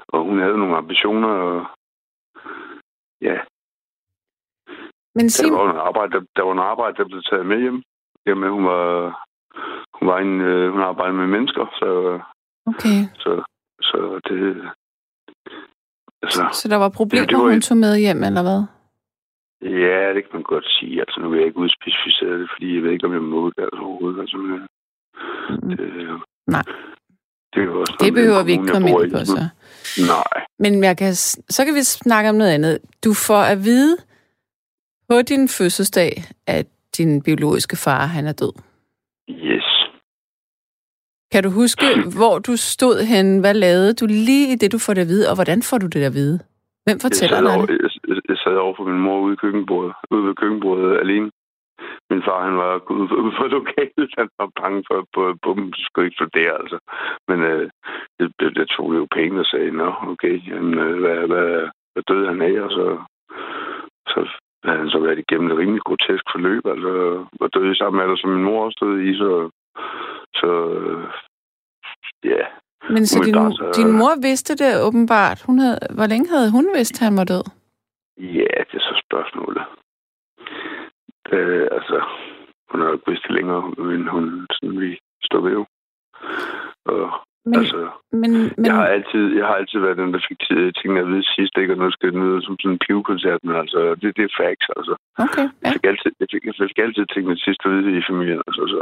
Og 0.08 0.24
hun 0.24 0.40
havde 0.40 0.58
nogle 0.58 0.78
ambitioner, 0.78 1.28
og 1.28 1.66
ja. 3.22 3.38
Men 5.16 5.30
sig... 5.30 5.46
der, 5.46 5.58
var 5.58 5.72
en 5.72 5.78
arbejde, 5.78 6.12
der, 6.14 6.22
der 6.36 6.44
var 6.44 6.54
en 6.54 6.70
arbejde, 6.72 6.98
der 6.98 7.06
blev 7.08 7.22
taget 7.22 7.46
med 7.46 7.60
hjem. 7.62 7.84
Jamen, 8.26 8.50
hun 8.50 8.66
var, 8.66 8.86
hun 9.98 10.08
var 10.08 10.18
en, 10.20 10.42
øh, 10.42 10.72
hun 10.72 10.82
arbejdede 10.82 11.18
med 11.18 11.28
mennesker, 11.28 11.66
så, 11.80 11.90
okay. 12.66 13.00
så, 13.16 13.44
så 13.82 14.20
det, 14.30 14.72
altså, 16.22 16.50
så 16.54 16.68
der 16.70 16.76
var 16.76 16.90
problemer, 16.90 17.26
det 17.26 17.38
var 17.38 17.44
hun 17.44 17.62
tog 17.62 17.78
med 17.78 17.98
hjem, 17.98 18.24
eller 18.24 18.42
hvad? 18.42 18.62
Ja, 19.64 20.14
det 20.14 20.22
kan 20.24 20.34
man 20.34 20.44
godt 20.44 20.68
sige. 20.80 21.00
Altså, 21.00 21.20
nu 21.20 21.30
vil 21.30 21.38
jeg 21.38 21.48
ikke 21.48 21.58
udspecificere 21.58 22.40
det, 22.40 22.50
fordi 22.54 22.76
jeg 22.76 22.84
ved 22.84 22.92
ikke, 22.92 23.06
om 23.08 23.14
jeg 23.14 23.22
må 23.22 23.50
det 23.50 23.64
altså, 23.64 23.82
overhovedet. 23.82 24.20
Altså, 24.22 24.38
men, 24.38 24.60
mm. 25.50 25.70
det, 25.70 26.22
Nej. 26.48 26.64
Det, 27.54 27.64
er 27.64 27.70
også 27.70 27.98
det 28.00 28.14
behøver 28.14 28.44
vi 28.44 28.52
ikke 28.52 28.68
komme 28.68 28.90
ind 28.90 29.12
på, 29.12 29.26
så. 29.26 29.44
Nej. 30.14 30.46
Men 30.60 30.84
jeg 30.84 30.98
kan, 30.98 31.14
så 31.56 31.66
kan 31.66 31.76
vi 31.76 31.84
snakke 31.84 32.30
om 32.30 32.36
noget 32.36 32.52
andet. 32.52 32.80
Du 33.04 33.14
får 33.28 33.44
at 33.54 33.58
vide 33.64 33.98
på 35.10 35.22
din 35.22 35.50
fødselsdag, 35.50 36.12
at 36.48 36.66
din 36.98 37.22
biologiske 37.22 37.76
far, 37.76 38.06
han 38.06 38.28
er 38.28 38.34
død. 38.34 38.54
Yes. 39.30 39.68
Kan 41.32 41.44
du 41.44 41.50
huske, 41.50 41.86
hvor 42.18 42.40
du 42.40 42.58
stod 42.58 43.06
hen? 43.06 43.40
Hvad 43.40 43.54
lavede 43.54 43.94
du 43.94 44.06
lige 44.06 44.54
i 44.54 44.56
det, 44.56 44.72
du 44.72 44.78
får 44.78 44.94
det 44.94 45.02
at 45.02 45.08
vide? 45.08 45.30
Og 45.30 45.36
hvordan 45.36 45.64
får 45.64 45.78
du 45.78 45.88
det 45.88 46.04
at 46.04 46.14
vide? 46.14 46.40
Hvem 46.86 47.00
fortæller 47.00 47.42
dig 47.42 47.68
det? 47.68 47.83
Jeg, 48.08 48.18
jeg 48.30 48.38
sad 48.38 48.56
over 48.56 48.76
for 48.76 48.84
min 48.84 49.04
mor 49.06 49.20
ude 49.20 49.34
i 49.34 49.42
køkkenbordet, 49.44 49.94
ude 50.12 50.26
ved 50.28 50.36
køkkenbordet 50.36 51.00
alene. 51.04 51.32
Min 52.10 52.24
far, 52.28 52.46
han 52.48 52.58
var 52.58 52.72
ude 52.98 53.08
for, 53.10 53.16
ude 53.16 53.36
for 53.38 53.48
lokalet. 53.58 54.10
Han 54.18 54.30
var 54.40 54.50
bange 54.62 54.84
for, 54.88 54.96
at 55.30 55.40
bomben 55.44 55.74
skulle 55.78 56.08
eksplodere, 56.08 56.54
altså. 56.62 56.78
Men 57.28 57.40
øh, 57.52 57.70
det, 58.20 58.28
det, 58.40 58.56
det, 58.58 58.68
tog 58.70 58.96
jo 58.96 59.08
penge 59.18 59.40
og 59.40 59.46
sagde, 59.46 59.72
nå, 59.72 59.90
okay, 60.14 60.36
jamen, 60.50 60.74
øh, 60.86 61.00
hvad, 61.04 61.20
hvad, 61.32 61.50
hvad 61.94 62.04
døde 62.10 62.28
han 62.28 62.42
af? 62.42 62.56
Og 62.66 62.72
så, 62.78 62.86
så 64.08 64.20
havde 64.66 64.80
han 64.80 64.90
så 64.90 65.00
været 65.00 65.20
igennem 65.20 65.52
et 65.52 65.58
rimelig 65.58 65.82
grotesk 65.82 66.26
forløb, 66.34 66.66
altså, 66.66 66.92
var 67.40 67.48
død 67.48 67.72
i 67.72 67.76
samme 67.82 68.04
alder, 68.04 68.16
som 68.16 68.30
min 68.30 68.44
mor 68.44 68.66
også 68.66 68.80
døde 68.84 69.10
i, 69.10 69.14
så, 69.22 69.50
så 70.36 70.50
ja, 72.24 72.46
men 72.90 73.06
så 73.06 73.24
din, 73.24 73.36
din 73.80 73.92
mor 73.92 74.22
vidste 74.22 74.56
det 74.56 74.82
åbenbart. 74.88 75.44
Hun 75.48 75.60
havde, 75.60 75.80
hvor 75.96 76.08
længe 76.08 76.30
havde 76.30 76.52
hun 76.52 76.68
vidst, 76.76 77.02
at 77.02 77.06
han 77.08 77.18
var 77.18 77.24
død? 77.24 77.63
Ja, 78.18 78.54
det 78.70 78.76
er 78.80 78.86
så 78.90 79.02
spørgsmålet. 79.06 79.64
Øh, 81.32 81.68
altså, 81.72 81.98
hun 82.70 82.82
har 82.82 82.94
ikke 82.94 83.10
vidst 83.12 83.24
det 83.28 83.36
længere, 83.36 83.74
men 83.78 84.08
hun 84.08 84.48
sådan 84.52 84.80
vi 84.82 85.00
stod 85.24 85.42
ved 85.44 85.52
jo. 85.52 85.66
Og, 86.86 87.12
men, 87.46 87.60
altså, 87.60 87.90
men, 88.12 88.32
men... 88.58 88.66
Jeg, 88.66 88.76
har 88.76 88.88
altid, 88.88 89.24
jeg 89.38 89.46
har 89.46 89.56
altid 89.56 89.80
været 89.80 89.98
den, 89.98 90.14
der 90.14 90.22
fik 90.30 90.40
tingene 90.80 91.02
at 91.02 91.08
vide 91.08 91.34
sidst, 91.36 91.58
ikke? 91.58 91.74
Og 91.74 91.78
nu 91.78 91.92
skal 91.92 92.12
det 92.12 92.20
nyde 92.22 92.42
som 92.42 92.60
sådan 92.60 92.72
en 92.72 92.84
pivekoncert, 92.86 93.40
men 93.44 93.56
altså, 93.56 93.80
det, 94.02 94.18
det 94.18 94.24
er 94.26 94.38
facts, 94.42 94.68
altså. 94.78 94.96
Okay, 95.26 95.48
ja. 95.48 95.50
jeg, 95.64 95.74
fik 95.74 95.86
altid, 95.92 96.12
jeg, 96.20 96.28
fik, 96.32 96.46
jeg 96.46 96.56
fik 96.70 96.80
altid 96.86 97.06
tingene 97.14 97.38
sidst 97.38 97.62
at 97.66 97.72
vide 97.72 97.98
i 97.98 98.04
familien, 98.10 98.42
altså. 98.48 98.64
Så, 98.74 98.80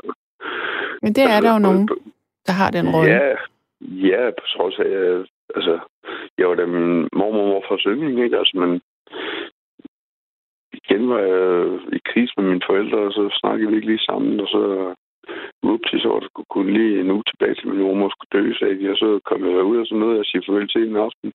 men 1.04 1.14
det 1.16 1.24
er 1.24 1.36
altså, 1.36 1.48
der 1.48 1.54
jo 1.54 1.60
nogen, 1.68 1.88
der 2.48 2.54
har 2.62 2.70
den 2.72 2.86
rolle. 2.96 3.12
Ja, 3.12 3.36
Ja, 3.82 4.30
på 4.30 4.46
trods 4.56 4.80
af, 4.80 5.26
altså, 5.56 5.80
jeg 6.38 6.50
var 6.50 6.56
da 6.56 6.66
min 6.66 7.10
mormor 7.14 7.54
var 7.54 7.64
fra 7.68 7.78
Søvning, 7.80 8.24
ikke? 8.24 8.38
Altså, 8.38 8.58
men 8.58 8.82
igen 10.84 11.10
var 11.10 11.20
jeg 11.20 11.80
i 11.98 12.00
kris 12.06 12.32
med 12.38 12.46
mine 12.46 12.62
forældre, 12.70 12.98
og 12.98 13.12
så 13.12 13.38
snakkede 13.40 13.70
vi 13.70 13.76
ikke 13.76 13.88
lige 13.88 14.08
sammen, 14.10 14.40
og 14.40 14.48
så 14.48 14.64
upsi, 15.64 16.00
så 16.00 16.08
var 16.14 16.20
det 16.20 16.32
kun 16.56 16.68
lige 16.78 17.00
en 17.00 17.12
uge 17.12 17.24
tilbage 17.30 17.56
til 17.56 17.68
min 17.68 17.82
mormor 17.82 18.10
skulle 18.10 18.34
dø, 18.38 18.54
sagde 18.54 18.80
de, 18.80 18.92
og 18.94 18.98
så 18.98 19.20
kom 19.26 19.42
jeg 19.46 19.64
ud 19.72 19.78
og 19.78 19.88
så 19.88 19.96
noget, 19.96 20.18
jeg 20.18 20.26
siger 20.26 20.44
farvel 20.46 20.68
til 20.68 20.82
en 20.88 20.96
aften. 21.08 21.32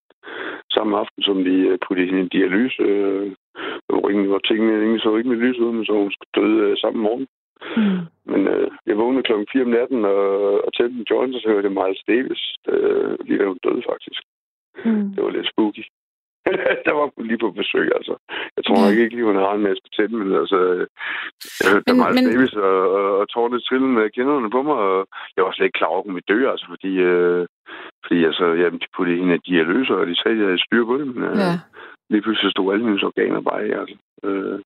Samme 0.77 0.99
aften, 1.03 1.23
som 1.23 1.45
de 1.45 1.57
øh, 1.71 1.79
puttede 1.87 2.09
hende 2.09 2.25
i 2.25 2.35
dialyse, 2.37 2.83
øh, 2.83 3.33
hvor 3.89 4.39
tingene 4.39 4.73
egentlig 4.79 5.03
så 5.03 5.17
ikke 5.17 5.31
med 5.31 5.37
lys 5.37 5.59
ud, 5.59 5.73
men 5.73 5.85
så 5.85 5.93
hun 5.93 6.13
skulle 6.13 6.35
døde 6.39 6.59
øh, 6.71 6.77
samme 6.77 7.03
morgen. 7.03 7.27
Mm. 7.77 8.01
Men 8.31 8.41
øh, 8.55 8.71
jeg 8.87 8.99
vågnede 8.99 9.23
klokken 9.23 9.47
4 9.53 9.63
om 9.63 9.71
natten 9.71 10.05
og, 10.05 10.21
og 10.67 10.71
tændte 10.73 10.99
en 10.99 11.07
joint, 11.11 11.35
og 11.35 11.41
så 11.41 11.49
hørte 11.49 11.69
jeg 11.69 11.79
Miles 11.79 12.03
Davis, 12.09 12.43
øh, 12.73 13.17
lige 13.27 13.39
da 13.39 13.47
hun 13.47 13.59
døde 13.65 13.83
faktisk. 13.91 14.23
Mm. 14.85 15.09
Det 15.15 15.25
var 15.25 15.31
lidt 15.31 15.51
spooky. 15.53 15.85
der 16.87 16.95
var 16.99 17.07
hun 17.15 17.27
lige 17.27 17.43
på 17.45 17.51
besøg, 17.61 17.87
altså. 17.99 18.15
Jeg 18.57 18.63
tror 18.65 18.79
nok 18.85 18.99
ikke 18.99 19.15
lige, 19.17 19.31
hun 19.31 19.43
har 19.45 19.53
en 19.55 19.67
jeg 19.67 19.77
tænde, 19.97 20.17
men 20.21 20.29
altså... 20.43 20.59
Jeg 21.61 21.69
hørte 21.73 21.87
men, 21.87 21.97
Miles 22.01 22.17
men... 22.17 22.25
Davis 22.31 22.55
og, 22.69 22.77
og, 22.97 23.07
og 23.21 23.25
tårne 23.29 23.61
trille 23.61 23.89
med 23.97 24.11
kinderne 24.17 24.51
på 24.57 24.61
mig, 24.69 24.79
og 24.91 24.99
jeg 25.37 25.45
var 25.45 25.53
slet 25.53 25.67
ikke 25.67 25.79
klar 25.81 25.93
over, 25.93 26.01
at 26.01 26.07
hun 26.07 26.15
ville 26.17 26.31
dø, 26.33 26.39
altså, 26.53 26.67
fordi... 26.75 26.93
Øh, 27.11 27.47
fordi 28.07 28.19
altså, 28.31 28.47
jamen, 28.61 28.79
de 28.83 28.89
puttede 28.97 29.19
hende 29.19 29.35
af 29.35 29.41
dialyse, 29.41 29.93
og 29.95 30.07
de 30.07 30.17
sagde, 30.17 30.37
at 30.37 30.41
jeg 30.41 30.49
havde 30.51 30.67
styr 30.67 30.85
på 30.85 30.95
det, 30.99 31.07
men 31.07 31.23
øh, 31.31 31.37
ja. 31.39 31.55
lige 32.11 32.23
pludselig 32.23 32.51
stod 32.51 32.73
alle 32.73 32.85
hendes 32.85 33.03
organer 33.03 33.41
bare 33.41 33.63
altså. 33.83 33.97
Øh, 34.25 34.59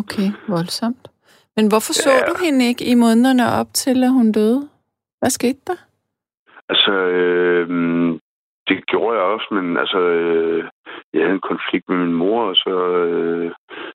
okay, 0.00 0.28
voldsomt. 0.48 1.04
Men 1.56 1.64
hvorfor 1.68 1.92
så 1.92 2.10
ja. 2.10 2.28
du 2.30 2.34
hende 2.44 2.68
ikke 2.70 2.84
i 2.92 2.94
månederne 2.94 3.44
op 3.60 3.70
til, 3.74 4.04
at 4.04 4.12
hun 4.18 4.32
døde? 4.32 4.68
Hvad 5.20 5.30
skete 5.30 5.60
der? 5.66 5.78
Altså, 6.68 6.92
øh, 6.92 7.68
det 8.68 8.86
gjorde 8.86 9.16
jeg 9.16 9.24
også, 9.34 9.48
men 9.56 9.76
altså, 9.82 9.98
øh, 9.98 10.64
jeg 11.12 11.22
havde 11.22 11.34
en 11.34 11.50
konflikt 11.52 11.88
med 11.88 11.98
min 11.98 12.14
mor, 12.22 12.40
og 12.50 12.56
så, 12.56 12.74
øh, 13.04 13.50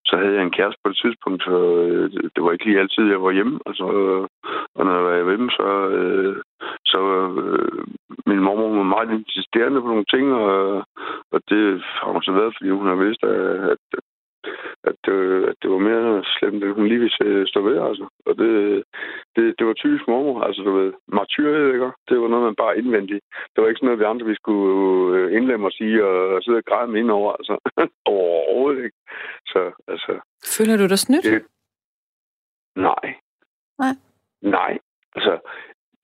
så 0.05 0.17
havde 0.17 0.35
jeg 0.35 0.43
en 0.43 0.57
kæreste 0.57 0.79
på 0.83 0.89
et 0.89 0.99
tidspunkt, 1.03 1.43
så 1.43 1.55
øh, 1.83 2.09
det 2.35 2.43
var 2.43 2.51
ikke 2.51 2.65
lige 2.65 2.79
altid, 2.79 3.03
jeg 3.09 3.23
var 3.23 3.31
hjemme. 3.31 3.59
Altså, 3.65 3.85
og 4.75 4.85
når 4.85 4.93
jeg 5.15 5.25
var 5.25 5.31
hjemme, 5.31 5.49
så, 5.59 5.69
øh, 5.97 6.35
så 6.85 7.01
øh, 7.43 7.83
min 8.25 8.39
mor 8.39 8.75
var 8.75 8.83
meget 8.95 9.09
insisterende 9.11 9.81
på 9.81 9.87
nogle 9.87 10.09
ting, 10.13 10.33
og, 10.33 10.85
og 11.33 11.39
det 11.49 11.83
har 12.01 12.11
hun 12.11 12.23
så 12.23 12.31
været, 12.31 12.55
fordi 12.57 12.69
hun 12.69 12.87
har 12.87 12.95
vidst, 13.05 13.23
at, 13.23 13.77
at 13.97 14.03
at, 14.89 14.95
det, 15.05 15.17
at 15.49 15.55
det 15.61 15.69
var 15.71 15.81
mere 15.89 16.23
slemt, 16.35 16.63
end 16.63 16.73
hun 16.77 16.87
lige 16.87 17.03
ville 17.03 17.47
stå 17.51 17.59
ved, 17.69 17.77
altså. 17.89 18.05
Og 18.25 18.33
det, 18.41 18.51
det, 19.35 19.43
det 19.57 19.67
var 19.67 19.73
typisk 19.73 20.03
mormor, 20.07 20.41
altså 20.47 20.61
du 20.61 20.71
ved, 20.79 20.93
martyrhed, 21.07 21.67
ikke? 21.73 21.91
Det 22.09 22.15
var 22.21 22.27
noget, 22.27 22.45
man 22.45 22.61
bare 22.63 22.77
indvendigt. 22.77 23.23
Det 23.51 23.57
var 23.59 23.67
ikke 23.67 23.79
sådan 23.79 23.87
noget, 23.87 23.99
vi 23.99 24.11
andre 24.11 24.25
vi 24.25 24.35
skulle 24.41 24.69
øh, 25.17 25.37
indlemme 25.37 25.67
os 25.67 25.79
i 25.87 25.91
og 26.09 26.43
sidde 26.43 26.61
og 26.61 26.67
græde 26.69 26.87
med 26.91 26.99
ind 26.99 27.11
over, 27.11 27.31
altså. 27.39 27.55
Overhovedet 28.13 28.83
ikke. 28.85 28.97
Så, 29.51 29.61
altså... 29.87 30.11
Føler 30.57 30.77
du 30.77 30.85
dig 30.87 30.99
snydt? 30.99 31.25
Det, 31.25 31.45
nej. 32.75 33.05
Nej? 33.81 33.93
Nej. 34.41 34.73
Altså, 35.15 35.33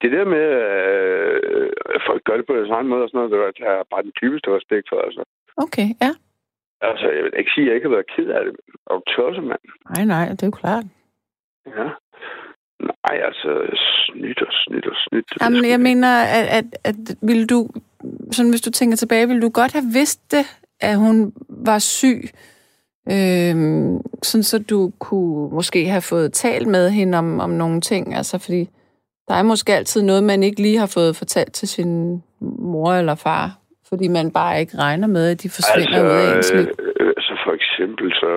det 0.02 0.12
der 0.12 0.24
med, 0.34 0.46
øh, 0.64 1.72
at 1.94 2.02
folk 2.08 2.22
gør 2.24 2.36
det 2.36 2.46
på 2.46 2.54
deres 2.56 2.70
egen 2.76 2.88
måde 2.88 3.02
og 3.02 3.08
sådan 3.08 3.30
noget, 3.30 3.56
det 3.58 3.66
er 3.66 3.82
bare 3.92 4.02
den 4.02 4.12
typiske 4.20 4.56
respekt 4.56 4.86
for, 4.88 4.98
altså. 5.06 5.22
Okay, 5.56 5.88
ja. 6.04 6.10
Altså, 6.80 7.06
jeg 7.16 7.24
vil 7.24 7.32
ikke 7.38 7.50
sige, 7.54 7.64
at 7.64 7.68
jeg 7.68 7.74
ikke 7.74 7.88
har 7.88 7.96
været 7.96 8.12
ked 8.16 8.26
af 8.26 8.44
det. 8.44 8.54
Og 8.86 9.02
tørse, 9.06 9.40
mand. 9.40 9.64
Nej, 9.94 10.04
nej, 10.04 10.28
det 10.28 10.42
er 10.42 10.46
jo 10.46 10.60
klart. 10.62 10.84
Ja. 11.66 11.86
Nej, 12.80 13.16
altså, 13.28 13.50
snydt 14.06 14.42
og 14.42 14.52
snydt 14.52 14.86
og 14.86 14.96
snydt. 14.96 15.26
Jamen, 15.40 15.64
jeg 15.70 15.80
mener, 15.80 16.08
at, 16.38 16.46
at, 16.58 16.64
at 16.84 16.96
vil 17.22 17.50
du, 17.50 17.68
sådan 18.30 18.50
hvis 18.50 18.60
du 18.60 18.70
tænker 18.70 18.96
tilbage, 18.96 19.28
vil 19.28 19.42
du 19.42 19.48
godt 19.48 19.72
have 19.72 19.84
vidst 19.92 20.32
det, 20.32 20.44
at 20.80 20.96
hun 20.98 21.32
var 21.48 21.78
syg, 21.78 22.20
øhm, 23.12 24.00
sådan 24.22 24.42
så 24.42 24.64
du 24.70 24.92
kunne 24.98 25.54
måske 25.54 25.86
have 25.86 26.02
fået 26.02 26.32
talt 26.32 26.66
med 26.66 26.90
hende 26.90 27.18
om, 27.18 27.40
om 27.40 27.50
nogle 27.50 27.80
ting, 27.80 28.14
altså 28.14 28.38
fordi 28.38 28.68
der 29.28 29.34
er 29.34 29.42
måske 29.42 29.74
altid 29.74 30.02
noget, 30.02 30.24
man 30.24 30.42
ikke 30.42 30.62
lige 30.62 30.78
har 30.78 30.86
fået 30.94 31.16
fortalt 31.16 31.52
til 31.52 31.68
sin 31.68 32.22
mor 32.40 32.92
eller 32.92 33.14
far, 33.14 33.58
fordi 33.88 34.08
man 34.08 34.32
bare 34.38 34.60
ikke 34.60 34.78
regner 34.78 35.08
med, 35.16 35.24
at 35.32 35.42
de 35.42 35.48
forsvinder 35.56 35.98
altså, 35.98 36.14
ud 36.14 36.20
af 36.20 36.36
ens 36.36 36.52
liv? 36.54 36.68
Øh, 37.00 37.12
altså 37.18 37.34
for 37.44 37.52
eksempel, 37.58 38.06
så... 38.22 38.32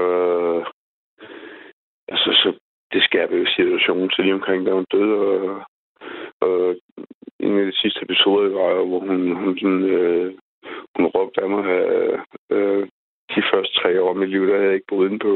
Altså, 2.14 2.30
så 2.42 2.50
det 2.94 3.04
skærper 3.04 3.38
jo 3.38 3.46
situationen 3.56 4.10
til 4.10 4.24
lige 4.24 4.34
omkring, 4.34 4.66
da 4.66 4.72
hun 4.72 4.86
døde, 4.92 5.16
og, 5.20 5.62
og 6.42 6.76
en 7.40 7.60
af 7.60 7.66
de 7.66 7.80
sidste 7.82 8.02
episoder 8.02 8.50
var 8.60 8.70
jo, 8.78 8.86
hvor 8.90 9.00
hun, 9.00 9.36
hun, 9.42 9.58
sådan, 9.60 9.84
øh, 9.84 10.34
hun 10.96 11.06
råbte 11.06 11.42
af 11.42 11.50
mig, 11.50 11.66
at 11.66 12.20
øh, 12.50 12.88
de 13.36 13.42
første 13.52 13.74
tre 13.80 14.02
år 14.02 14.10
af 14.10 14.16
mit 14.16 14.30
liv, 14.30 14.48
der 14.48 14.54
havde 14.54 14.66
jeg 14.66 14.74
ikke 14.74 14.92
boet 14.92 15.08
inde 15.10 15.20
på, 15.20 15.34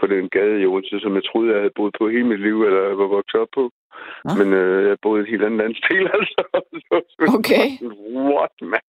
på 0.00 0.06
den 0.06 0.28
gade 0.28 0.60
i 0.62 0.66
Odense, 0.66 1.00
som 1.00 1.14
jeg 1.14 1.24
troede, 1.24 1.52
jeg 1.52 1.60
havde 1.62 1.76
boet 1.76 1.94
på 1.98 2.08
hele 2.08 2.26
mit 2.32 2.40
liv, 2.40 2.56
eller 2.64 2.82
jeg 2.90 2.98
var 2.98 3.06
vokset 3.06 3.40
op 3.40 3.52
på. 3.54 3.64
Ja. 4.28 4.34
Men 4.38 4.48
øh, 4.60 4.88
jeg 4.88 4.96
boede 5.02 5.20
i 5.20 5.22
et 5.24 5.30
helt 5.32 5.44
andet 5.44 5.60
landsdel, 5.62 6.04
altså. 6.18 6.40
okay. 7.36 7.66
What, 8.30 8.54
man? 8.72 8.86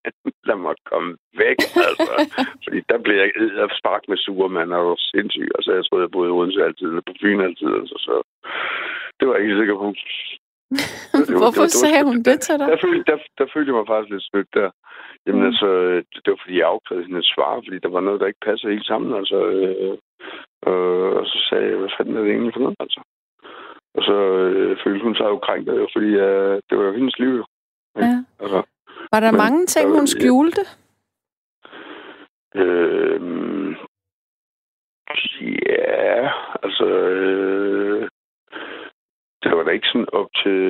Lad 0.48 0.58
mig 0.66 0.74
komme 0.90 1.10
væk, 1.42 1.58
altså. 1.88 2.12
Fordi 2.64 2.80
der 2.90 2.98
blev 3.04 3.16
jeg 3.16 3.30
af 3.64 3.70
spark 3.80 4.02
med 4.08 4.16
sur, 4.16 4.48
man 4.48 4.72
er 4.72 4.80
jo 4.88 4.94
sindssyg. 4.98 5.48
Altså, 5.56 5.70
jeg 5.76 5.84
troede, 5.84 6.04
jeg 6.04 6.14
boede 6.16 6.28
i 6.30 6.36
Odense 6.36 6.64
altid, 6.64 6.86
eller 6.88 7.04
på 7.08 7.14
Fyn 7.20 7.40
altid, 7.48 7.70
altså. 7.80 7.96
Så 8.06 8.14
det 9.18 9.24
var 9.28 9.34
jeg 9.34 9.42
ikke 9.42 9.60
sikker 9.60 9.76
på. 9.84 9.88
Hvorfor 11.42 11.66
det 11.66 11.76
var, 11.76 11.82
sagde 11.84 12.04
hun 12.10 12.18
det 12.28 12.38
til 12.46 12.54
dig? 12.60 12.66
Der, 12.68 12.74
der, 12.74 12.82
følte, 12.84 13.04
der, 13.10 13.18
der 13.38 13.46
følte 13.52 13.68
jeg 13.70 13.78
mig 13.78 13.86
faktisk 13.92 14.10
lidt 14.12 14.28
snydt 14.30 14.50
der. 14.58 14.70
Jamen 15.26 15.42
mm. 15.42 15.48
altså, 15.50 15.68
det 16.22 16.28
var 16.32 16.40
fordi, 16.42 16.58
jeg 16.58 16.72
afkrævede 16.74 17.06
hende 17.06 17.18
et 17.24 17.32
svar, 17.34 17.52
fordi 17.64 17.78
der 17.84 17.92
var 17.96 18.02
noget, 18.06 18.20
der 18.20 18.30
ikke 18.30 18.46
passede 18.48 18.72
helt 18.74 18.86
sammen. 18.86 19.10
Altså, 19.20 19.38
øh, 19.56 19.94
øh, 20.66 21.10
og 21.18 21.26
så 21.26 21.38
sagde 21.48 21.68
jeg, 21.70 21.78
hvad 21.78 21.90
fanden 21.96 22.16
er 22.16 22.22
det 22.22 22.30
egentlig 22.30 22.54
for 22.54 22.60
noget, 22.60 22.76
altså? 22.80 23.00
Og 23.94 24.02
så 24.02 24.16
øh, 24.48 24.76
følte 24.84 25.04
hun 25.04 25.14
sig 25.14 25.24
jo 25.24 25.38
krænket, 25.38 25.76
jo, 25.80 25.88
fordi 25.94 26.06
øh, 26.06 26.62
det 26.70 26.78
var 26.78 26.84
jo 26.84 26.92
hendes 26.92 27.18
liv. 27.18 27.34
Jo. 27.36 27.44
Ja. 27.96 28.24
Altså, 28.40 28.62
var 29.12 29.20
der 29.20 29.30
men, 29.30 29.38
mange 29.38 29.66
ting, 29.66 29.90
hun 29.90 30.06
skjulte? 30.06 30.62
Øh, 32.54 33.20
ja, 35.66 36.32
altså... 36.62 36.86
Øh, 36.86 38.08
det 39.42 39.56
var 39.56 39.62
da 39.62 39.70
ikke 39.70 39.92
sådan 39.92 40.12
op 40.12 40.30
til, 40.42 40.60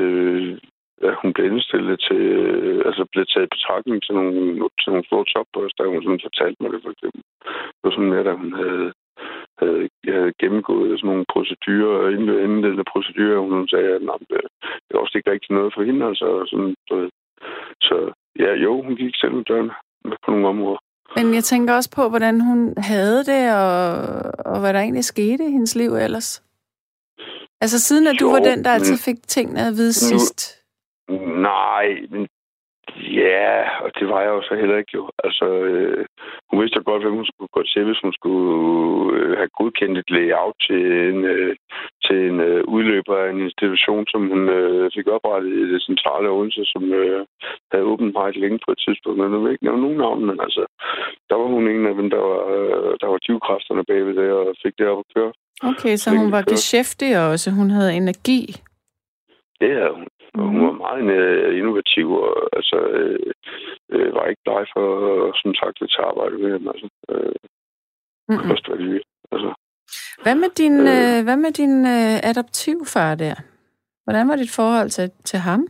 at 1.03 1.15
hun 1.23 1.33
blev 1.33 1.47
indstillet 1.47 2.01
til, 2.09 2.25
altså 2.89 3.07
blev 3.13 3.25
taget 3.27 3.47
i 3.47 3.55
betragtning 3.57 4.03
til 4.03 4.15
nogle, 4.15 4.69
til 4.81 4.89
nogle 4.93 5.07
store 5.07 5.25
topposter, 5.33 5.93
hun 5.93 6.03
sådan 6.03 6.27
fortalte 6.27 6.63
mig 6.63 6.73
det 6.73 6.81
for 6.83 6.91
eksempel. 6.91 7.23
Det 7.77 7.85
var 7.85 7.91
sådan 7.91 8.11
mere, 8.11 8.31
at 8.35 8.41
hun 8.43 8.53
havde, 8.53 8.93
havde, 9.61 9.89
havde 10.05 10.33
gennemgået 10.41 10.99
sådan 10.99 11.09
nogle 11.11 11.25
procedurer, 11.35 12.11
indledende 12.17 12.85
procedurer, 12.93 13.39
hun 13.41 13.69
sagde, 13.69 13.91
at 13.97 14.03
nej, 14.03 14.19
det 14.85 14.93
er 14.95 14.99
også 14.99 15.19
ikke 15.19 15.31
rigtig 15.31 15.51
noget 15.57 15.75
for 15.75 15.83
hende, 15.89 16.07
altså 16.07 16.29
sådan, 16.51 16.75
så, 16.89 16.97
så 17.81 17.97
ja, 18.39 18.51
jo, 18.65 18.83
hun 18.83 18.97
gik 18.97 19.15
selv 19.17 19.35
ud 19.39 19.45
døren 19.45 19.71
på 20.25 20.31
nogle 20.31 20.49
områder. 20.49 20.81
Men 21.17 21.35
jeg 21.35 21.45
tænker 21.45 21.75
også 21.75 21.91
på, 21.97 22.09
hvordan 22.09 22.41
hun 22.41 22.75
havde 22.77 23.19
det, 23.31 23.43
og, 23.55 23.83
og 24.53 24.61
hvad 24.61 24.73
der 24.75 24.81
egentlig 24.81 25.05
skete 25.05 25.45
i 25.45 25.51
hendes 25.57 25.77
liv 25.77 25.91
ellers. 25.95 26.43
Altså 27.61 27.81
siden 27.81 28.07
at 28.07 28.17
du 28.21 28.27
jo, 28.27 28.33
var 28.33 28.39
den, 28.39 28.65
der 28.65 28.71
altid 28.71 28.97
fik 28.97 29.17
tingene 29.27 29.61
at 29.61 29.73
vide 29.73 29.95
nu, 29.99 30.09
sidst? 30.11 30.65
Nej, 31.51 31.87
men 32.11 32.29
ja, 33.23 33.51
og 33.85 33.91
det 33.99 34.09
var 34.09 34.21
jeg 34.21 34.33
jo 34.37 34.43
så 34.43 34.55
heller 34.61 34.77
ikke 34.79 34.95
jo. 34.95 35.11
Altså, 35.25 35.47
øh, 35.71 36.07
hun 36.51 36.61
vidste 36.61 36.81
godt, 36.91 37.03
hvem 37.03 37.15
hun 37.21 37.31
skulle 37.31 37.55
gå 37.57 37.63
til, 37.73 37.85
hvis 37.85 38.01
hun 38.05 38.13
skulle 38.19 38.53
øh, 39.19 39.37
have 39.41 39.51
godkendt 39.59 39.99
et 39.99 40.11
layout 40.11 40.57
til 40.67 40.83
en, 41.11 41.25
øh, 41.25 41.57
til 42.05 42.17
en 42.29 42.41
øh, 42.41 42.63
udløber 42.75 43.17
af 43.17 43.31
en 43.31 43.41
institution, 43.49 44.05
som 44.13 44.23
hun 44.33 44.43
øh, 44.49 44.91
fik 44.97 45.07
oprettet 45.17 45.53
i 45.53 45.73
det 45.73 45.83
centrale 45.89 46.29
Odense, 46.29 46.65
som 46.65 46.83
øh, 47.01 47.27
havde 47.73 47.91
åbent 47.93 48.13
meget 48.13 48.37
længe 48.37 48.59
på 48.65 48.71
et 48.75 48.81
tidspunkt. 48.87 49.19
Men 49.19 49.31
nu 49.31 49.39
vil 49.43 49.53
ikke 49.53 49.65
nævne 49.65 49.83
nogen 49.83 49.99
navn, 50.05 50.21
men 50.29 50.37
altså, 50.47 50.63
der 51.29 51.37
var 51.41 51.49
hun 51.55 51.69
en 51.69 51.87
af 51.87 51.95
dem, 51.95 52.11
der 52.11 52.23
var, 52.29 52.41
øh, 52.57 52.93
der 53.01 53.07
var 53.13 53.19
drivkræfterne 53.27 53.85
bagved 53.89 54.15
det, 54.21 54.31
og 54.39 54.55
fik 54.63 54.75
det 54.79 54.87
op 54.93 55.03
at 55.05 55.13
køre. 55.15 55.33
Okay, 55.63 55.97
så 55.97 56.11
hun 56.11 56.33
var 56.33 56.43
geschæftig 56.43 57.11
også. 57.31 57.51
Hun 57.51 57.71
havde 57.71 57.93
energi. 57.95 58.41
Det 59.61 59.71
havde 59.75 59.95
hun. 59.95 60.09
Og 60.35 60.45
hun 60.45 60.67
var 60.67 60.73
meget 60.73 61.03
uh, 61.19 61.59
innovativ, 61.59 62.13
og 62.13 62.49
altså, 62.59 62.77
øh, 62.99 63.33
øh, 63.93 64.15
var 64.15 64.27
ikke 64.27 64.43
bleg 64.45 64.67
for, 64.75 64.87
som 65.43 65.55
sagt, 65.55 65.83
at 65.83 66.05
arbejde 66.11 66.39
med 66.39 66.51
ham. 66.53 66.69
Altså, 66.69 66.89
øh, 67.11 67.35
mm-hmm. 68.29 68.51
Altså. 69.33 69.51
Hvad 70.23 70.35
med 70.35 70.51
din, 70.61 70.77
øh, 70.81 71.19
øh, 71.19 71.25
hvad 71.27 71.37
med 71.37 71.53
din 71.61 71.75
øh, 71.97 72.17
adoptivfar 72.31 73.15
der? 73.15 73.35
Hvordan 74.05 74.29
var 74.29 74.37
dit 74.37 74.57
forhold 74.57 74.89
til, 74.89 75.11
til 75.25 75.39
ham? 75.39 75.63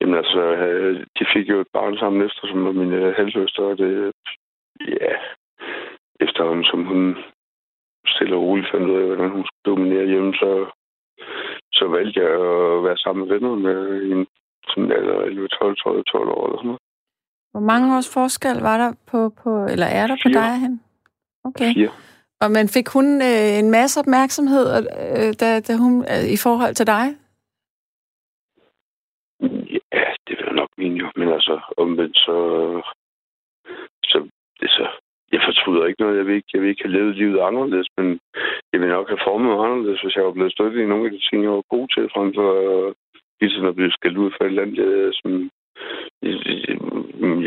Jamen 0.00 0.16
altså, 0.22 0.40
øh, 0.40 1.06
de 1.18 1.24
fik 1.34 1.48
jo 1.48 1.60
et 1.60 1.72
barn 1.72 1.96
sammen 1.98 2.22
efter, 2.26 2.46
som 2.46 2.64
var 2.64 2.72
min 2.72 2.92
øh, 2.92 3.14
halvsøster, 3.14 3.62
og 3.62 3.78
det, 3.78 4.12
ja, 5.00 5.14
efterhånden 6.20 6.64
som 6.64 6.84
hun 6.84 7.16
stille 8.06 8.36
og 8.36 8.42
roligt 8.42 8.70
fandt 8.72 8.90
ud 8.90 9.00
af, 9.00 9.06
hvordan 9.06 9.30
hun 9.30 9.44
skulle 9.46 9.66
dominere 9.72 10.06
hjemme, 10.06 10.34
så, 10.34 10.50
så 11.78 11.84
valgte 11.96 12.20
jeg 12.20 12.30
at 12.30 12.84
være 12.86 12.98
sammen 13.04 13.20
med 13.20 13.28
venner 13.34 13.54
med 13.66 13.78
en 14.12 14.26
sådan 14.68 14.92
alder 14.92 15.18
11, 15.20 15.48
12, 15.48 15.76
12, 15.76 16.04
12 16.04 16.28
år 16.28 16.46
eller 16.46 16.58
sådan 16.58 16.66
noget. 16.66 16.82
Hvor 17.52 17.60
mange 17.60 17.96
års 17.96 18.12
forskel 18.14 18.58
var 18.68 18.76
der 18.78 18.92
på, 19.10 19.18
på 19.42 19.50
eller 19.72 19.86
er 19.86 20.06
der 20.06 20.16
Fire. 20.16 20.24
på 20.24 20.38
dig 20.38 20.50
og 20.56 20.60
hende? 20.64 20.78
Okay. 21.44 21.74
Fire. 21.74 21.90
Og 22.42 22.50
man 22.50 22.68
fik 22.68 22.88
hun 22.88 23.06
øh, 23.30 23.50
en 23.62 23.70
masse 23.70 24.00
opmærksomhed, 24.00 24.66
øh, 24.76 25.32
da, 25.40 25.60
da 25.60 25.72
hun, 25.76 25.94
øh, 26.12 26.24
i 26.36 26.38
forhold 26.46 26.74
til 26.74 26.86
dig? 26.86 27.04
Ja, 29.96 30.08
det 30.26 30.32
vil 30.36 30.44
jeg 30.48 30.54
nok 30.62 30.70
mene 30.78 30.96
jo. 31.02 31.08
Men 31.16 31.28
altså, 31.28 31.54
omvendt 31.76 32.16
så, 32.16 32.36
så, 34.04 34.18
det 34.60 34.70
så 34.70 34.86
jeg 35.32 35.42
fortryder 35.48 35.86
ikke 35.86 36.02
noget. 36.02 36.18
Jeg 36.18 36.26
vil 36.26 36.34
ikke, 36.34 36.50
jeg 36.54 36.60
vil 36.60 36.70
ikke 36.70 36.84
have 36.84 36.96
levet 36.98 37.16
livet 37.16 37.40
anderledes, 37.48 37.88
men 37.98 38.06
jeg 38.72 38.80
vil 38.80 38.88
nok 38.88 39.08
have 39.08 39.24
formet 39.28 39.48
mig 39.50 39.64
anderledes, 39.66 40.00
hvis 40.02 40.16
jeg 40.16 40.24
var 40.24 40.36
blevet 40.36 40.52
støttet 40.52 40.80
i 40.80 40.90
nogle 40.92 41.06
af 41.06 41.12
de 41.12 41.20
ting, 41.26 41.38
jeg 41.42 41.56
var 41.58 41.74
god 41.76 41.86
til, 41.94 42.04
frem 42.14 42.28
for 42.38 42.48
ligesom 43.40 43.64
at 43.70 43.76
blive 43.76 43.92
skældt 43.96 44.18
ud 44.24 44.30
for 44.36 44.44
et 44.44 44.52
land, 44.58 44.72
jeg, 44.82 44.92
som 45.20 45.32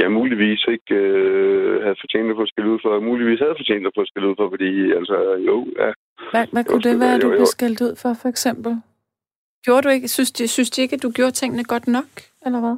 jeg 0.01 0.11
muligvis 0.11 0.61
ikke 0.75 0.95
øh, 0.95 1.82
havde 1.84 2.01
fortjent 2.03 2.29
at 2.32 2.39
få 2.39 2.45
skældt 2.51 2.69
ud 2.73 2.79
for, 2.84 2.89
og 2.89 3.03
muligvis 3.03 3.39
havde 3.39 3.59
fortjent 3.61 3.88
at 3.88 3.95
få 3.97 4.03
skældt 4.05 4.27
ud 4.29 4.36
for, 4.39 4.49
fordi 4.49 4.71
altså, 4.99 5.17
jo, 5.49 5.55
ja. 5.82 5.89
Hvad, 6.32 6.45
hvad 6.53 6.63
kunne 6.63 6.86
det 6.89 6.99
være, 6.99 7.19
du 7.19 7.29
blev 7.29 7.45
skældt 7.45 7.82
ud 7.82 7.93
for, 8.01 8.11
for 8.21 8.29
eksempel? 8.29 8.71
Gjorde 9.65 9.82
du 9.82 9.89
ikke, 9.89 10.07
synes 10.07 10.32
de, 10.32 10.47
synes 10.47 10.69
de 10.69 10.82
ikke, 10.82 10.95
at 10.95 11.03
du 11.03 11.11
gjorde 11.11 11.32
tingene 11.32 11.63
godt 11.63 11.88
nok, 11.88 12.11
eller 12.45 12.59
hvad? 12.59 12.77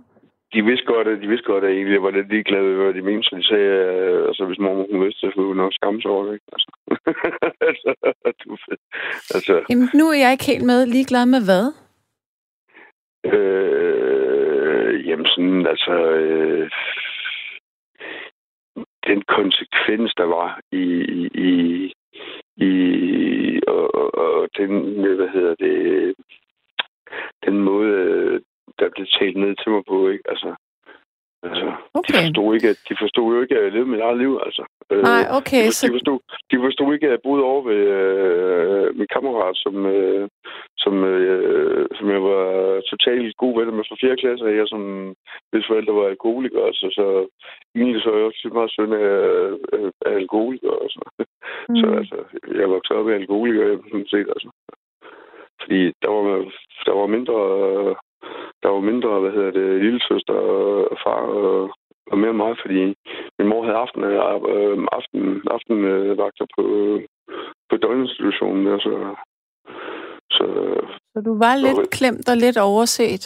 De 0.54 0.66
vidste 0.66 0.86
godt, 0.86 1.08
at 1.08 1.22
de 1.22 1.28
vidste 1.28 1.48
godt, 1.52 1.64
at 1.64 1.70
jeg 1.70 1.78
egentlig 1.78 2.04
var 2.04 2.12
lidt 2.12 2.30
ligeglad 2.30 2.62
med, 2.62 2.76
hvad 2.76 2.94
de 2.94 3.02
mente, 3.02 3.24
så 3.30 3.36
de 3.36 3.48
sagde, 3.48 3.72
at 3.72 4.28
altså, 4.28 4.46
hvis 4.46 4.60
mor 4.60 4.88
hun 4.92 5.04
vidste, 5.04 5.20
så 5.20 5.28
skulle 5.32 5.48
hun 5.48 5.58
nok 5.58 5.74
skamme 5.74 6.02
sig 6.02 6.12
over 6.12 6.26
det. 6.26 6.34
Ikke? 6.34 6.46
Altså. 6.56 6.70
altså, 7.70 7.90
du, 8.44 8.58
altså. 9.36 9.66
Jamen, 9.70 9.90
nu 9.94 10.06
er 10.10 10.18
jeg 10.24 10.32
ikke 10.32 10.52
helt 10.52 10.66
med. 10.66 10.86
Ligeglad 10.86 11.26
med 11.26 11.42
hvad? 11.48 11.66
Øh, 13.34 15.08
jamen 15.08 15.26
sådan, 15.26 15.68
altså... 15.68 15.94
Øh, 15.94 16.70
den 19.08 19.22
konsekvens, 19.22 20.14
der 20.18 20.24
var 20.24 20.60
i, 20.72 20.86
i, 21.50 21.94
i 22.56 22.72
og, 23.68 23.96
og, 23.96 24.16
og 24.16 24.50
den, 24.58 24.72
hvad 25.16 25.30
hedder 25.34 25.56
det, 25.56 26.16
den 27.46 27.60
måde, 27.60 28.42
der 28.80 28.90
blev 28.96 29.08
talt 29.20 29.38
ned 29.38 29.56
til 29.56 29.72
mig 29.72 29.84
på, 29.92 29.98
ikke? 30.14 30.26
Altså, 30.34 30.50
altså 31.48 31.68
okay. 32.00 32.14
de, 32.14 32.20
forstod 32.24 32.50
ikke, 32.56 32.70
at, 32.74 32.80
de 32.90 32.96
forstod 33.04 33.28
jo 33.36 33.42
ikke, 33.42 33.56
at 33.58 33.64
jeg 33.64 33.72
levede 33.72 33.92
mit 33.94 34.06
eget 34.08 34.18
liv, 34.24 34.32
altså. 34.46 34.64
Øh, 34.92 35.04
Nej, 35.12 35.24
okay. 35.40 35.66
De, 35.68 35.72
så... 35.72 35.88
de, 35.88 35.94
forstod, 35.98 36.20
de 36.52 36.58
forstod 36.66 36.94
ikke, 36.94 37.06
at 37.08 37.12
jeg 37.16 37.26
boede 37.28 37.44
over 37.52 37.62
ved 37.70 37.82
øh, 38.00 38.88
min 38.98 39.08
kammerat, 39.16 39.56
som, 39.64 39.76
øh, 39.86 40.30
som, 40.84 40.94
øh, 41.04 41.86
som 41.98 42.08
jeg 42.16 42.22
var 42.32 42.44
totalt 42.92 43.38
god 43.38 43.54
venner 43.58 43.74
med 43.74 43.86
fra 43.90 43.98
4. 44.02 44.22
klasse, 44.22 44.46
og 44.46 44.56
jeg 44.56 44.68
som 44.68 44.84
hvis 45.52 45.68
forældre 45.70 45.96
var 46.00 46.08
alkoholikere, 46.08 46.66
altså, 46.72 46.88
så 46.98 47.06
egentlig 47.76 48.02
så 48.02 48.10
er 48.12 48.18
jeg 48.18 48.26
også 48.26 48.50
meget 48.54 48.74
søn 48.76 48.94
af, 48.94 49.12
af, 49.76 49.86
af 50.08 50.14
alkoholikere, 50.22 50.78
altså. 50.86 51.00
Mm. 51.70 51.76
Så 51.80 51.86
altså, 52.00 52.18
jeg 52.60 52.70
voksede 52.70 53.00
op 53.00 53.10
i 53.10 53.20
alkoholikere, 53.22 53.80
sådan 53.92 54.12
set, 54.14 54.30
altså. 54.36 54.50
Fordi 55.62 55.80
der 56.04 56.10
var, 56.16 56.24
der 56.86 56.94
var 57.00 57.08
mindre 57.16 57.38
der 58.64 58.70
var 58.70 58.80
mindre, 58.80 59.20
hvad 59.20 59.32
hedder 59.32 59.52
det, 59.52 59.82
lille 59.86 60.02
søster 60.10 60.34
og 60.34 60.98
far 61.04 61.22
og, 61.42 61.70
og 62.12 62.18
mere 62.18 62.34
mig, 62.34 62.54
fordi 62.62 62.80
min 63.40 63.48
mor 63.52 63.64
havde 63.66 63.78
aften, 63.86 64.04
øh, 64.04 64.88
aften, 65.00 65.22
aftenvagter 65.56 66.46
på, 66.56 66.64
på 67.70 67.76
døgninstitutionen. 67.78 68.66
Der, 68.66 68.80
så, 68.80 68.94
så, 70.32 70.46
så 71.14 71.22
du 71.28 71.38
var 71.38 71.56
lidt 71.56 71.80
og, 71.80 71.90
klemt 71.98 72.30
og 72.30 72.38
lidt 72.38 72.58
overset? 72.58 73.24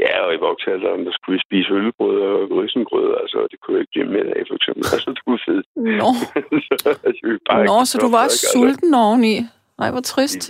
Ja, 0.00 0.12
og 0.26 0.34
i 0.34 0.40
voksalderen, 0.48 1.06
der 1.06 1.12
skulle 1.12 1.36
vi 1.36 1.42
spise 1.48 1.70
ølbrød 1.72 2.16
og 2.20 2.58
risengrød. 2.62 3.08
Altså, 3.22 3.38
det 3.50 3.60
kunne 3.60 3.74
jeg 3.74 3.80
ikke 3.82 3.94
blive 3.94 4.12
med 4.16 4.24
af, 4.36 4.42
for 4.48 4.54
eksempel. 4.58 4.84
Altså, 4.94 5.10
det 5.16 5.22
var 5.26 5.40
fedt. 5.48 5.66
Nå, 6.00 6.10
så, 6.68 6.74
altså, 7.08 7.22
Nå, 7.70 7.76
så 7.90 7.94
du 8.04 8.08
var 8.14 8.22
også 8.26 8.40
sulten 8.52 8.94
oveni? 8.94 9.34
Nej, 9.80 9.90
hvor 9.94 10.04
trist. 10.12 10.42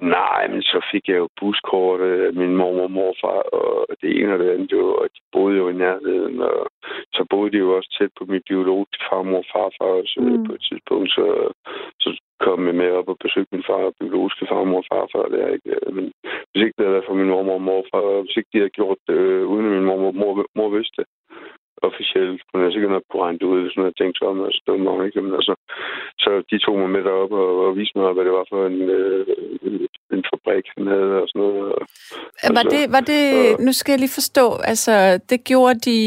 Nej, 0.00 0.48
men 0.48 0.62
så 0.62 0.78
fik 0.92 1.08
jeg 1.08 1.16
jo 1.16 1.28
buskort 1.40 2.00
af 2.00 2.32
min 2.32 2.56
mor 2.56 2.82
og 2.82 2.90
morfar, 2.90 3.42
og 3.60 3.86
det 4.02 4.10
ene 4.20 4.32
og 4.34 4.38
det 4.38 4.50
andet 4.50 4.72
jo, 4.72 4.94
og 4.94 5.06
de 5.14 5.20
boede 5.32 5.56
jo 5.56 5.68
i 5.68 5.80
nærheden, 5.84 6.40
og 6.40 6.66
så 7.12 7.26
boede 7.30 7.50
de 7.52 7.58
jo 7.58 7.76
også 7.76 7.96
tæt 7.98 8.10
på 8.18 8.24
mit 8.24 8.42
biologiske 8.48 9.04
farmor 9.10 9.38
og 9.38 9.48
farfar 9.52 9.90
også 10.00 10.20
mm. 10.20 10.46
på 10.46 10.52
et 10.54 10.62
tidspunkt, 10.68 11.10
så, 11.10 11.26
så 12.00 12.08
kom 12.40 12.66
jeg 12.66 12.74
med 12.74 12.90
op 12.90 13.08
og 13.08 13.16
besøgte 13.24 13.54
min 13.54 13.68
far 13.68 13.82
og 13.90 13.94
biologiske 14.00 14.46
farmor 14.50 14.78
og 14.82 14.88
farfar 14.92 15.28
der, 15.34 15.48
ikke? 15.56 15.70
Men 15.96 16.12
hvis 16.50 16.62
ikke 16.64 16.76
det 16.76 16.84
havde 16.84 16.96
været 16.96 17.08
for 17.08 17.14
min 17.20 17.28
mor 17.28 17.54
og 17.60 17.62
morfar, 17.68 18.22
hvis 18.22 18.36
ikke 18.36 18.50
de 18.52 18.58
havde 18.62 18.78
gjort 18.80 18.98
det, 19.08 19.14
øh, 19.14 19.46
uden 19.52 19.66
at 19.66 19.72
min 19.72 19.84
mor 19.84 20.06
og 20.12 20.14
mor, 20.14 20.46
mor 20.58 20.68
vidste 20.76 20.96
det, 21.00 21.06
Michelle, 22.08 22.38
hun 22.52 22.64
er 22.64 22.70
sikkert 22.70 22.92
nok 22.92 23.06
på 23.12 23.16
regnet 23.22 23.42
ud, 23.42 23.60
hvis 23.62 23.74
hun 23.74 23.84
havde 23.84 23.98
tænkt 24.00 24.18
sig 24.18 24.26
om, 24.32 24.44
altså, 24.44 24.60
det 24.64 24.72
var 24.86 25.04
ikke, 25.04 25.20
men 25.22 25.34
altså, 25.40 25.54
så 26.24 26.30
de 26.50 26.58
tog 26.58 26.76
mig 26.78 26.90
med 26.90 27.02
derop 27.08 27.32
og, 27.32 27.50
og 27.66 27.76
viste 27.76 27.98
mig, 27.98 28.12
hvad 28.12 28.24
det 28.24 28.34
var 28.38 28.46
for 28.52 28.60
en, 28.70 28.80
øh, 28.98 29.26
en 30.14 30.22
fabrik, 30.30 30.66
han 30.76 30.86
havde 30.94 31.12
og 31.22 31.26
sådan 31.28 31.42
noget. 31.42 31.60
Og, 31.76 31.82
var 32.56 32.62
altså, 32.62 32.74
det, 32.74 32.82
var 32.96 33.02
det, 33.12 33.22
og, 33.54 33.62
nu 33.66 33.72
skal 33.78 33.92
jeg 33.92 34.00
lige 34.04 34.18
forstå, 34.20 34.46
altså, 34.72 34.94
det 35.30 35.38
gjorde 35.50 35.78
de 35.88 35.98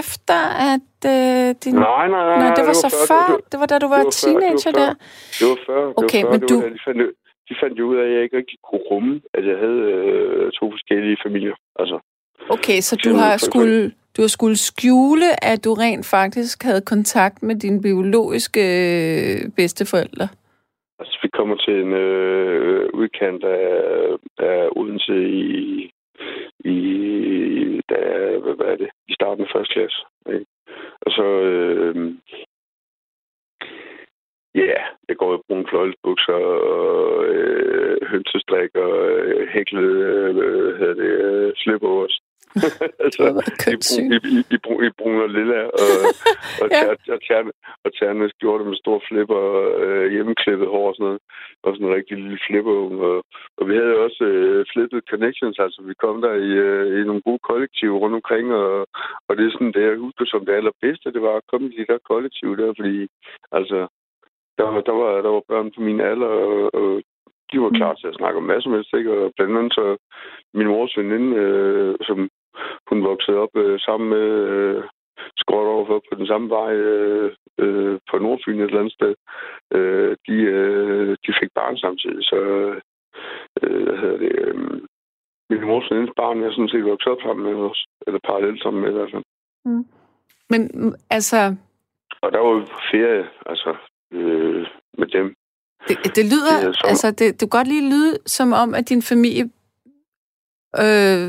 efter, 0.00 0.40
at 0.72 0.98
øh, 1.14 1.46
din... 1.64 1.74
Nej, 1.90 2.04
nej, 2.14 2.24
nej. 2.30 2.38
Nå, 2.42 2.46
det 2.58 2.64
var, 2.68 2.76
det 2.76 2.84
så 2.84 2.90
var 2.92 2.98
før, 3.12 3.26
før, 3.28 3.40
det 3.50 3.56
var 3.60 3.68
da 3.72 3.76
du 3.84 3.88
var, 3.94 4.02
det 4.02 4.10
var 4.10 4.20
teenager 4.22 4.72
før, 4.72 4.80
der? 4.80 4.90
Det 5.38 5.44
var 5.52 5.58
før, 5.68 5.80
det 5.86 5.94
Okay, 6.02 6.22
var 6.22 6.28
før, 6.28 6.32
men 6.32 6.40
det 6.40 6.48
du... 6.52 6.56
var, 6.62 6.70
de, 6.76 6.80
fandt, 6.86 7.00
de 7.48 7.54
fandt 7.62 7.74
jo 7.78 7.84
ud 7.90 7.96
af, 8.00 8.04
at 8.06 8.12
jeg 8.14 8.22
ikke 8.24 8.36
rigtig 8.40 8.58
kunne 8.68 8.84
rumme, 8.90 9.14
at 9.38 9.44
jeg 9.50 9.56
havde 9.64 9.80
øh, 9.94 10.44
to 10.58 10.64
forskellige 10.74 11.16
familier. 11.26 11.56
Altså, 11.82 11.98
Okay, 12.56 12.80
så 12.80 12.96
du 12.96 13.14
har 13.14 13.36
skulle, 13.36 13.92
du 14.16 14.22
har 14.22 14.28
skulle 14.28 14.56
skjule, 14.56 15.44
at 15.44 15.64
du 15.64 15.74
rent 15.74 16.06
faktisk 16.06 16.62
havde 16.62 16.80
kontakt 16.80 17.42
med 17.42 17.56
dine 17.56 17.82
biologiske 17.82 18.60
øh, 18.60 19.50
bedsteforældre. 19.56 20.28
Altså, 20.98 21.18
vi 21.22 21.28
kommer 21.28 21.56
til 21.56 21.74
en 21.84 21.92
øh, 21.92 22.90
udkant 22.94 23.44
af, 23.44 23.72
af 24.38 24.68
Odense 24.76 25.16
i, 25.30 25.90
i 26.64 26.80
da, 27.90 27.98
hvad, 28.42 28.54
hvad 28.56 28.66
er 28.66 28.76
det, 28.76 28.90
i 29.08 29.14
starten 29.14 29.44
af 29.44 29.50
første 29.54 29.72
klasse. 29.74 29.98
Ikke? 30.34 30.46
Og 31.00 31.10
så, 31.12 31.26
øh, 31.50 31.94
ja, 34.54 34.60
yeah, 34.60 34.82
jeg 35.08 35.16
går 35.16 35.34
i 35.34 35.42
brune 35.46 35.66
fløjlsbukser 35.70 36.40
og 36.76 37.24
øh, 37.24 37.96
hønsestrik 38.10 38.70
og 38.74 39.08
øh, 39.10 39.48
hæklet, 39.48 39.90
øh, 40.10 40.36
hvad 40.36 40.78
hedder 40.78 40.94
det, 40.94 41.12
øh, 41.28 41.52
slipovers. 41.56 42.21
altså, 43.04 43.22
i, 44.02 44.04
i, 44.14 44.36
i, 44.54 44.56
i, 44.86 44.90
brun, 44.98 45.20
og 45.26 45.28
lilla, 45.36 45.60
og, 45.82 45.88
og, 46.62 46.68
Ja. 46.72 46.82
og, 47.14 47.20
tær, 47.26 47.40
og 47.84 47.90
tærne 47.98 48.30
skjorte 48.30 48.64
med 48.64 48.76
stor 48.76 49.02
flipper 49.08 49.34
og 49.34 49.80
øh, 49.84 50.12
hjemmeklippet 50.12 50.68
hår 50.68 50.88
og 50.88 50.94
sådan 50.94 51.04
noget. 51.06 51.20
Og 51.62 51.68
sådan 51.74 51.86
en 51.88 51.94
rigtig 51.98 52.16
lille 52.18 52.38
flipper. 52.46 52.72
Og, 53.08 53.24
og 53.58 53.68
vi 53.68 53.74
havde 53.76 53.96
også 54.06 54.24
øh, 54.24 54.64
flippet 54.72 55.02
connections, 55.10 55.58
altså 55.58 55.82
vi 55.88 55.94
kom 56.04 56.16
der 56.26 56.34
i, 56.48 56.50
øh, 56.66 56.86
i 57.00 57.04
nogle 57.04 57.22
gode 57.28 57.42
kollektiver 57.50 57.96
rundt 57.98 58.16
omkring, 58.20 58.46
og, 58.54 58.86
og 59.28 59.32
det 59.36 59.44
er 59.46 59.50
sådan 59.52 59.72
det, 59.76 59.82
jeg 59.88 59.96
husker 60.06 60.24
som 60.28 60.46
det 60.46 60.52
allerbedste, 60.58 61.12
det 61.12 61.22
var 61.22 61.34
at 61.36 61.48
komme 61.50 61.66
i 61.68 61.76
de 61.78 61.86
der 61.90 61.98
kollektiv 62.10 62.56
der, 62.56 62.72
fordi 62.78 62.96
altså, 63.58 63.78
der, 64.58 64.64
var- 64.70 64.86
der, 64.88 64.92
var, 65.00 65.10
der 65.26 65.30
var 65.36 65.42
børn 65.48 65.70
på 65.74 65.80
min 65.80 66.00
alder, 66.00 66.26
og, 66.26 66.74
og 66.74 67.02
de 67.52 67.60
var 67.60 67.70
klar 67.78 67.94
til 67.94 68.06
at 68.08 68.14
snakke 68.20 68.38
om 68.38 68.50
som 68.60 68.72
helst, 68.72 68.92
ikke? 68.98 69.12
Og 69.12 69.32
blandt 69.36 69.58
andet 69.58 69.74
så 69.74 69.96
min 70.54 70.66
mors 70.66 70.96
veninde, 70.96 71.36
øh, 71.36 71.94
som 72.08 72.18
hun 72.88 73.04
voksede 73.04 73.36
op 73.44 73.54
øh, 73.56 73.80
sammen 73.80 74.08
med 74.10 74.28
øh, 74.54 74.84
skråt 75.36 75.66
overfor 75.74 75.98
på 76.08 76.18
den 76.18 76.26
samme 76.26 76.48
vej 76.50 76.72
øh, 76.74 77.32
øh, 77.58 77.98
på 78.10 78.18
Nordfyn 78.18 78.60
et 78.60 78.64
eller 78.64 78.78
andet 78.80 78.92
sted. 78.98 79.14
Øh, 79.76 80.16
de, 80.26 80.32
øh, 80.56 81.16
de 81.26 81.32
fik 81.40 81.50
barn 81.54 81.76
samtidig, 81.76 82.24
så 82.24 82.36
øh, 83.62 83.82
hvad 83.86 83.96
hedder 84.02 84.18
det, 84.24 84.32
øh, 84.38 84.54
min 85.50 85.64
mors 85.66 85.90
venindes 85.90 86.14
barn, 86.16 86.40
jeg 86.40 86.46
er 86.46 86.52
sådan 86.52 86.68
set 86.68 86.84
vokset 86.84 87.12
op 87.12 87.20
sammen 87.22 87.44
med 87.46 87.54
os, 87.70 87.84
eller 88.06 88.20
parallelt 88.24 88.62
sammen 88.62 88.82
med 88.82 88.90
i 88.90 88.92
hvert 88.92 89.10
fald. 89.12 89.24
Men 90.50 90.70
mm, 90.74 90.94
altså, 91.10 91.56
Og 92.22 92.32
der 92.32 92.38
var 92.38 92.60
på 92.60 92.78
ferie, 92.92 93.28
altså, 93.46 93.76
øh, 94.12 94.66
med 94.98 95.06
dem. 95.06 95.34
det, 95.88 95.96
det 96.16 96.24
lyder, 96.32 96.56
Det 96.66 96.76
sommer. 96.76 96.88
altså, 96.90 97.10
det, 97.10 97.18
det 97.40 97.40
kan 97.40 97.48
godt 97.58 97.68
lige 97.68 97.90
lyde 97.90 98.18
som 98.26 98.52
om, 98.52 98.74
at 98.74 98.88
din 98.88 99.02
familie, 99.02 99.44
øh, 100.84 101.26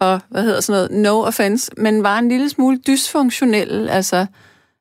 og 0.00 0.14
hvad 0.30 0.42
hedder 0.42 0.60
sådan 0.60 0.76
noget, 0.78 1.02
no 1.06 1.14
offense, 1.30 1.72
men 1.76 2.02
var 2.02 2.18
en 2.18 2.28
lille 2.28 2.48
smule 2.48 2.78
dysfunktionel, 2.88 3.88
altså, 3.88 4.26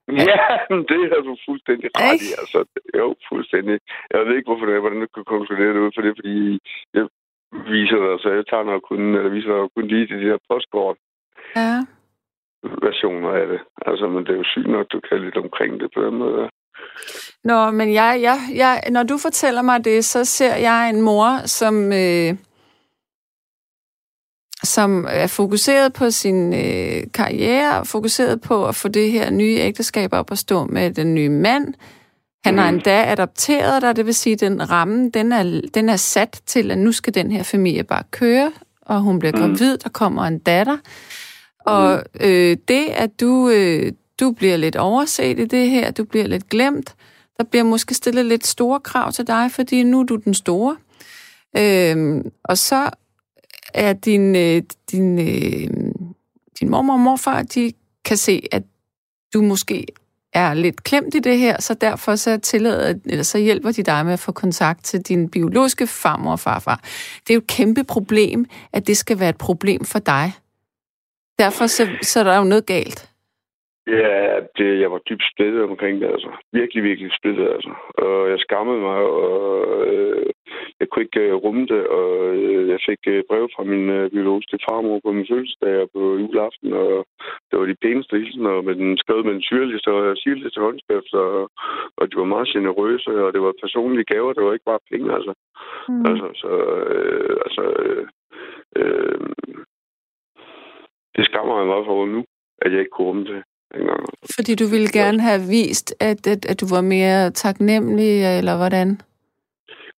Ja, 0.08 0.40
det 0.92 1.02
er 1.16 1.22
du 1.30 1.38
fuldstændig 1.48 1.90
ret 1.96 2.22
i. 2.28 2.30
Altså, 2.42 2.60
jo, 3.00 3.16
fuldstændig. 3.30 3.80
Jeg 4.12 4.26
ved 4.26 4.36
ikke, 4.36 4.50
hvorfor 4.50 4.66
det 4.66 4.76
er, 4.76 4.80
hvordan 4.86 5.02
du 5.02 5.08
kan 5.16 5.26
konkludere 5.36 5.74
det 5.74 5.84
ud, 5.86 5.92
for 5.96 6.02
det 6.02 6.14
fordi 6.20 6.60
jeg 6.94 7.06
viser 7.76 8.00
dig, 8.06 8.16
så 8.24 8.30
jeg 8.38 8.46
tager 8.48 8.64
nok 8.64 8.82
kun, 8.90 9.02
eller 9.18 9.30
viser 9.38 9.52
dig 9.54 9.70
kun 9.76 9.88
lige 9.88 10.08
de 10.12 10.26
der 10.26 10.38
postkort 10.50 10.98
ja. 11.56 11.74
versioner 12.86 13.30
af 13.42 13.48
det. 13.48 13.60
Altså, 13.88 14.06
men 14.08 14.22
det 14.26 14.32
er 14.34 14.42
jo 14.42 14.52
sygt 14.54 14.70
nok, 14.76 14.86
du 14.92 15.00
kan 15.08 15.22
lidt 15.26 15.38
omkring 15.38 15.80
det 15.82 15.90
på 15.96 16.00
den 16.06 16.16
måde. 16.24 16.50
Nå, 17.44 17.72
men 17.72 17.94
jeg, 17.94 18.12
jeg, 18.28 18.38
jeg, 18.62 18.74
når 18.96 19.04
du 19.04 19.16
fortæller 19.26 19.62
mig 19.62 19.86
det, 19.86 20.06
så 20.06 20.26
ser 20.26 20.56
jeg 20.56 20.90
en 20.90 21.02
mor, 21.02 21.28
som, 21.60 21.76
øh, 22.04 22.30
som 24.64 25.06
er 25.10 25.28
fokuseret 25.28 25.94
på 25.94 26.12
sin 26.12 26.54
øh, 26.54 27.04
karriere, 27.14 27.86
fokuseret 27.86 28.42
på 28.42 28.68
at 28.68 28.76
få 28.76 28.88
det 28.88 29.12
her 29.12 29.30
nye 29.30 29.56
ægteskab 29.60 30.14
op 30.14 30.32
at 30.32 30.38
stå 30.38 30.66
med 30.66 30.92
den 30.92 31.16
nye 31.16 31.30
mand. 31.30 31.74
Han 32.46 32.58
har 32.58 32.72
Mhm. 32.72 32.76
endda 32.78 33.12
adopteret 33.12 33.82
dig, 33.82 33.96
det 33.96 34.06
vil 34.06 34.14
sige, 34.14 34.34
at 34.34 34.40
den 34.40 34.70
ramme, 34.70 35.10
den 35.10 35.32
er, 35.32 35.62
den 35.74 35.90
er 35.90 35.96
sat 35.96 36.42
til, 36.46 36.72
at 36.72 36.78
nu 36.78 36.92
skal 36.92 37.14
den 37.16 37.32
her 37.32 37.44
familie 37.44 37.84
bare 37.84 38.04
køre, 38.12 38.52
og 38.82 39.02
hun 39.02 39.20
bliver 39.20 39.32
gravid, 39.32 39.78
der 39.78 39.90
kommer 39.90 40.24
en 40.24 40.40
datter. 40.40 40.78
Og 41.66 42.04
øh, 42.20 42.58
det, 42.68 42.86
at 42.90 43.20
du, 43.20 43.50
øh, 43.50 43.92
du 44.20 44.32
bliver 44.32 44.58
lidt 44.58 44.76
overset 44.76 45.40
i 45.40 45.46
det 45.46 45.70
her, 45.70 45.92
du 45.92 46.04
bliver 46.04 46.28
lidt 46.28 46.50
glemt, 46.50 46.96
der 47.38 47.44
bliver 47.44 47.64
måske 47.64 47.94
stillet 47.94 48.26
lidt 48.26 48.48
store 48.48 48.80
krav 48.80 49.12
til 49.12 49.28
dig, 49.28 49.52
fordi 49.52 49.84
nu 49.84 50.00
er 50.00 50.04
du 50.04 50.16
den 50.16 50.34
store. 50.34 50.76
Øhm, 51.58 52.22
og 52.44 52.58
så 52.58 52.90
er 53.74 53.94
din, 53.94 54.36
øh, 54.36 54.62
din, 54.92 55.20
øh, 55.20 55.68
din 56.60 56.70
mormor 56.70 56.94
og 56.94 57.00
morfar, 57.00 57.42
de 57.42 57.72
kan 58.06 58.18
se, 58.18 58.42
at 58.52 58.64
du 59.34 59.42
måske 59.42 59.86
er 60.34 60.54
lidt 60.54 60.84
klemt 60.84 61.16
i 61.16 61.20
det 61.20 61.38
her, 61.38 61.62
så 61.62 61.74
derfor 61.74 62.16
så, 62.16 62.40
tillader, 62.40 63.00
eller 63.06 63.24
så 63.24 63.38
hjælper 63.38 63.72
de 63.72 63.84
dig 63.84 64.06
med 64.06 64.14
at 64.14 64.20
få 64.20 64.32
kontakt 64.32 64.84
til 64.84 65.02
din 65.02 65.30
biologiske 65.30 65.88
farmor 65.88 66.32
og 66.32 66.40
farfar. 66.40 66.80
Det 67.24 67.30
er 67.30 67.34
jo 67.34 67.40
et 67.40 67.48
kæmpe 67.58 67.84
problem, 67.84 68.46
at 68.74 68.88
det 68.88 68.98
skal 68.98 69.20
være 69.20 69.30
et 69.30 69.38
problem 69.38 69.82
for 69.94 70.00
dig. 70.00 70.28
Derfor 71.40 71.66
så, 71.68 71.84
så 72.02 72.20
er 72.20 72.24
der 72.24 72.38
jo 72.38 72.44
noget 72.44 72.66
galt. 72.66 73.10
Ja, 73.88 74.40
det, 74.58 74.70
jeg 74.82 74.92
var 74.92 75.02
dybt 75.10 75.24
splittet 75.34 75.64
omkring 75.64 76.02
det, 76.02 76.08
altså. 76.08 76.32
Virkelig, 76.52 76.84
virkelig 76.84 77.12
splittet, 77.20 77.48
altså. 77.56 77.72
Og 77.98 78.30
jeg 78.30 78.40
skammede 78.40 78.80
mig, 78.80 79.00
og 79.24 79.88
øh, 79.88 80.26
jeg 80.80 80.88
kunne 80.90 81.06
ikke 81.06 81.20
øh, 81.20 81.34
rumme 81.44 81.66
det, 81.74 81.82
og 81.88 82.10
øh, 82.36 82.70
jeg 82.74 82.80
fik 82.90 83.02
øh, 83.08 83.24
brev 83.30 83.50
fra 83.56 83.64
min 83.64 83.86
øh, 83.90 84.12
biologiske 84.12 84.58
farmor 84.68 85.00
på 85.06 85.12
min 85.12 85.28
fødselsdag 85.32 85.76
og 85.84 85.90
på 85.96 86.02
juleaften, 86.22 86.74
og 86.74 87.06
det 87.48 87.56
var 87.60 87.66
de 87.66 87.82
pæneste 87.86 88.18
hilsener, 88.18 88.62
med 88.68 88.76
den 88.76 88.98
skrevet 88.98 89.26
med 89.26 89.34
den 89.34 89.48
syrligste 89.52 89.90
og 89.92 90.18
syrligste 90.18 90.60
håndskrift, 90.66 91.14
og, 91.14 91.52
og 91.98 92.04
de 92.10 92.16
var 92.22 92.34
meget 92.34 92.48
generøse, 92.56 93.12
og 93.26 93.34
det 93.34 93.42
var 93.42 93.62
personlige 93.64 94.10
gaver, 94.14 94.34
det 94.34 94.44
var 94.44 94.54
ikke 94.54 94.72
bare 94.72 94.88
penge, 94.92 95.08
altså. 95.18 95.34
Mm. 95.90 96.06
Altså, 96.10 96.28
så, 96.42 96.52
øh, 96.96 97.36
altså, 97.46 97.64
øh, 97.84 98.06
øh, 98.80 99.20
det 101.16 101.26
skammer 101.26 101.58
jeg 101.58 101.68
meget 101.68 101.86
for 101.86 102.06
nu, 102.06 102.22
at 102.62 102.72
jeg 102.72 102.80
ikke 102.80 102.96
kunne 102.96 103.08
rumme 103.08 103.26
det 103.32 103.44
dengang. 103.74 104.02
Fordi 104.36 104.56
du 104.56 104.66
ville 104.74 104.92
gerne 105.02 105.20
have 105.22 105.42
vist, 105.50 105.96
at, 106.00 106.28
at, 106.28 106.46
at 106.52 106.62
du 106.62 106.66
var 106.76 106.82
mere 106.82 107.32
taknemmelig, 107.32 108.38
eller 108.40 108.56
hvordan? 108.58 108.90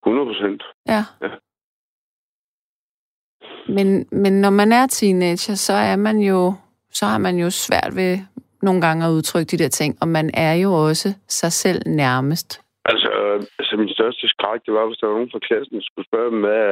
100 0.06 0.28
procent. 0.28 0.64
Ja. 0.88 1.04
Ja. 1.22 1.30
Men, 3.68 4.08
men 4.12 4.42
når 4.42 4.50
man 4.50 4.72
er 4.72 4.88
teenager, 4.88 5.56
så 5.56 5.74
er 5.74 5.96
man 5.96 6.18
jo 6.20 6.54
så 7.00 7.06
har 7.06 7.20
man 7.28 7.36
jo 7.44 7.50
svært 7.66 7.94
ved 8.02 8.14
nogle 8.68 8.82
gange 8.86 9.06
at 9.06 9.16
udtrykke 9.18 9.52
de 9.52 9.62
der 9.64 9.72
ting, 9.80 9.92
og 10.02 10.08
man 10.18 10.28
er 10.48 10.54
jo 10.64 10.70
også 10.88 11.10
sig 11.40 11.52
selv 11.64 11.80
nærmest. 12.04 12.50
Altså, 12.92 13.10
øh, 13.22 13.40
altså 13.60 13.74
min 13.82 13.96
største 13.98 14.28
skræk, 14.34 14.62
det 14.66 14.74
var, 14.78 14.86
hvis 14.88 15.00
der 15.00 15.08
var 15.08 15.18
nogen 15.18 15.34
fra 15.34 15.46
klassen, 15.48 15.76
der 15.78 15.86
skulle 15.88 16.10
spørge 16.10 16.32
dem, 16.32 16.40
hvad, 16.46 16.64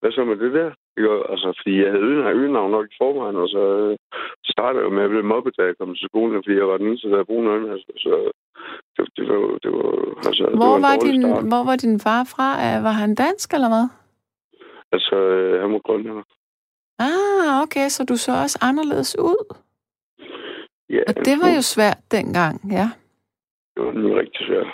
hvad 0.00 0.10
så 0.12 0.22
med 0.24 0.36
det 0.44 0.52
der? 0.58 0.70
Ikke? 0.96 1.08
Altså, 1.32 1.48
fordi 1.58 1.72
jeg 1.82 1.90
havde 1.92 2.06
øgenavn, 2.08 2.36
øgenavn 2.40 2.70
nok 2.76 2.86
i 2.88 2.98
forvejen, 3.02 3.36
og 3.44 3.48
så, 3.54 3.64
øh, 3.82 3.94
så 4.44 4.50
startede 4.56 4.80
jeg 4.80 4.88
jo 4.88 4.96
med 4.96 5.04
at 5.06 5.12
blive 5.12 5.32
mobbet, 5.34 5.56
da 5.58 5.62
jeg 5.66 5.78
kom 5.78 5.94
til 5.94 6.08
skolen, 6.10 6.42
fordi 6.44 6.56
jeg 6.60 6.68
var 6.70 6.78
den 6.78 6.88
eneste, 6.88 7.08
der 7.08 7.16
havde 7.18 7.30
brune 7.30 7.50
øjne. 7.54 7.68
Altså, 7.74 7.88
så 8.04 8.12
det, 8.96 9.04
det, 9.16 9.24
var, 9.28 9.58
det 9.62 9.70
var, 9.76 9.88
altså, 10.28 10.42
det 10.50 10.56
Hvor 10.60 10.68
var, 10.70 10.76
en 10.76 10.82
var, 10.82 10.96
dårlig 10.96 11.12
din, 11.12 11.22
start. 11.22 11.44
hvor 11.50 11.62
var 11.64 11.76
din 11.76 12.00
far 12.00 12.24
fra? 12.24 12.48
Øh, 12.66 12.84
Var 12.84 12.90
han 13.02 13.14
dansk, 13.14 13.54
eller 13.54 13.68
hvad? 13.68 13.86
Altså, 14.92 15.16
øh, 15.16 15.60
han 15.62 15.72
var 15.72 15.78
grønlænder. 15.86 16.22
Ah, 16.98 17.62
okay, 17.62 17.88
så 17.88 18.04
du 18.04 18.16
så 18.16 18.32
også 18.42 18.58
anderledes 18.62 19.16
ud. 19.18 19.56
Ja, 20.90 21.00
Og 21.08 21.14
det 21.24 21.36
var 21.42 21.50
jo 21.56 21.62
svært 21.62 21.98
dengang, 22.10 22.72
ja. 22.72 22.90
Det 23.74 23.84
var 23.86 23.92
nu 23.92 24.08
rigtig 24.14 24.46
svært. 24.46 24.66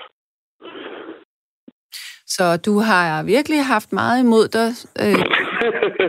Så 2.27 2.57
du 2.67 2.79
har 2.79 3.23
virkelig 3.23 3.65
haft 3.67 3.93
meget 3.93 4.21
imod 4.25 4.49
dig, 4.49 4.69
øh, 5.03 5.19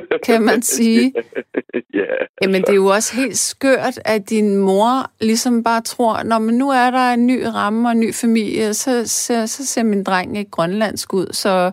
kan 0.28 0.42
man 0.42 0.62
sige. 0.62 1.14
ja. 2.00 2.14
Jamen, 2.42 2.62
det 2.62 2.70
er 2.70 2.76
jo 2.76 2.86
også 2.86 3.16
helt 3.16 3.38
skørt, 3.38 4.00
at 4.06 4.30
din 4.30 4.58
mor 4.58 5.12
ligesom 5.22 5.64
bare 5.64 5.82
tror, 5.82 6.24
når 6.24 6.40
men 6.40 6.58
nu 6.58 6.70
er 6.70 6.92
der 6.92 7.14
en 7.14 7.28
ny 7.28 7.44
ramme 7.56 7.88
og 7.88 7.92
en 7.92 8.00
ny 8.00 8.14
familie, 8.14 8.74
så, 8.74 9.08
så, 9.08 9.48
så 9.48 9.66
ser 9.66 9.84
min 9.84 10.04
dreng 10.04 10.38
ikke 10.38 10.52
grønlandsk 10.52 11.14
ud, 11.14 11.28
så 11.32 11.72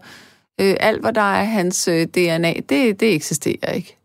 øh, 0.61 0.75
alt, 0.81 1.01
hvad 1.01 1.13
der 1.13 1.29
er 1.41 1.45
hans 1.45 1.89
øh, 1.89 2.07
DNA, 2.15 2.53
det, 2.69 3.01
det 3.01 3.15
eksisterer 3.15 3.73
ikke. 3.73 3.97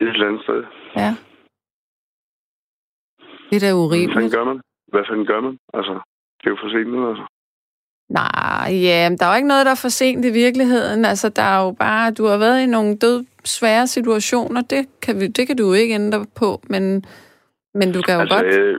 Et 0.00 0.08
eller 0.08 0.26
andet 0.28 0.42
sted. 0.42 0.64
Ja. 0.96 1.14
Det 3.50 3.56
er 3.56 3.60
da 3.66 3.74
urimeligt. 3.74 4.12
Hvad 4.12 4.14
fanden 4.14 4.30
gør 4.38 4.44
man? 4.44 4.60
Hvad 4.92 5.04
fanden 5.08 5.26
gør 5.26 5.40
man? 5.40 5.58
Altså, 5.74 5.92
det 6.38 6.46
er 6.46 6.50
jo 6.50 6.58
for 6.62 6.70
sent 6.74 6.90
nu, 6.92 7.08
altså. 7.10 7.24
Nej, 8.08 8.68
ja, 8.86 9.10
der 9.18 9.24
er 9.24 9.32
jo 9.32 9.36
ikke 9.36 9.48
noget, 9.48 9.66
der 9.66 9.72
er 9.72 9.82
for 9.82 9.88
sent 9.88 10.24
i 10.24 10.32
virkeligheden. 10.32 11.04
Altså, 11.04 11.28
der 11.28 11.42
er 11.42 11.64
jo 11.64 11.72
bare, 11.72 12.12
du 12.18 12.24
har 12.24 12.38
været 12.38 12.62
i 12.62 12.66
nogle 12.66 12.96
død 12.96 13.24
svære 13.44 13.86
situationer, 13.86 14.62
det 14.62 14.82
kan, 15.02 15.20
vi, 15.20 15.26
det 15.26 15.46
kan 15.46 15.56
du 15.56 15.64
jo 15.66 15.74
ikke 15.82 15.94
ændre 15.94 16.20
på, 16.40 16.50
men, 16.72 16.84
men 17.74 17.88
du 17.94 18.00
kan 18.02 18.14
jo 18.14 18.20
altså, 18.20 18.36
godt... 18.36 18.46
Jeg, 18.46 18.76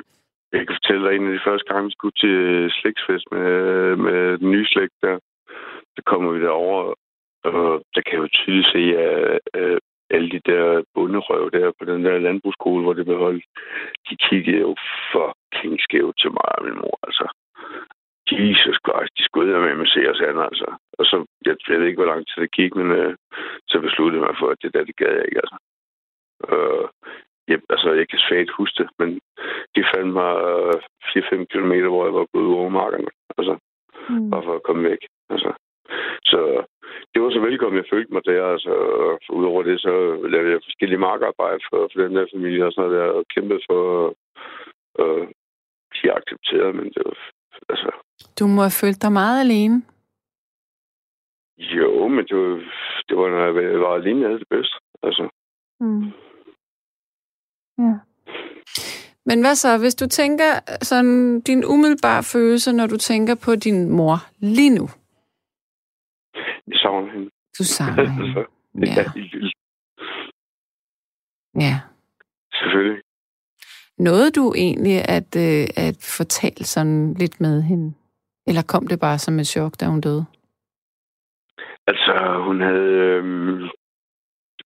jeg 0.54 0.68
kan 0.68 0.76
fortælle 0.80 1.04
dig, 1.06 1.16
en 1.16 1.28
af 1.28 1.34
de 1.34 1.48
første 1.48 1.68
gange, 1.74 1.88
vi 1.90 1.96
skulle 1.98 2.18
til 2.26 2.38
slægtsfest 2.78 3.26
med, 3.32 3.52
med 4.06 4.38
den 4.38 4.52
nye 4.52 4.68
slægt 4.72 4.98
der, 5.02 5.16
så 5.96 6.02
kommer 6.06 6.32
vi 6.32 6.40
derover, 6.42 6.94
og 7.44 7.82
der 7.94 8.02
kan 8.02 8.14
jeg 8.14 8.24
jo 8.26 8.38
tydeligt 8.40 8.72
se, 8.76 8.84
at, 9.08 9.40
at 9.54 9.80
alle 10.16 10.30
de 10.36 10.42
der 10.52 10.84
bunderøv 10.94 11.52
der 11.52 11.72
på 11.80 11.84
den 11.92 12.06
der 12.06 12.26
landbrugsskole, 12.28 12.84
hvor 12.84 12.94
det 12.94 13.06
blev 13.06 13.18
holdt, 13.18 13.46
de 14.10 14.16
kiggede 14.30 14.60
jo 14.68 14.76
fucking 15.14 15.76
skævt 15.86 16.16
til 16.22 16.32
mig 16.32 16.50
og 16.58 16.64
min 16.66 16.82
mor, 16.84 16.98
altså. 17.08 17.28
Jesus 18.32 18.78
Christ, 18.86 19.14
de 19.18 19.24
skulle 19.24 19.60
med 19.60 19.76
med 19.76 19.88
se 19.88 20.02
os 20.12 20.22
an, 20.30 20.38
altså. 20.50 20.70
Og 21.00 21.06
så, 21.06 21.26
jeg, 21.46 21.56
jeg 21.70 21.80
ved 21.82 21.94
det 22.50 22.58
gik, 22.60 22.76
men 22.76 22.92
øh, 22.92 23.16
så 23.68 23.80
besluttede 23.80 24.22
jeg 24.22 24.28
mig 24.28 24.36
for, 24.40 24.50
at 24.52 24.62
det 24.62 24.74
der, 24.74 24.84
det 24.84 24.96
gad 24.96 25.14
jeg 25.16 25.26
ikke, 25.26 25.42
altså. 25.44 25.58
Øh, 26.52 26.86
jeg, 27.52 27.60
altså, 27.74 27.90
jeg 28.00 28.08
kan 28.10 28.20
svagt 28.20 28.58
huske 28.60 28.84
det, 28.84 28.90
men 29.00 29.10
de 29.76 29.82
fandt 29.94 30.12
mig 30.20 30.34
4-5 31.12 31.46
km, 31.52 31.74
hvor 31.92 32.04
jeg 32.06 32.14
var 32.20 32.26
gået 32.34 32.56
over 32.58 32.70
markerne, 32.70 33.12
altså. 33.38 33.54
Mm. 34.10 34.30
Bare 34.32 34.44
for 34.44 34.56
at 34.56 34.64
komme 34.68 34.84
væk, 34.90 35.02
altså. 35.34 35.52
Så 36.32 36.40
det 37.14 37.22
var 37.22 37.30
så 37.32 37.40
velkommen, 37.40 37.82
jeg 37.82 37.92
følte 37.94 38.14
mig 38.14 38.24
der. 38.26 38.46
Altså, 38.56 38.74
udover 39.30 39.64
det, 39.64 39.82
så 39.82 39.94
lavede 40.34 40.52
jeg 40.52 40.66
forskellige 40.68 41.06
markarbejde 41.08 41.62
for, 41.70 41.80
for 41.92 41.98
den 42.02 42.16
der 42.16 42.34
familie 42.34 42.66
og 42.66 42.72
sådan 42.72 42.90
noget 42.90 43.00
der, 43.00 43.08
og 43.18 43.24
kæmpede 43.34 43.62
for, 43.70 43.84
øh, 45.02 45.28
de 45.96 46.14
accepterede, 46.18 46.74
men 46.74 46.86
det 46.86 47.02
var, 47.06 47.18
altså... 47.70 47.90
Du 48.40 48.48
må 48.48 48.62
have 48.62 48.80
følt 48.84 49.02
dig 49.02 49.12
meget 49.12 49.40
alene. 49.46 49.82
Jo, 51.60 52.08
men 52.08 52.26
det 52.26 52.38
var, 52.38 52.56
det 53.10 53.18
var 53.18 53.30
når 53.30 53.62
jeg 53.62 53.80
var 53.80 53.96
alene, 53.96 54.30
jeg 54.30 54.40
det 54.40 54.48
bedst. 54.50 54.74
Altså. 55.04 55.30
Mm. 55.80 56.04
Ja. 57.78 57.96
Men 59.26 59.42
hvad 59.42 59.56
så, 59.56 59.78
hvis 59.78 59.96
du 59.96 60.08
tænker 60.08 60.52
sådan 60.82 61.42
din 61.42 61.66
umiddelbare 61.66 62.24
følelse, 62.24 62.74
når 62.74 62.88
du 62.88 62.98
tænker 62.98 63.36
på 63.36 63.56
din 63.56 63.90
mor 63.90 64.18
lige 64.40 64.70
nu? 64.70 64.90
Jeg 66.68 66.78
savner 66.82 67.12
hende. 67.12 67.30
Du 67.60 67.64
savner 67.64 68.06
hende. 68.16 68.28
altså, 68.28 68.46
det 68.76 68.88
ja. 68.88 69.12
vildt. 69.16 69.54
Ja. 71.56 71.80
Selvfølgelig. 72.54 73.02
Nåede 73.98 74.32
du 74.32 74.54
egentlig 74.54 75.10
at, 75.10 75.36
øh, 75.36 75.68
at 75.88 76.16
fortælle 76.18 76.64
sådan 76.64 77.14
lidt 77.14 77.42
med 77.42 77.62
hende? 77.62 77.94
Eller 78.48 78.62
kom 78.62 78.88
det 78.88 79.00
bare 79.00 79.20
som 79.20 79.40
et 79.40 79.48
chok, 79.48 79.80
da 79.80 79.86
hun 79.86 80.02
døde? 80.02 80.26
Altså, 81.90 82.14
hun 82.48 82.62
havde, 82.62 82.94
øh, 83.10 83.24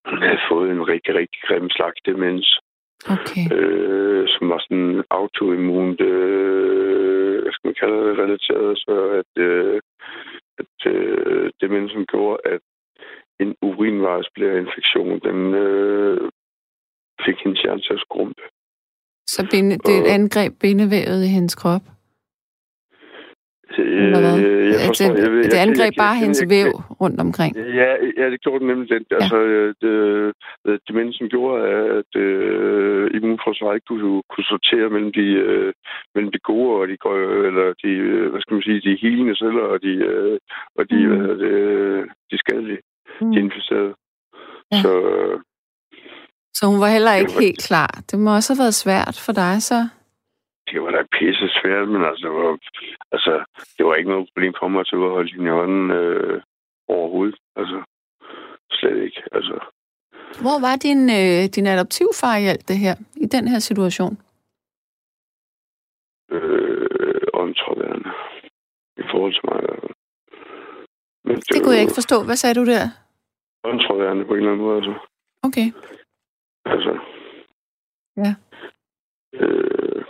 hun 0.09 0.19
havde 0.27 0.41
fået 0.51 0.69
en 0.71 0.87
rigtig, 0.87 1.15
rigtig 1.15 1.41
grim 1.47 1.69
slags 1.69 1.99
demens. 2.05 2.59
Okay. 3.15 3.45
Øh, 3.55 4.27
som 4.33 4.49
var 4.49 4.59
sådan 4.65 5.03
autoimmun, 5.09 5.89
øh, 6.09 7.41
hvad 7.41 7.51
skal 7.53 7.67
man 7.67 7.79
kalde 7.81 7.99
det, 8.07 8.17
relateret, 8.23 8.77
så 8.77 8.95
at, 9.19 9.31
øh, 9.47 9.81
at 10.61 10.91
øh, 10.93 11.51
demens, 11.61 11.91
som 11.91 12.05
gjorde, 12.05 12.37
at 12.53 12.61
en 13.39 13.55
urinvejsblærinfektion, 13.61 15.19
den 15.27 15.39
øh, 15.53 16.31
fik 17.25 17.37
hendes 17.43 17.61
hjerne 17.61 17.81
til 17.81 17.93
at 17.93 18.03
skrumpe. 18.05 18.41
Så 19.27 19.47
binde, 19.51 19.77
det 19.77 19.93
er 19.97 20.01
et 20.01 20.13
angreb 20.19 20.53
bindevævet 20.61 21.23
i 21.25 21.33
hendes 21.37 21.55
krop? 21.55 21.81
Øh, 23.79 24.67
jeg 24.73 24.79
forstår, 24.87 25.13
det, 25.15 25.23
jeg, 25.23 25.31
jeg, 25.43 25.51
det 25.51 25.59
angreb 25.65 25.77
jeg, 25.77 25.85
jeg, 25.85 26.03
bare 26.03 26.15
jeg, 26.15 26.21
hendes 26.23 26.41
jeg, 26.41 26.49
væv 26.55 26.69
rundt 27.01 27.19
omkring? 27.25 27.51
Ja, 27.81 27.91
ja, 28.19 28.25
det 28.33 28.39
gjorde 28.43 28.59
det 28.59 28.67
nemlig. 28.67 28.89
Den. 28.89 29.05
Ja. 29.11 29.15
Altså, 29.15 29.37
det, 29.81 29.93
det, 30.65 30.79
demensen 30.87 31.29
gjorde, 31.33 31.57
at 31.99 32.11
øh, 32.25 33.03
immunforsvaret 33.15 33.75
ikke 33.75 33.89
kunne, 33.91 34.21
kunne 34.31 34.49
sortere 34.53 34.89
mellem 34.95 35.11
de, 35.19 35.27
øh, 35.45 35.73
mellem 36.15 36.31
de 36.31 36.39
gode 36.49 36.69
og 36.81 36.85
de, 36.91 36.95
eller 37.49 37.67
de, 37.83 37.91
øh, 38.09 38.31
hvad 38.31 38.41
skal 38.41 38.53
man 38.53 38.67
sige, 38.67 38.85
de 38.87 39.01
helende 39.03 39.35
celler 39.41 39.65
og 39.73 39.77
de, 39.85 39.93
øh, 40.11 40.37
og 40.77 40.83
de, 40.89 40.97
mm. 41.07 41.09
hvad 41.09 41.35
det, 41.43 41.55
de 42.31 42.37
skadelige, 42.43 42.81
mm. 43.21 43.31
de 43.31 43.39
inficerede. 43.39 43.93
Ja. 44.71 44.81
Så, 44.83 44.93
så 46.57 46.63
hun 46.71 46.79
var 46.83 46.87
heller 46.95 47.13
ikke 47.13 47.35
var, 47.35 47.41
helt 47.41 47.61
klar. 47.67 47.91
Det 48.11 48.19
må 48.19 48.29
også 48.35 48.53
have 48.53 48.63
været 48.63 48.81
svært 48.83 49.15
for 49.25 49.33
dig, 49.43 49.55
så? 49.71 49.79
Det 50.73 50.81
var 50.83 50.91
da 50.91 51.01
pisse 51.17 51.47
svært, 51.57 51.87
men 51.93 52.03
altså, 52.11 52.27
var, 52.29 52.57
altså, 53.15 53.33
det 53.77 53.85
var 53.85 53.95
ikke 53.95 54.09
noget 54.09 54.29
problem 54.29 54.53
for 54.59 54.67
mig 54.67 54.79
at 54.79 54.99
holde 55.17 55.31
hende 55.33 55.49
i 55.51 55.57
hånden 55.59 55.91
øh, 55.91 56.41
overhovedet. 56.87 57.37
Altså, 57.55 57.77
slet 58.71 59.03
ikke. 59.03 59.21
Altså. 59.31 59.55
Hvor 60.43 60.57
var 60.65 60.75
din, 60.87 61.01
øh, 61.19 61.41
din 61.55 61.67
adoptivfar 61.67 62.35
i 62.37 62.45
alt 62.53 62.67
det 62.67 62.77
her, 62.85 62.95
i 63.15 63.25
den 63.35 63.47
her 63.47 63.59
situation? 63.59 64.15
Øh, 66.31 67.21
åndtrådværende. 67.33 68.09
I 68.97 69.03
forhold 69.11 69.33
til 69.33 69.45
mig. 69.49 69.59
Men 71.25 71.35
det, 71.35 71.49
det 71.53 71.63
kunne 71.63 71.75
jeg 71.75 71.81
ikke 71.81 71.99
forstå. 72.01 72.23
Hvad 72.23 72.35
sagde 72.35 72.55
du 72.59 72.65
der? 72.65 72.83
Åndtrådværende 73.63 74.25
på 74.25 74.33
en 74.33 74.39
eller 74.39 74.51
anden 74.51 74.65
måde, 74.65 74.77
altså. 74.77 74.93
Okay. 75.47 75.67
Altså. 76.65 76.93
Ja. 78.17 78.31
Øh, 79.33 80.05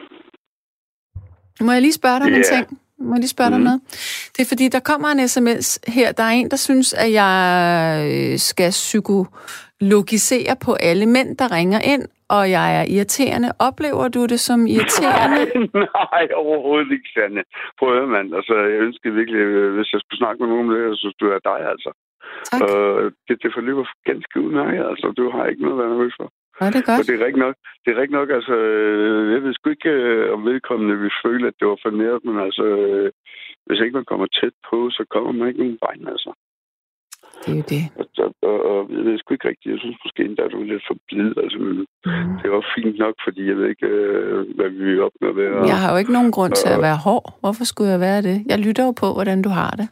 må 1.61 1.71
jeg 1.71 1.81
lige 1.81 1.93
spørge 1.93 2.19
dig 2.19 2.27
yeah. 2.27 2.37
en 2.37 2.43
ting? 2.43 2.79
Må 2.99 3.13
jeg 3.15 3.19
lige 3.19 3.35
spørge 3.37 3.49
mm. 3.49 3.53
dig 3.53 3.59
mhm. 3.59 3.65
noget? 3.69 3.81
Det 4.33 4.39
er 4.45 4.49
fordi, 4.53 4.65
der 4.75 4.79
kommer 4.79 5.07
en 5.07 5.27
sms 5.27 5.67
her. 5.87 6.11
Der 6.11 6.23
er 6.23 6.33
en, 6.39 6.51
der 6.51 6.57
synes, 6.57 6.93
at 6.93 7.09
jeg 7.21 7.33
øh, 8.13 8.37
skal 8.49 8.69
psykologisere 8.69 10.55
på 10.65 10.71
alle 10.73 11.05
mænd, 11.05 11.29
der 11.37 11.47
ringer 11.57 11.79
ind, 11.93 12.03
og 12.35 12.43
jeg 12.57 12.67
er 12.79 12.85
irriterende. 12.93 13.49
Oplever 13.67 14.07
du 14.15 14.21
det 14.33 14.39
som 14.39 14.59
irriterende? 14.73 15.43
Nej, 15.45 15.87
nej 15.97 16.23
overhovedet 16.43 16.91
ikke, 16.95 17.09
Sanne. 17.13 17.43
Prøv 17.79 17.89
at 18.03 18.09
mand. 18.15 18.29
Altså, 18.39 18.53
jeg 18.73 18.79
ønsker 18.85 19.17
virkelig, 19.19 19.39
øh, 19.39 19.73
hvis 19.75 19.93
jeg 19.93 19.99
skulle 20.01 20.21
snakke 20.21 20.39
med 20.39 20.49
nogen 20.49 20.69
om 20.69 20.73
det, 20.75 20.81
så 20.91 20.99
synes 21.01 21.17
du 21.21 21.25
er 21.35 21.41
dig, 21.51 21.61
altså. 21.73 21.91
Tak. 22.51 22.61
Uh, 22.61 23.03
det, 23.27 23.35
det 23.43 23.51
forløber 23.57 23.85
ganske 24.09 24.35
udmærket, 24.45 24.85
altså. 24.91 25.07
Du 25.17 25.23
har 25.33 25.43
ikke 25.45 25.61
noget 25.61 25.75
at 25.75 25.81
være 25.81 25.93
nervøs 25.93 26.15
for. 26.19 26.29
Ja, 26.63 26.69
det 26.73 26.81
er 26.81 26.89
godt. 26.91 26.99
Og 26.99 27.07
det 27.07 27.15
er 27.15 27.25
rigtig 27.25 27.43
nok, 27.47 27.55
det 27.83 27.89
er 27.91 27.97
rigtig 28.01 28.17
nok 28.19 28.29
altså, 28.37 28.55
øh, 28.69 29.33
jeg 29.33 29.39
ved 29.43 29.53
sgu 29.53 29.69
ikke, 29.69 29.89
øh, 29.89 30.33
om 30.33 30.45
vedkommende 30.51 30.95
vi 31.05 31.09
føle, 31.25 31.47
at 31.47 31.57
det 31.59 31.67
var 31.71 31.79
for 31.83 31.91
nært, 32.01 32.21
men 32.27 32.37
altså, 32.47 32.65
øh, 32.83 33.09
hvis 33.65 33.79
ikke 33.83 33.97
man 33.99 34.09
kommer 34.11 34.27
tæt 34.39 34.55
på, 34.69 34.77
så 34.97 35.03
kommer 35.13 35.31
man 35.31 35.47
ikke 35.47 35.61
nogen 35.63 35.79
vej, 35.85 35.95
altså. 36.13 36.31
Det 37.41 37.51
er 37.53 37.57
jo 37.61 37.65
det. 37.75 37.83
Og, 37.99 38.05
og, 38.23 38.29
og, 38.49 38.57
og 38.71 38.79
jeg 38.95 39.03
ved 39.05 39.17
sgu 39.19 39.33
ikke 39.33 39.49
rigtigt, 39.51 39.71
jeg 39.73 39.79
synes 39.83 39.97
måske 40.05 40.21
endda, 40.25 40.43
du 40.53 40.57
er 40.61 40.71
lidt 40.71 40.83
for 40.89 40.97
blid, 41.07 41.31
altså, 41.43 41.57
men 41.65 41.75
mm. 41.77 42.33
det 42.37 42.45
også 42.59 42.71
fint 42.77 42.97
nok, 43.03 43.15
fordi 43.25 43.41
jeg 43.49 43.57
ved 43.57 43.67
ikke, 43.73 43.87
hvad 44.57 44.69
vi 44.69 44.83
vil 44.89 45.01
opnå 45.07 45.27
ved. 45.39 45.47
Jeg 45.71 45.79
har 45.83 45.89
jo 45.91 45.97
ikke 46.01 46.13
nogen 46.17 46.31
grund 46.37 46.53
til 46.61 46.69
at 46.75 46.81
være 46.87 46.97
hård. 47.07 47.25
Hvorfor 47.43 47.63
skulle 47.71 47.91
jeg 47.95 47.99
være 47.99 48.21
det? 48.29 48.37
Jeg 48.51 48.59
lytter 48.65 48.83
jo 48.85 48.93
på, 49.03 49.07
hvordan 49.17 49.41
du 49.41 49.49
har 49.49 49.71
det. 49.81 49.87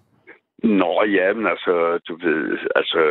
Nå, 0.64 1.03
ja, 1.03 1.34
men 1.34 1.47
altså, 1.47 1.99
du 2.07 2.14
ved, 2.26 2.57
altså, 2.76 3.01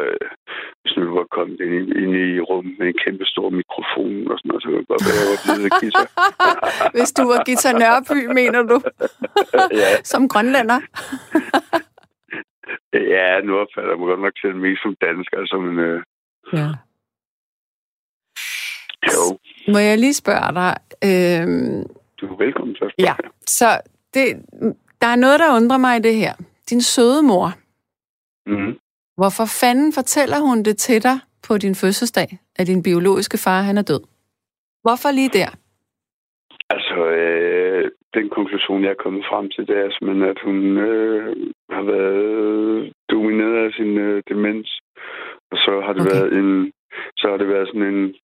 hvis 0.83 0.97
nu 0.97 1.15
var 1.15 1.27
kommet 1.31 1.61
ind, 1.61 1.89
ind 2.03 2.15
i 2.17 2.41
rummet 2.41 2.79
med 2.79 2.87
en 2.87 2.99
kæmpe 3.05 3.25
stor 3.27 3.51
mikrofon 3.51 4.31
og 4.33 4.39
sådan 4.39 4.49
noget, 4.49 4.63
så 4.63 4.69
ville 4.69 4.81
det 4.81 4.89
godt 4.89 5.07
være, 5.09 5.23
at 5.23 5.31
jeg 5.31 5.39
blevet 5.45 5.73
guitar. 5.81 6.09
hvis 6.97 7.13
du 7.13 7.23
var 7.31 7.45
Gita 7.47 7.73
Nørby, 7.83 8.19
mener 8.41 8.63
du? 8.63 8.79
ja. 9.83 9.91
som 10.13 10.29
grønlænder? 10.29 10.81
ja, 13.15 13.41
nu 13.47 13.53
opfatter 13.63 13.91
jeg 13.91 13.99
mig 13.99 14.09
godt 14.13 14.23
nok 14.27 14.37
til 14.43 14.57
mest 14.57 14.83
som 14.83 14.95
dansk, 15.07 15.31
altså, 15.41 15.57
men... 15.59 15.79
Øh, 15.79 16.03
ja. 16.53 16.69
Jo. 19.13 19.23
Må 19.73 19.79
jeg 19.79 19.99
lige 19.99 20.15
spørge 20.15 20.51
dig? 20.61 20.73
Øh, 21.09 21.47
du 22.21 22.25
er 22.33 22.37
velkommen 22.45 22.75
til 22.75 22.93
Ja, 22.99 23.15
så 23.47 23.81
det, 24.15 24.27
der 25.01 25.07
er 25.07 25.17
noget, 25.17 25.41
der 25.41 25.57
undrer 25.57 25.79
mig 25.79 25.97
i 25.97 26.01
det 26.01 26.15
her 26.15 26.35
din 26.71 26.83
søde 26.83 27.23
mor. 27.23 27.49
Mm. 28.47 28.79
Hvorfor 29.17 29.47
fanden 29.61 29.93
fortæller 29.93 30.39
hun 30.49 30.59
det 30.63 30.77
til 30.77 31.03
dig 31.03 31.19
på 31.47 31.59
din 31.59 31.75
fødselsdag, 31.75 32.29
at 32.59 32.67
din 32.67 32.83
biologiske 32.83 33.39
far 33.45 33.61
han 33.63 33.79
er 33.79 33.83
død? 33.83 34.03
Hvorfor 34.85 35.11
lige 35.11 35.33
der? 35.39 35.51
Altså, 36.75 36.97
øh, 37.21 37.91
den 38.15 38.29
konklusion, 38.37 38.85
jeg 38.85 38.91
er 38.91 39.03
kommet 39.05 39.25
frem 39.31 39.51
til, 39.51 39.67
det 39.69 39.77
er 39.77 39.91
simpelthen, 39.91 40.29
at 40.35 40.41
hun 40.45 40.59
øh, 40.79 41.37
har 41.71 41.83
været 41.83 42.93
domineret 43.11 43.67
af 43.67 43.73
sin 43.73 43.99
øh, 43.99 44.23
demens. 44.29 44.81
Og 45.51 45.57
så 45.65 45.83
har 45.85 45.93
det 45.93 46.03
okay. 46.03 46.11
været 46.15 46.33
en, 46.33 46.73
så 47.17 47.31
har 47.31 47.37
det 47.37 47.49
været 47.49 47.69
sådan 47.69 47.95
en, 47.95 48.15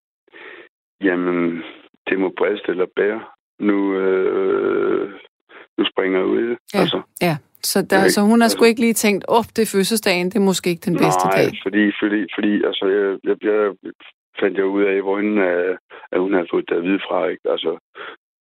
jamen, 1.02 1.62
det 2.08 2.18
må 2.18 2.28
briste 2.38 2.68
eller 2.68 2.86
bære. 2.96 3.22
Nu, 3.58 3.94
øh, 3.94 5.12
nu 5.78 5.84
springer 5.92 6.18
jeg 6.18 6.26
ud. 6.26 6.56
Ja, 6.74 6.80
altså. 6.80 7.00
ja. 7.22 7.36
Så, 7.72 7.78
der, 7.90 8.00
så 8.14 8.20
hun 8.30 8.40
har 8.40 8.48
sgu 8.48 8.64
ikke 8.64 8.84
lige 8.86 9.00
tænkt, 9.04 9.24
oh, 9.36 9.44
det 9.54 9.62
er 9.62 9.72
fødselsdagen, 9.74 10.26
det 10.30 10.36
er 10.38 10.50
måske 10.50 10.70
ikke 10.70 10.88
den 10.90 10.98
bedste 11.04 11.26
Nej, 11.26 11.36
dag. 11.36 11.48
Nej, 11.50 11.60
fordi, 11.66 11.84
fordi, 12.02 12.20
fordi 12.36 12.52
altså, 12.68 12.84
jeg, 12.96 13.04
jeg, 13.28 13.36
jeg 13.50 13.60
fandt 14.40 14.56
jeg 14.58 14.66
ud 14.76 14.82
af, 14.92 15.02
hvor 15.02 15.16
hun, 15.20 15.38
at 16.12 16.18
hun 16.24 16.32
havde 16.34 16.52
fået 16.52 16.68
det 16.68 16.76
at 16.76 16.86
vide 16.88 17.02
fra. 17.06 17.18
Ikke? 17.32 17.44
Altså, 17.54 17.72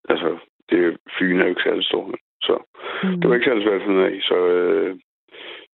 altså, 0.09 0.29
det, 0.69 0.97
Fyn 1.15 1.39
er 1.39 1.43
jo 1.43 1.49
ikke 1.49 1.67
særlig 1.67 1.85
stor. 1.85 2.05
Så 2.47 2.55
mm. 3.03 3.17
det 3.19 3.25
var 3.29 3.35
ikke 3.35 3.49
særlig 3.49 3.63
svært 3.63 3.81
at 3.81 3.87
finde 3.87 4.05
af. 4.09 4.15
Så 4.29 4.37
øh, 4.55 4.95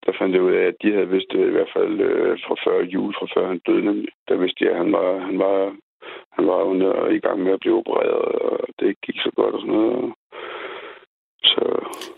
der 0.06 0.12
fandt 0.20 0.36
jeg 0.36 0.41
ud 0.41 0.54
af, 0.54 0.66
at 0.72 0.76
de 0.82 0.93
havde 0.93 1.10
vidst 1.14 1.32
det 1.32 1.47
i 1.47 1.56
hvert 1.56 1.74
fald 1.76 1.95
øh, 2.10 2.39
fra 2.45 2.56
før 2.66 2.78
jul, 2.93 3.14
fra 3.14 3.28
før 3.36 3.47
han 3.47 3.62
døde 3.68 3.86
nemlig. 3.86 4.12
Der 4.30 4.36
vidste 4.43 4.66
jeg, 4.66 4.72
at 4.72 4.78
han 4.78 4.91
var, 4.91 5.20
han 5.20 5.39
var, 5.39 5.76
han 6.38 6.47
var 6.47 6.60
under, 6.72 7.08
i 7.08 7.20
gang 7.20 7.39
med 7.43 7.54
at 7.54 7.60
blive 7.60 7.78
opereret, 7.78 8.36
og 8.47 8.68
det 8.80 9.02
gik 9.06 9.18
så 9.20 9.32
godt 9.36 9.56
og 9.56 9.62
sådan 9.62 9.76
noget. 9.76 10.14
Så, 11.43 11.64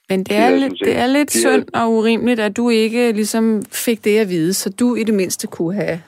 Men 0.09 0.23
det 0.23 0.37
er, 0.37 0.49
de 0.49 0.59
lidt, 0.59 0.73
det 0.79 0.97
er 0.97 1.07
lidt 1.07 1.33
de 1.33 1.39
synd 1.39 1.67
og 1.73 1.91
urimeligt, 1.91 2.39
at 2.39 2.57
du 2.57 2.69
ikke 2.69 3.11
ligesom 3.11 3.61
fik 3.71 4.03
det 4.03 4.19
at 4.19 4.29
vide, 4.29 4.53
så 4.53 4.69
du 4.79 4.95
i 4.95 5.03
det 5.03 5.13
mindste 5.13 5.47
kunne 5.47 5.75
have 5.75 6.03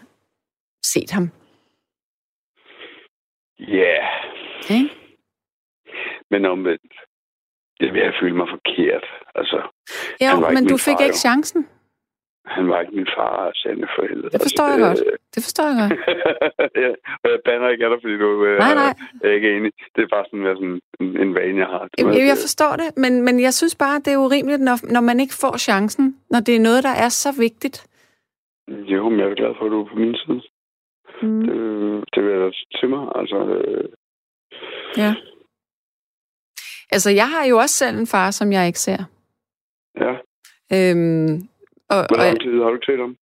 set 0.85 1.11
ham. 1.11 1.31
Ja. 3.59 3.65
Yeah. 3.75 4.05
Okay. 4.63 4.81
Men 6.31 6.45
omvendt, 6.45 6.93
det 7.79 7.93
vil 7.93 8.01
jeg 8.01 8.13
føle 8.21 8.35
mig 8.35 8.47
forkert. 8.49 9.05
Altså, 9.35 9.57
jo, 10.21 10.49
men 10.49 10.67
du 10.67 10.77
fik 10.77 10.97
far, 10.97 11.03
ikke 11.03 11.17
chancen. 11.17 11.67
Han 12.45 12.67
var 12.69 12.81
ikke 12.81 12.95
min 12.95 13.07
far, 13.17 13.51
Sande 13.53 13.87
for 13.95 14.01
helvede. 14.09 14.29
Det 14.29 14.41
forstår 14.41 14.67
jeg 14.73 14.79
godt. 14.87 15.01
Øh, 15.05 15.17
det 15.35 15.41
forstår 15.45 15.65
jeg 15.71 15.77
godt. 15.81 15.93
ja, 16.83 16.91
og 17.23 17.27
jeg 17.33 17.39
bander 17.45 17.69
ikke 17.69 17.85
af 17.85 17.89
dig, 17.91 17.99
fordi 18.03 18.17
du 18.25 18.45
øh, 18.45 18.57
nej, 18.59 18.73
nej. 18.83 18.93
er 19.23 19.31
ikke 19.37 19.49
enig. 19.57 19.71
Det 19.95 20.01
er 20.03 20.07
bare 20.15 20.25
sådan, 20.29 20.45
sådan 20.59 20.79
en, 20.99 21.09
en 21.23 21.35
vane, 21.35 21.59
jeg 21.63 21.67
har. 21.67 21.83
Jeg, 21.97 22.05
jeg, 22.05 22.25
jeg 22.31 22.37
forstår 22.45 22.73
det, 22.81 22.89
men, 23.03 23.13
men 23.27 23.35
jeg 23.47 23.53
synes 23.53 23.75
bare, 23.75 23.97
det 24.05 24.11
er 24.13 24.17
urimeligt, 24.17 24.61
når, 24.61 24.77
når 24.95 25.01
man 25.01 25.19
ikke 25.19 25.35
får 25.43 25.57
chancen, 25.57 26.05
når 26.31 26.39
det 26.39 26.55
er 26.55 26.59
noget, 26.67 26.83
der 26.83 26.95
er 27.05 27.09
så 27.09 27.29
vigtigt. 27.45 27.77
Jo, 28.67 29.09
men 29.09 29.19
jeg 29.19 29.27
er 29.29 29.35
glad 29.41 29.53
for, 29.57 29.65
at 29.65 29.71
du 29.71 29.81
er 29.81 29.89
på 29.93 29.95
min 29.95 30.15
side. 30.15 30.41
Mm. 31.21 31.41
Det, 31.45 31.55
det 32.13 32.23
vil 32.23 32.31
jeg 32.31 32.41
da 32.41 32.51
til 32.79 32.89
mig. 32.89 33.03
Altså, 33.15 33.37
øh... 33.57 33.89
Ja. 34.97 35.11
Altså, 36.91 37.09
jeg 37.11 37.27
har 37.29 37.45
jo 37.45 37.57
også 37.57 37.75
selv 37.75 37.97
en 37.97 38.07
far, 38.07 38.31
som 38.31 38.51
jeg 38.51 38.67
ikke 38.67 38.79
ser. 38.79 39.01
Ja. 40.03 40.13
Øhm, 40.73 41.47
og, 41.89 42.05
Hvor 42.09 42.17
lang 42.17 42.41
tid 42.41 42.63
har 42.63 42.69
du 42.69 42.79
set 42.85 42.99
ham? 42.99 43.17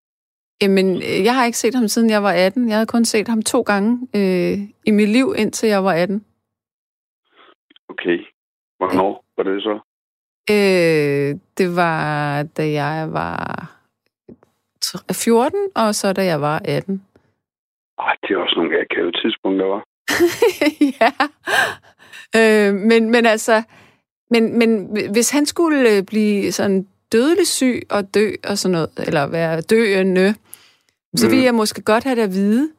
Jamen, 0.61 0.95
øh, 0.95 1.23
jeg 1.27 1.35
har 1.35 1.45
ikke 1.45 1.57
set 1.57 1.75
ham 1.75 1.87
siden 1.87 2.09
jeg 2.09 2.23
var 2.23 2.31
18. 2.31 2.67
Jeg 2.67 2.75
havde 2.75 2.93
kun 2.95 3.05
set 3.05 3.27
ham 3.27 3.41
to 3.41 3.61
gange 3.61 4.07
øh, 4.15 4.57
i 4.85 4.91
mit 4.91 5.09
liv, 5.09 5.33
indtil 5.37 5.69
jeg 5.69 5.83
var 5.83 5.93
18. 5.93 6.25
Okay. 7.89 8.17
Hvornår 8.77 9.25
var 9.37 9.43
det 9.43 9.63
så? 9.63 9.79
Øh, 10.49 11.39
det 11.57 11.75
var, 11.75 12.43
da 12.43 12.71
jeg 12.71 13.13
var 13.13 13.71
14, 15.13 15.59
og 15.75 15.95
så 15.95 16.13
da 16.13 16.23
jeg 16.25 16.41
var 16.41 16.61
18. 16.65 17.05
Ej, 17.99 18.15
det 18.21 18.31
er 18.31 18.37
også 18.37 18.55
nogle 18.55 18.79
akave 18.79 19.11
tidspunkter, 19.11 19.65
var. 19.65 19.83
ja. 20.99 21.11
Øh, 22.37 22.73
men, 22.73 23.11
men 23.11 23.25
altså, 23.25 23.63
men, 24.29 24.59
men 24.59 24.97
hvis 25.11 25.31
han 25.31 25.45
skulle 25.45 25.97
øh, 25.97 26.03
blive 26.03 26.51
sådan 26.51 26.87
dødelig 27.13 27.47
syg 27.47 27.81
og 27.89 28.13
dø 28.13 28.31
og 28.43 28.57
sådan 28.57 28.71
noget, 28.71 28.89
eller 28.97 29.27
være 29.27 29.61
døende, 29.61 30.35
så 31.15 31.27
ville 31.29 31.41
mm. 31.41 31.45
jeg 31.45 31.55
måske 31.55 31.81
godt 31.81 32.03
have 32.03 32.15
det 32.15 32.21
at 32.21 32.33
vide. 32.33 32.71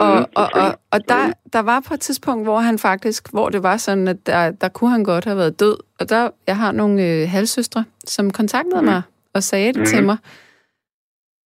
Og, 0.00 0.18
mm, 0.18 0.24
og, 0.36 0.50
og, 0.54 0.78
og 0.90 1.08
der, 1.08 1.32
der 1.52 1.58
var 1.58 1.80
på 1.80 1.94
et 1.94 2.00
tidspunkt, 2.00 2.44
hvor 2.44 2.58
han 2.58 2.78
faktisk, 2.78 3.30
hvor 3.32 3.48
det 3.48 3.62
var 3.62 3.76
sådan, 3.76 4.08
at 4.08 4.26
der, 4.26 4.50
der 4.50 4.68
kunne 4.68 4.90
han 4.90 5.04
godt 5.04 5.24
have 5.24 5.36
været 5.36 5.60
død. 5.60 5.76
Og 6.00 6.08
der, 6.08 6.30
jeg 6.46 6.56
har 6.56 6.72
nogle 6.72 7.06
øh, 7.06 7.28
halvsøstre, 7.28 7.84
som 8.04 8.30
kontaktede 8.30 8.80
mm. 8.80 8.84
mig 8.84 9.02
og 9.34 9.42
sagde 9.42 9.72
det 9.72 9.88
til 9.88 10.04
mig. 10.04 10.16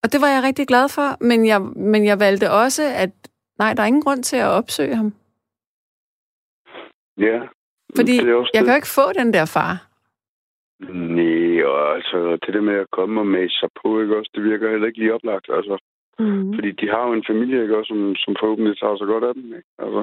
Og 0.03 0.11
det 0.11 0.21
var 0.21 0.27
jeg 0.27 0.43
rigtig 0.43 0.67
glad 0.67 0.89
for, 0.89 1.17
men 1.23 1.45
jeg, 1.45 1.61
men 1.61 2.05
jeg 2.05 2.19
valgte 2.19 2.51
også, 2.51 2.83
at 2.83 3.09
nej, 3.59 3.73
der 3.73 3.83
er 3.83 3.87
ingen 3.87 4.01
grund 4.01 4.23
til 4.23 4.37
at 4.37 4.47
opsøge 4.47 4.95
ham. 4.95 5.13
Ja. 7.17 7.39
Fordi 7.95 8.15
jeg 8.53 8.63
kan 8.63 8.67
jo 8.67 8.75
ikke 8.75 8.87
få 8.87 9.13
den 9.13 9.33
der 9.33 9.45
far. 9.45 9.87
Nej, 10.89 11.50
og 11.71 11.95
altså 11.95 12.17
det 12.43 12.53
der 12.53 12.61
med 12.69 12.77
at 12.83 12.91
komme 12.97 13.21
og 13.21 13.27
mase 13.27 13.55
sig 13.59 13.69
på, 13.81 14.01
ikke 14.01 14.17
også, 14.17 14.31
det 14.35 14.43
virker 14.43 14.71
heller 14.71 14.87
ikke 14.87 14.99
lige 14.99 15.13
oplagt, 15.13 15.47
altså. 15.57 15.75
Mm. 16.19 16.53
Fordi 16.55 16.71
de 16.71 16.87
har 16.93 17.03
jo 17.07 17.13
en 17.13 17.29
familie, 17.31 17.61
ikke 17.61 17.77
også, 17.77 17.91
som, 17.93 18.15
som 18.15 18.35
forhåbentlig 18.39 18.77
tager 18.77 18.97
sig 18.97 19.07
godt 19.07 19.23
af 19.23 19.33
dem, 19.33 19.45
ikke? 19.45 19.69
Altså. 19.83 20.01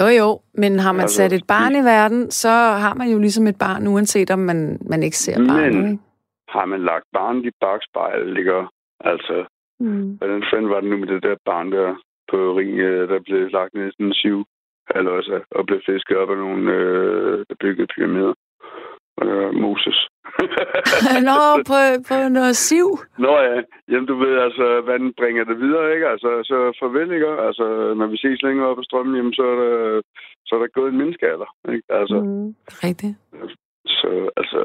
Jo, 0.00 0.06
jo, 0.20 0.28
men 0.54 0.78
har 0.78 0.92
man 0.92 1.06
altså, 1.06 1.16
sat 1.16 1.32
et 1.32 1.46
barn 1.48 1.74
i 1.80 1.84
verden, 1.94 2.30
så 2.30 2.52
har 2.84 2.94
man 2.94 3.08
jo 3.12 3.18
ligesom 3.18 3.46
et 3.46 3.58
barn, 3.58 3.86
uanset 3.86 4.30
om 4.30 4.38
man, 4.38 4.78
man 4.90 5.02
ikke 5.02 5.16
ser 5.16 5.38
barnet, 5.48 5.74
men, 5.74 5.90
ikke? 5.90 6.02
har 6.48 6.64
man 6.64 6.80
lagt 6.90 7.06
barnet 7.12 7.46
i 7.46 7.50
bagspejl, 7.60 8.36
ikke? 8.36 8.66
Altså, 9.00 9.44
mm. 9.80 10.16
hvordan 10.18 10.42
fanden 10.52 10.70
var 10.70 10.80
det 10.80 10.90
nu 10.90 10.96
med 10.96 11.08
det 11.08 11.22
der 11.22 11.36
barn 11.44 11.72
der 11.72 11.88
på 12.30 12.36
ring, 12.58 12.78
øh, 12.78 13.08
der 13.08 13.18
blev 13.26 13.50
lagt 13.50 13.74
ned 13.74 13.88
i 13.88 13.90
sådan 13.90 14.06
en 14.06 14.14
siv? 14.14 14.44
også, 15.16 15.40
og 15.50 15.66
blev 15.66 15.80
fisket 15.86 16.16
op 16.16 16.30
af 16.30 16.36
nogle, 16.36 16.72
øh, 16.72 17.44
der 17.48 17.54
byggede 17.60 17.92
pyramider. 17.94 18.34
Øh, 19.22 19.54
Moses. 19.54 20.08
Nå, 21.28 21.38
på, 21.70 21.78
på 22.08 22.16
noget 22.38 22.56
siv? 22.56 22.88
Nå 23.24 23.32
ja, 23.48 23.56
jamen 23.90 24.08
du 24.10 24.16
ved, 24.24 24.34
altså, 24.46 24.66
vandet 24.90 25.12
bringer 25.20 25.44
det 25.44 25.56
videre, 25.64 25.94
ikke? 25.94 26.06
Altså, 26.14 26.30
så 26.50 26.56
farvel, 26.80 27.12
ikke? 27.12 27.28
Altså, 27.48 27.94
når 27.98 28.06
vi 28.06 28.16
ses 28.16 28.42
længere 28.42 28.68
op 28.70 28.78
ad 28.78 28.84
strømmen, 28.84 29.16
jamen, 29.16 29.34
så 29.34 29.44
er 29.52 29.56
der, 29.62 30.02
så 30.46 30.54
er 30.54 30.60
der 30.60 30.76
gået 30.78 30.90
en 30.92 30.98
menneskealder, 30.98 31.48
ikke? 31.74 31.86
Altså, 32.00 32.16
mm, 32.20 32.54
rigtigt. 32.86 33.14
Så, 33.86 34.10
altså, 34.40 34.60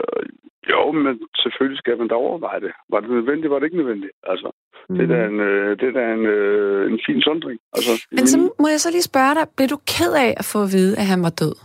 jo, 0.73 0.91
men 0.91 1.13
selvfølgelig 1.43 1.79
skal 1.79 1.97
man 1.97 2.07
da 2.07 2.15
overveje 2.15 2.61
det. 2.61 2.71
Var 2.89 2.99
det 2.99 3.09
nødvendigt, 3.09 3.51
var 3.51 3.59
det 3.59 3.65
ikke 3.65 3.81
nødvendigt? 3.83 4.13
Altså, 4.31 4.49
mm. 4.89 4.95
det 4.95 5.03
er 5.03 5.11
da 5.15 5.19
en, 5.31 5.39
øh, 5.39 5.69
det 5.79 5.87
er 5.87 5.95
da 5.99 6.05
en, 6.17 6.25
øh, 6.25 6.91
en 6.91 6.99
fin 7.05 7.21
sondring. 7.21 7.59
Altså, 7.75 7.91
men 8.11 8.19
min... 8.19 8.27
så 8.27 8.37
må 8.61 8.67
jeg 8.67 8.79
så 8.79 8.89
lige 8.91 9.09
spørge 9.11 9.35
dig, 9.37 9.45
blev 9.57 9.67
du 9.67 9.79
ked 9.93 10.13
af 10.25 10.31
at 10.41 10.45
få 10.53 10.59
at 10.63 10.71
vide, 10.75 10.93
at 11.01 11.05
han 11.13 11.21
var 11.27 11.33
død? 11.41 11.55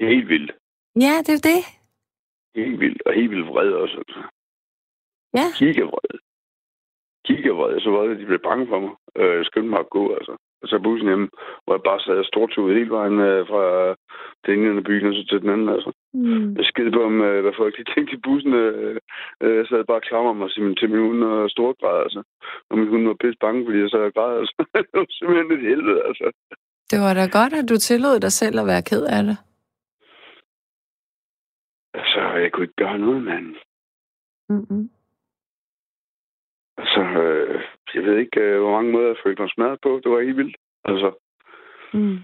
Helt 0.00 0.28
vildt. 0.28 0.52
Ja, 1.06 1.14
det 1.26 1.34
er 1.38 1.44
det. 1.52 1.60
Helt 2.56 2.80
vildt, 2.80 3.02
og 3.06 3.12
helt 3.14 3.30
vildt 3.30 3.48
vred 3.48 3.72
også. 3.72 3.96
Altså. 3.96 4.20
Ja. 5.38 5.46
Kiggevred. 5.58 6.18
Kiggevred, 7.26 7.80
så 7.80 7.90
var 7.90 8.02
det, 8.02 8.18
de 8.18 8.26
blev 8.26 8.38
bange 8.38 8.66
for 8.66 8.80
mig. 8.80 8.94
Øh, 9.16 9.36
jeg 9.36 9.44
skyndte 9.46 9.70
mig 9.70 9.80
at 9.80 9.90
gå, 9.90 10.14
altså 10.14 10.36
og 10.62 10.66
så 10.70 10.76
bussen 10.86 11.08
hjemme, 11.10 11.28
hvor 11.62 11.72
jeg 11.76 11.84
bare 11.88 12.00
sad 12.00 12.24
stortudet 12.24 12.76
hele 12.78 12.92
vejen 12.98 13.18
øh, 13.28 13.40
fra 13.50 13.64
den 14.46 14.54
ene 14.58 14.80
af 14.80 14.84
byen 14.88 15.08
og 15.08 15.14
så 15.14 15.22
til 15.30 15.42
den 15.42 15.50
anden. 15.54 15.68
Altså. 15.76 15.90
Mm. 16.14 16.48
Jeg 16.58 16.64
skede 16.70 16.92
på, 16.96 17.00
om, 17.10 17.16
øh, 17.28 17.40
hvad 17.44 17.54
folk 17.60 17.72
de 17.78 17.84
tænkte 17.92 18.16
i 18.16 18.24
bussen. 18.26 18.52
Øh, 18.62 18.96
øh, 19.42 19.54
jeg 19.58 19.66
sad 19.66 19.84
bare 19.90 20.02
og 20.02 20.06
klamrede 20.08 20.38
mig 20.40 20.48
til 20.50 20.62
min, 20.64 20.74
til 20.80 20.88
min 20.90 21.04
hund 21.06 21.20
og 21.32 21.50
storgræd, 21.54 21.96
altså. 22.06 22.20
Og 22.70 22.74
min 22.78 22.88
hund 22.92 23.04
var 23.10 23.22
pisse 23.22 23.40
bange, 23.44 23.60
fordi 23.66 23.78
jeg 23.82 23.90
sad 23.90 24.08
og 24.10 24.14
græd, 24.16 24.32
altså. 24.42 24.54
det 24.90 24.96
var 25.00 25.08
simpelthen 25.18 25.52
et 25.56 25.64
helvede, 25.70 26.00
altså. 26.08 26.26
Det 26.90 26.98
var 27.04 27.12
da 27.14 27.24
godt, 27.38 27.52
at 27.60 27.68
du 27.70 27.76
tillod 27.88 28.16
dig 28.26 28.32
selv 28.40 28.56
at 28.62 28.66
være 28.72 28.88
ked 28.90 29.04
af 29.16 29.22
det. 29.28 29.36
Altså, 31.96 32.20
jeg 32.20 32.52
kunne 32.52 32.64
ikke 32.64 32.84
gøre 32.84 32.98
noget, 32.98 33.22
mand. 33.22 33.56
Mm-hmm. 34.48 34.90
Altså, 36.78 37.00
øh, 37.00 37.62
jeg 37.94 38.02
ved 38.04 38.16
ikke, 38.18 38.40
øh, 38.40 38.60
hvor 38.60 38.72
mange 38.72 38.92
måder 38.92 39.06
jeg 39.06 39.16
følte 39.24 39.42
mig 39.42 39.50
smadret 39.50 39.78
på. 39.82 40.00
Det 40.04 40.10
var 40.12 40.20
helt 40.20 40.36
vildt. 40.36 40.56
Altså. 40.84 41.10
Mm. 41.94 42.18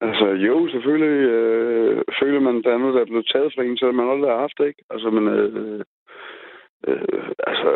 Altså, 0.00 0.26
jo, 0.26 0.68
selvfølgelig 0.68 1.28
øh, 1.36 2.02
føler 2.20 2.40
man, 2.40 2.62
der 2.62 2.72
er 2.72 2.78
noget, 2.78 2.94
der 2.94 3.00
er 3.00 3.12
blevet 3.12 3.30
taget 3.32 3.52
fra 3.54 3.62
en, 3.62 3.76
så 3.76 3.92
man 3.92 4.08
aldrig 4.08 4.30
har 4.30 4.38
haft 4.38 4.58
det, 4.58 4.66
ikke? 4.66 4.84
Altså, 4.90 5.10
men, 5.10 5.28
øh, 5.28 5.84
øh, 6.88 7.30
altså, 7.46 7.70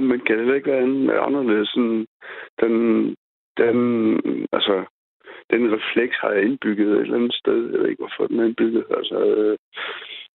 men 0.00 0.20
kan 0.20 0.38
det 0.38 0.54
ikke 0.54 0.70
være 0.70 1.20
anderledes? 1.20 1.68
Sådan, 1.68 2.06
den, 2.60 2.74
den, 3.56 3.76
altså, 4.52 4.84
den 5.50 5.62
refleks 5.76 6.16
har 6.22 6.30
jeg 6.30 6.42
indbygget 6.42 6.88
et 6.88 7.00
eller 7.00 7.16
andet 7.16 7.34
sted. 7.34 7.70
Jeg 7.70 7.80
ved 7.80 7.88
ikke, 7.88 8.02
hvorfor 8.04 8.26
den 8.26 8.40
er 8.40 8.44
indbygget. 8.44 8.84
Altså, 8.98 9.16
øh, 9.32 9.56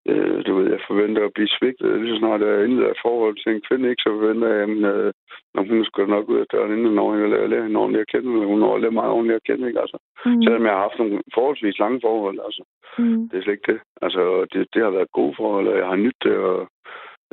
øh, 0.10 0.46
du 0.46 0.52
ved, 0.56 0.66
jeg 0.72 0.88
forventer 0.88 1.26
at 1.26 1.36
blive 1.36 1.56
svigtet. 1.58 2.02
Lige 2.02 2.14
så 2.14 2.20
snart 2.20 2.42
jeg 2.42 2.64
indleder 2.66 2.92
et 2.92 3.04
forhold 3.08 3.36
til 3.44 3.52
en 3.52 3.66
kvinde, 3.68 3.90
ikke, 3.90 4.04
så 4.06 4.10
forventer 4.18 4.48
jeg, 4.48 4.62
at 4.62 4.70
øh, 4.94 5.14
når 5.54 5.64
hun 5.70 5.86
skal 5.86 6.08
nok 6.16 6.30
ud 6.30 6.40
af 6.44 6.48
døren, 6.52 6.72
inden 6.72 6.96
når 6.96 7.16
jeg 7.16 7.50
lærer, 7.50 7.64
hende 7.64 7.80
ordentligt 7.80 8.06
at 8.06 8.12
kende, 8.14 8.46
hun 8.52 8.60
når 8.60 8.78
lærer 8.78 9.00
meget 9.00 9.12
ordentligt 9.16 9.40
at 9.40 9.48
kende, 9.50 9.68
ikke, 9.68 9.82
altså. 9.84 9.98
Mm. 10.26 10.42
Selvom 10.44 10.66
jeg 10.66 10.74
har 10.74 10.86
haft 10.88 11.00
nogle 11.00 11.22
forholdsvis 11.36 11.80
lange 11.84 12.00
forhold, 12.08 12.40
altså. 12.48 12.64
Mm. 13.00 13.30
Det 13.30 13.38
er 13.38 13.44
slet 13.44 13.58
ikke 13.58 13.72
det. 13.72 13.80
Altså, 14.06 14.22
det, 14.52 14.68
det 14.74 14.82
har 14.84 14.92
været 14.98 15.18
gode 15.20 15.34
forhold, 15.40 15.68
og 15.68 15.78
jeg 15.78 15.88
har 15.88 16.00
nydt 16.06 16.20
det, 16.24 16.36
og 16.50 16.60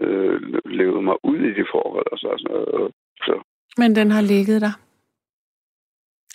øh, 0.05 0.37
levet 0.81 1.05
mig 1.05 1.17
ud 1.31 1.39
i 1.49 1.53
de 1.59 1.65
forhold, 1.75 2.07
altså. 2.13 2.29
altså 2.35 2.53
så. 3.29 3.37
Men 3.81 3.91
den 3.99 4.11
har 4.11 4.23
ligget 4.23 4.61
der? 4.67 4.75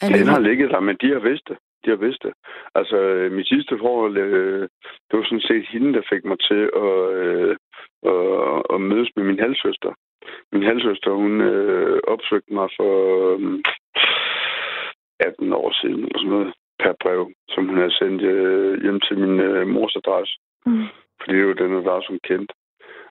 Den 0.01 0.27
har 0.27 0.39
ligget 0.39 0.69
der, 0.69 0.79
men 0.79 0.97
de 1.01 1.07
har 1.13 1.19
vidst 1.19 1.47
det 1.49 1.57
de 1.85 1.89
har 1.89 1.97
vidst 2.05 2.23
det. 2.23 2.33
Altså, 2.75 2.97
øh, 2.97 3.31
mit 3.31 3.47
sidste 3.47 3.77
forhold, 3.79 4.17
øh, 4.17 4.61
det 5.07 5.13
var 5.17 5.23
sådan 5.23 5.47
set 5.49 5.65
hende, 5.67 5.93
der 5.93 6.09
fik 6.13 6.23
mig 6.25 6.39
til 6.39 6.63
at, 6.85 6.95
øh, 7.23 7.55
at, 8.13 8.63
at 8.73 8.81
mødes 8.81 9.09
med 9.15 9.23
min 9.23 9.39
halvsøster. 9.39 9.91
Min 10.51 10.63
halvsøster, 10.63 11.11
hun 11.11 11.41
øh, 11.41 11.99
opsøgte 12.07 12.53
mig 12.53 12.69
for 12.77 12.93
øh, 13.35 13.59
18 15.19 15.53
år 15.53 15.71
siden, 15.81 16.03
eller 16.03 16.19
sådan 16.19 16.29
noget, 16.29 16.53
per 16.83 16.93
brev, 17.03 17.31
som 17.49 17.67
hun 17.67 17.77
havde 17.77 17.97
sendt 17.99 18.21
øh, 18.21 18.81
hjem 18.83 18.99
til 18.99 19.17
min 19.17 19.39
øh, 19.39 19.67
mors 19.67 19.95
adresse. 19.95 20.33
Mm. 20.65 20.85
Fordi 21.19 21.37
det 21.37 21.47
var 21.47 21.53
den 21.53 21.77
adresse, 21.81 22.09
hun 22.09 22.19
kendte. 22.23 22.53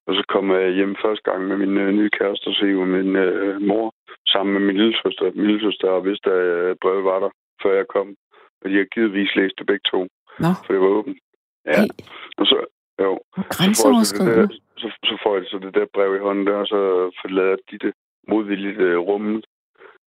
Og 0.07 0.15
så 0.15 0.23
kom 0.29 0.51
jeg 0.51 0.73
hjem 0.73 0.97
første 1.05 1.31
gang 1.31 1.49
med 1.49 1.57
min 1.57 1.79
øh, 1.79 1.93
nye 1.93 2.11
kæreste, 2.19 2.47
og 2.49 2.55
se 2.55 2.67
min 2.67 3.17
øh, 3.17 3.63
mor 3.63 3.95
sammen 4.33 4.53
med 4.55 4.63
min 4.67 4.77
lille 4.77 4.97
søster. 5.03 5.25
Min 5.35 5.47
lille 5.47 5.63
søster 5.67 6.01
vidste, 6.01 6.31
at 6.31 6.79
brevet 6.83 7.05
var 7.05 7.19
der, 7.25 7.31
før 7.63 7.73
jeg 7.81 7.87
kom. 7.95 8.09
Og 8.61 8.71
de 8.71 8.77
har 8.77 8.85
givetvis 8.95 9.37
læst 9.37 9.55
det 9.59 9.67
begge 9.67 9.87
to. 9.93 10.01
Nå. 10.45 10.51
For 10.65 10.73
det 10.73 10.81
var 10.81 10.89
åbent. 10.99 11.19
Ja. 11.67 11.81
Hey. 11.81 11.89
Og 12.39 12.47
så, 12.47 12.59
jo. 13.01 13.13
Grænseoverskridende. 13.55 14.49
Så, 14.49 14.61
så, 14.81 14.89
så 15.09 15.15
får 15.23 15.37
jeg 15.37 15.45
så 15.47 15.59
det 15.59 15.75
der 15.75 15.87
brev 15.95 16.17
i 16.17 16.25
hånden 16.27 16.47
der, 16.47 16.57
og 16.65 16.67
så 16.67 16.81
forlader 17.21 17.57
de 17.71 17.79
det 17.79 17.93
modvilligt 18.29 18.81
uh, 18.81 18.99
rummet. 19.09 19.47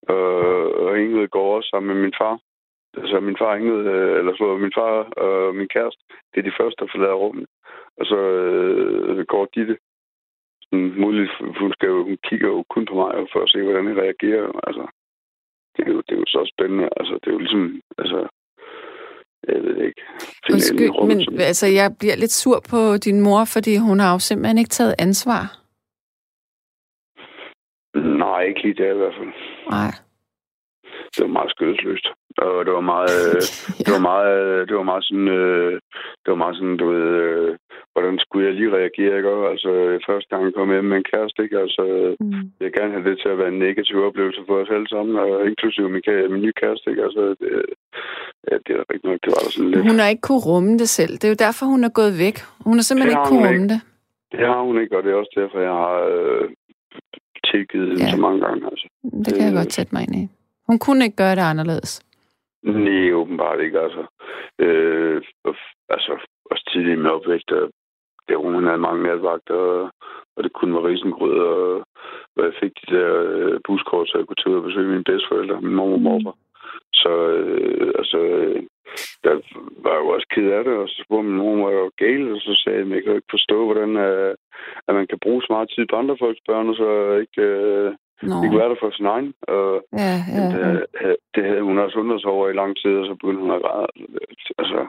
Og, 0.09 0.75
og 0.75 1.01
Ingrid 1.01 1.29
går 1.29 1.57
også 1.57 1.69
sammen 1.69 1.95
med 1.95 2.03
min 2.03 2.19
far. 2.21 2.39
Altså 2.97 3.21
min 3.21 3.37
far 3.39 3.55
Ingrid, 3.55 3.87
uh, 3.97 4.19
eller 4.19 4.35
så 4.37 4.57
min 4.57 4.77
far 4.79 4.95
og 5.25 5.55
min 5.55 5.69
kæreste, 5.69 6.03
det 6.31 6.39
er 6.39 6.49
de 6.49 6.59
første, 6.61 6.79
der 6.81 6.91
forlader 6.93 7.15
rummet. 7.15 7.47
Og 7.99 8.07
så 8.07 8.19
uh, 9.09 9.25
går 9.33 9.45
de 9.55 9.67
det. 9.67 9.79
Muligt, 10.73 11.31
hun, 11.61 11.73
skal 11.73 11.89
jo, 11.89 12.05
hun 12.05 12.19
kigger 12.29 12.49
jo 12.49 12.65
kun 12.71 12.87
på 12.87 12.95
mig 12.95 13.29
for 13.33 13.43
at 13.43 13.51
se, 13.51 13.63
hvordan 13.63 13.89
jeg 13.89 13.97
reagerer. 13.97 14.61
Altså, 14.67 14.87
det 15.77 15.83
er, 15.87 15.93
jo, 15.93 16.01
det 16.07 16.13
er 16.15 16.21
jo 16.25 16.27
så 16.27 16.53
spændende. 16.53 16.89
Altså, 16.97 17.15
det 17.15 17.29
er 17.29 17.33
jo 17.33 17.39
ligesom, 17.39 17.81
altså, 17.99 18.29
jeg 19.49 19.63
ved 19.63 19.77
ikke. 19.87 20.03
Undskyld, 20.53 20.91
rum, 20.91 21.09
men 21.09 21.25
som... 21.25 21.35
altså, 21.35 21.67
jeg 21.67 21.97
bliver 21.99 22.17
lidt 22.17 22.31
sur 22.33 22.59
på 22.71 22.97
din 22.97 23.21
mor, 23.21 23.45
fordi 23.55 23.77
hun 23.77 24.01
har 24.01 24.13
jo 24.13 24.19
simpelthen 24.19 24.59
ikke 24.59 24.77
taget 24.79 24.95
ansvar. 24.99 25.43
Nej, 28.23 28.41
ikke 28.43 28.63
lige 28.63 28.75
det 28.75 28.95
i 28.95 28.97
hvert 28.97 29.15
fald. 29.19 29.33
Nej. 29.71 29.93
Det 31.15 31.21
var 31.27 31.33
meget 31.39 31.51
skødesløst. 31.55 32.07
Og 32.45 32.59
det 32.67 32.73
var 32.79 32.87
meget, 32.95 33.17
ja. 33.35 33.41
det 33.85 33.93
var 33.97 34.05
meget, 34.11 34.69
det 34.69 34.75
var 34.81 34.87
meget 34.91 35.05
sådan, 35.09 35.29
øh, 35.41 35.73
det 36.23 36.29
var 36.33 36.41
meget 36.43 36.57
sådan, 36.57 36.77
du 36.83 36.87
ved, 36.95 37.07
øh, 37.25 37.51
hvordan 37.93 38.17
skulle 38.25 38.47
jeg 38.47 38.55
lige 38.55 38.77
reagere, 38.79 39.17
ikke? 39.19 39.31
Altså, 39.53 39.71
første 40.09 40.29
gang 40.31 40.43
jeg 40.45 40.55
kom 40.55 40.73
hjem 40.73 40.89
med 40.91 40.99
en 40.99 41.11
kæreste, 41.13 41.39
ikke? 41.47 41.59
Altså, 41.65 41.83
mm. 42.21 42.45
jeg 42.59 42.67
vil 42.67 42.77
gerne 42.79 42.95
have 42.95 43.07
det 43.09 43.17
til 43.19 43.29
at 43.33 43.39
være 43.41 43.53
en 43.55 43.63
negativ 43.67 43.97
oplevelse 44.09 44.43
for 44.47 44.57
os 44.63 44.75
alle 44.77 44.89
sammen, 44.95 45.15
og 45.25 45.47
inklusive 45.51 45.89
min, 45.95 46.03
min 46.33 46.43
nye 46.45 46.57
kæreste, 46.63 46.87
ikke? 46.91 47.03
Altså, 47.09 47.23
det, 47.41 47.51
ja, 48.49 48.55
det 48.65 48.73
er 48.77 48.83
rigtig 48.91 49.07
nok, 49.11 49.21
det 49.25 49.31
var 49.35 49.43
der 49.45 49.53
sådan 49.55 49.71
lidt. 49.71 49.89
Hun 49.91 49.99
har 50.03 50.09
ikke 50.15 50.27
kunne 50.29 50.45
rumme 50.51 50.73
det 50.83 50.89
selv. 50.99 51.13
Det 51.19 51.25
er 51.25 51.35
jo 51.35 51.45
derfor, 51.47 51.65
hun 51.75 51.83
er 51.89 51.93
gået 52.01 52.15
væk. 52.25 52.37
Hun 52.67 52.75
har 52.79 52.85
simpelthen 52.87 53.11
det 53.11 53.17
ikke 53.17 53.31
kunne 53.33 53.47
rumme 53.49 53.69
det. 53.73 53.81
Det 54.33 54.45
har 54.53 54.63
hun 54.69 54.77
ikke, 54.83 54.97
og 54.97 55.03
det 55.03 55.11
er 55.13 55.19
også 55.23 55.35
derfor, 55.41 55.59
jeg 55.69 55.77
har 55.85 55.97
øh, 56.15 56.45
tilgivet 57.51 58.01
ja. 58.01 58.11
så 58.11 58.17
mange 58.17 58.41
gange. 58.45 58.61
Altså. 58.71 58.87
Det 59.25 59.31
kan 59.35 59.45
jeg 59.49 59.55
godt 59.61 59.73
sætte 59.73 59.95
mig 59.95 60.03
ind 60.07 60.17
i. 60.23 60.25
Hun 60.71 60.79
kunne 60.79 61.05
ikke 61.05 61.23
gøre 61.23 61.37
det 61.39 61.51
anderledes. 61.53 61.93
Nej, 62.63 63.13
åbenbart 63.13 63.61
ikke. 63.61 63.81
Altså, 63.81 64.03
øh, 64.59 65.23
altså 65.89 66.13
også 66.51 66.65
tidligt 66.73 67.01
med 67.01 67.11
opvægt, 67.11 67.51
der 68.29 68.37
hun 68.37 68.65
havde 68.67 68.87
mange 68.87 69.03
natvagter, 69.03 69.55
og, 70.37 70.45
det 70.45 70.53
kunne 70.53 70.75
være 70.75 70.89
risengrød, 70.91 71.39
og, 71.39 71.77
og 72.37 72.45
jeg 72.47 72.55
fik 72.61 72.73
de 72.81 72.95
der 72.97 73.13
øh, 73.29 73.61
buskort, 73.67 74.09
så 74.09 74.19
jeg 74.19 74.27
kunne 74.27 74.41
tage 74.41 74.53
ud 74.53 74.61
og 74.61 74.67
besøge 74.69 74.89
mine 74.89 75.05
bedsteforældre, 75.05 75.61
min 75.61 75.75
mor 75.75 75.93
og 75.93 76.01
morfar. 76.01 76.37
Så 76.93 77.13
øh, 77.39 77.93
altså, 78.01 78.19
øh, 78.19 78.63
der 79.25 79.35
var 79.83 79.93
jeg 79.93 80.03
jo 80.05 80.09
også 80.09 80.27
ked 80.35 80.49
af 80.59 80.65
det, 80.65 80.75
og 80.83 80.89
så 80.89 81.03
spurgte 81.05 81.29
min 81.29 81.39
mor, 81.41 81.65
var 81.65 81.71
jo 81.71 81.91
gal, 82.03 82.33
og 82.35 82.41
så 82.41 82.53
sagde 82.63 82.79
jeg, 82.79 82.87
at 82.87 82.95
jeg 82.95 83.03
kan 83.05 83.17
ikke 83.17 83.35
forstå, 83.37 83.59
hvordan 83.65 83.97
øh, 83.97 84.35
at 84.89 84.95
man 84.95 85.07
kan 85.07 85.19
bruge 85.25 85.43
så 85.43 85.49
meget 85.51 85.71
tid 85.75 85.85
på 85.91 85.97
andre 85.97 86.17
folks 86.23 86.43
børn, 86.49 86.69
og 86.69 86.77
så 86.83 86.91
ikke, 87.25 87.43
øh, 87.43 87.93
ikke 88.23 88.59
være 88.59 88.69
der 88.69 88.81
for 88.81 88.91
sin 88.91 89.07
egen. 89.07 89.35
Og, 89.43 89.85
ja, 89.93 90.15
ja, 90.37 90.43
ja. 90.63 90.73
Det, 90.73 91.17
det 91.35 91.45
havde 91.45 91.63
hun 91.63 91.79
også 91.79 91.99
undret 91.99 92.21
sig 92.21 92.31
over 92.31 92.49
i 92.49 92.59
lang 92.61 92.77
tid, 92.77 92.97
og 92.97 93.07
så 93.07 93.15
begyndte 93.15 93.43
hun 93.43 93.51
at 93.57 93.63
græde. 93.63 93.87
Altså, 94.59 94.81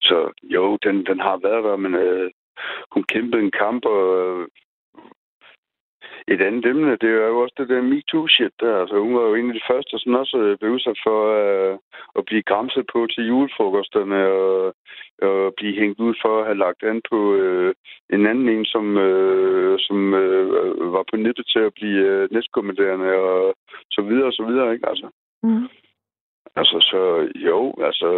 så 0.00 0.32
jo, 0.42 0.78
den, 0.84 1.06
den 1.06 1.20
har 1.20 1.36
været 1.46 1.64
der, 1.64 1.76
men 1.76 1.94
øh, 1.94 2.30
hun 2.92 3.02
kæmpede 3.02 3.42
en 3.42 3.50
kamp, 3.62 3.84
og 3.84 4.46
et 6.28 6.40
andet 6.42 6.66
emne, 6.66 6.96
det 7.02 7.10
er 7.10 7.26
jo 7.26 7.40
også 7.40 7.54
det 7.58 7.68
der 7.68 7.82
MeToo-shit 7.82 8.54
der. 8.60 8.80
Altså, 8.80 8.98
hun 8.98 9.14
var 9.14 9.22
jo 9.22 9.34
en 9.34 9.48
af 9.48 9.54
de 9.54 9.68
første, 9.70 9.98
som 9.98 10.14
også 10.14 10.36
øh, 10.38 10.58
blev 10.58 10.70
udsat 10.72 10.98
for 11.06 11.20
uh, 11.40 11.78
at 12.18 12.24
blive 12.24 12.42
græmset 12.42 12.84
på 12.92 13.06
til 13.06 13.26
julefrokosterne 13.26 14.20
og, 14.26 14.74
og 15.22 15.54
blive 15.56 15.74
hængt 15.80 16.00
ud 16.00 16.14
for 16.22 16.40
at 16.40 16.46
have 16.46 16.58
lagt 16.58 16.82
an 16.82 17.00
på 17.10 17.18
uh, 17.44 17.72
en 18.14 18.26
anden 18.26 18.48
en, 18.48 18.64
som, 18.64 18.84
uh, 18.96 19.74
som 19.78 19.98
uh, 20.22 20.92
var 20.94 21.04
på 21.10 21.16
nettet 21.16 21.46
til 21.52 21.58
at 21.58 21.74
blive 21.74 22.22
uh, 22.22 22.28
næstkommanderende 22.34 23.10
og 23.14 23.54
så 23.90 24.02
videre 24.02 24.26
og 24.26 24.32
så 24.32 24.44
videre, 24.44 24.72
ikke? 24.72 24.88
Altså. 24.88 25.08
Mm. 25.42 25.68
Altså, 26.56 26.76
så 26.90 27.28
jo, 27.34 27.74
altså, 27.88 28.08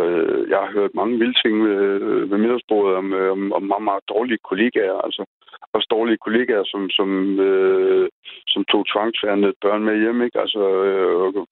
jeg 0.48 0.58
har 0.58 0.72
hørt 0.72 0.94
mange 0.94 1.18
vilde 1.18 1.38
ting 1.42 1.64
ved, 1.64 1.98
ved 2.30 2.38
middagsbordet 2.38 2.96
om, 2.96 3.12
om, 3.12 3.52
om 3.52 3.62
meget, 3.62 3.82
meget 3.82 4.08
dårlige 4.08 4.44
kollegaer, 4.48 4.98
altså 5.06 5.24
også 5.72 5.88
dårlige 5.90 6.22
kollegaer, 6.24 6.64
som, 6.64 6.90
som, 6.90 7.40
øh, 7.40 8.08
som 8.48 8.64
tog 8.64 8.86
tvangsfærdende 8.92 9.52
børn 9.60 9.84
med 9.84 10.00
hjem, 10.02 10.22
ikke? 10.22 10.40
Altså, 10.40 10.62
øh, 10.84 11.16
og, 11.20 11.46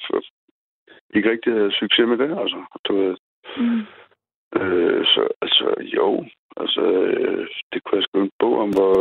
ikke 1.14 1.30
rigtig 1.30 1.52
havde 1.52 1.72
succes 1.72 2.06
med 2.08 2.18
det, 2.18 2.38
altså. 2.42 2.60
Du 2.84 2.92
ved. 2.96 3.16
Mm. 3.56 3.82
Øh, 4.60 5.04
så 5.12 5.28
altså, 5.42 5.74
jo, 5.96 6.24
altså, 6.56 6.82
øh, 6.82 7.48
det 7.72 7.84
kunne 7.84 7.98
jeg 7.98 8.04
skrive 8.04 8.24
en 8.24 8.30
bog 8.38 8.58
om, 8.58 8.70
hvor, 8.70 8.92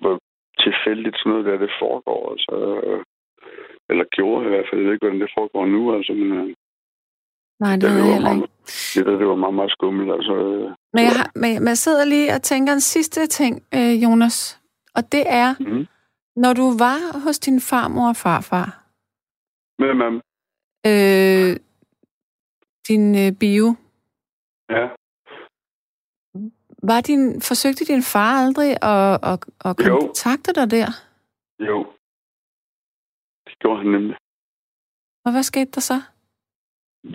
hvor 0.00 0.18
tilfældigt 0.64 1.16
sådan 1.18 1.30
noget 1.32 1.46
der, 1.46 1.58
det 1.58 1.70
foregår, 1.82 2.22
altså. 2.32 2.54
Eller 3.90 4.04
gjorde 4.04 4.46
i 4.46 4.48
hvert 4.48 4.66
fald. 4.68 4.80
Jeg 4.80 4.86
ved 4.86 4.94
ikke, 4.94 5.06
hvordan 5.06 5.20
det 5.20 5.36
foregår 5.38 5.66
nu, 5.66 5.94
altså, 5.96 6.12
men... 6.12 6.32
Øh, 6.32 6.54
Nej, 7.60 7.72
det, 7.72 7.82
det 7.82 7.88
jeg 7.88 8.14
heller 8.14 8.34
ikke. 8.34 8.48
Det, 8.94 9.06
der, 9.06 9.18
det 9.18 9.26
var 9.26 9.34
meget, 9.34 9.54
meget 9.54 9.70
skummelt. 9.70 10.12
Altså, 10.12 10.34
men, 10.94 11.04
jeg 11.04 11.16
har, 11.16 11.30
men 11.34 11.68
jeg 11.68 11.78
sidder 11.78 12.04
lige 12.04 12.34
og 12.34 12.42
tænker 12.42 12.72
en 12.72 12.80
sidste 12.80 13.26
ting, 13.26 13.62
øh, 13.74 14.02
Jonas. 14.02 14.60
Og 14.94 15.12
det 15.12 15.24
er, 15.26 15.54
mm. 15.60 15.86
når 16.36 16.52
du 16.52 16.66
var 16.78 16.98
hos 17.24 17.38
din 17.38 17.60
farmor 17.60 18.08
og 18.08 18.16
farfar. 18.16 18.68
Med 19.78 19.94
mam. 19.94 20.14
Øh, 20.90 21.56
din 22.88 23.04
øh, 23.22 23.32
bio. 23.42 23.66
Ja. 24.76 24.84
Var 26.82 27.00
din, 27.00 27.40
forsøgte 27.48 27.84
din 27.84 28.02
far 28.02 28.32
aldrig 28.44 28.70
at, 28.94 29.12
at, 29.30 29.38
at 29.68 29.76
kontakte 29.76 30.52
dig 30.58 30.70
der? 30.70 30.88
Jo. 31.68 31.78
Det 33.46 33.58
gjorde 33.58 33.78
han 33.82 33.86
nemlig. 33.86 34.16
Og 35.24 35.30
hvad 35.32 35.42
skete 35.42 35.70
der 35.70 35.80
så? 35.80 35.98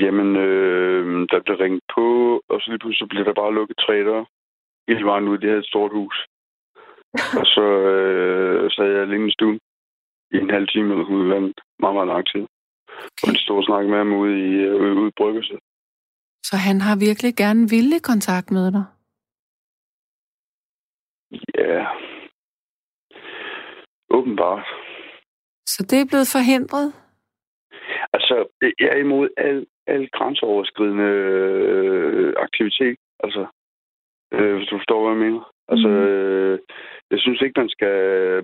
Jamen, 0.01 0.35
øh, 0.35 1.27
der 1.31 1.39
blev 1.45 1.57
ringet 1.57 1.83
på, 1.95 2.05
og 2.49 2.61
så 2.61 2.65
lige 2.69 2.79
pludselig 2.79 3.09
blev 3.09 3.25
der 3.25 3.33
bare 3.33 3.53
lukket 3.53 3.77
tre 3.77 3.95
døre. 4.09 4.25
Hele 4.87 5.05
vejen 5.05 5.27
ud, 5.27 5.37
de 5.37 5.47
havde 5.47 5.59
et 5.59 5.71
stort 5.73 5.91
hus. 5.91 6.17
og 7.39 7.45
så 7.55 7.65
øh, 7.91 8.71
sad 8.71 8.87
jeg 8.91 9.01
alene 9.01 9.27
i 9.27 9.31
stuen 9.31 9.59
i 10.33 10.37
en 10.37 10.49
halv 10.49 10.67
time 10.67 10.93
eller 10.93 11.05
ude 11.05 11.29
vandet. 11.29 11.59
Meget, 11.79 11.95
meget 11.95 12.07
lang 12.07 12.25
tid. 12.27 12.43
Okay. 12.43 13.27
Og 13.27 13.27
de 13.33 13.39
stod 13.43 13.57
og 13.57 13.63
snakkede 13.63 13.89
med 13.91 13.97
ham 13.97 14.13
ude 14.13 14.33
i, 14.47 14.51
øh, 14.67 14.97
ude 14.99 15.07
i 15.07 15.17
bryggelset. 15.17 15.59
Så 16.43 16.55
han 16.67 16.81
har 16.81 16.95
virkelig 17.07 17.35
gerne 17.35 17.69
ville 17.69 17.99
kontakt 17.99 18.51
med 18.51 18.71
dig? 18.71 18.85
Ja. 21.57 21.85
Åbenbart. 24.09 24.65
Så 25.65 25.85
det 25.89 25.97
er 26.01 26.05
blevet 26.11 26.27
forhindret? 26.35 26.93
Altså, 28.13 28.35
jeg 28.79 28.89
er 28.91 28.97
imod 28.97 29.29
al 29.37 29.65
al 29.87 30.09
grænseoverskridende 30.09 31.03
øh, 31.03 32.33
aktivitet. 32.37 32.97
Altså, 33.23 33.45
øh, 34.33 34.55
hvis 34.55 34.67
du 34.67 34.77
forstår, 34.77 35.01
hvad 35.01 35.17
jeg 35.17 35.31
mener. 35.31 35.51
Altså, 35.67 35.87
mm. 35.87 35.95
øh, 35.95 36.59
jeg 37.11 37.19
synes 37.19 37.41
ikke, 37.41 37.59
man 37.59 37.69
skal 37.69 37.97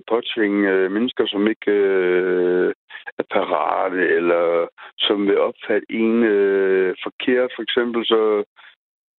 påtvinge 0.08 0.70
øh, 0.70 0.90
mennesker, 0.90 1.26
som 1.26 1.48
ikke 1.48 1.72
øh, 1.72 2.72
er 3.18 3.22
parate, 3.30 4.08
eller 4.08 4.68
som 4.98 5.26
vil 5.26 5.38
opfatte 5.38 5.86
en 5.90 6.24
øh, 6.24 6.96
forkert, 7.02 7.50
for 7.56 7.62
eksempel. 7.62 8.06
Så 8.06 8.44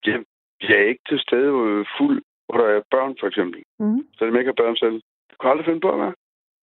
jeg, 0.06 0.24
jeg 0.62 0.78
er 0.80 0.88
ikke 0.88 1.06
til 1.10 1.20
stede 1.20 1.52
øh, 1.70 1.86
fuld, 1.98 2.22
hvor 2.46 2.58
der 2.58 2.70
er 2.70 2.82
børn, 2.92 3.16
for 3.20 3.28
eksempel. 3.28 3.64
Mm. 3.80 4.04
Så 4.14 4.26
de 4.26 4.40
ikke 4.40 4.54
har 4.54 4.64
børn 4.64 4.76
selv. 4.76 5.02
Du 5.32 5.36
kan 5.40 5.50
aldrig 5.50 5.66
finde 5.66 5.82
på 5.82 5.92
at 5.92 6.00
være. 6.00 6.14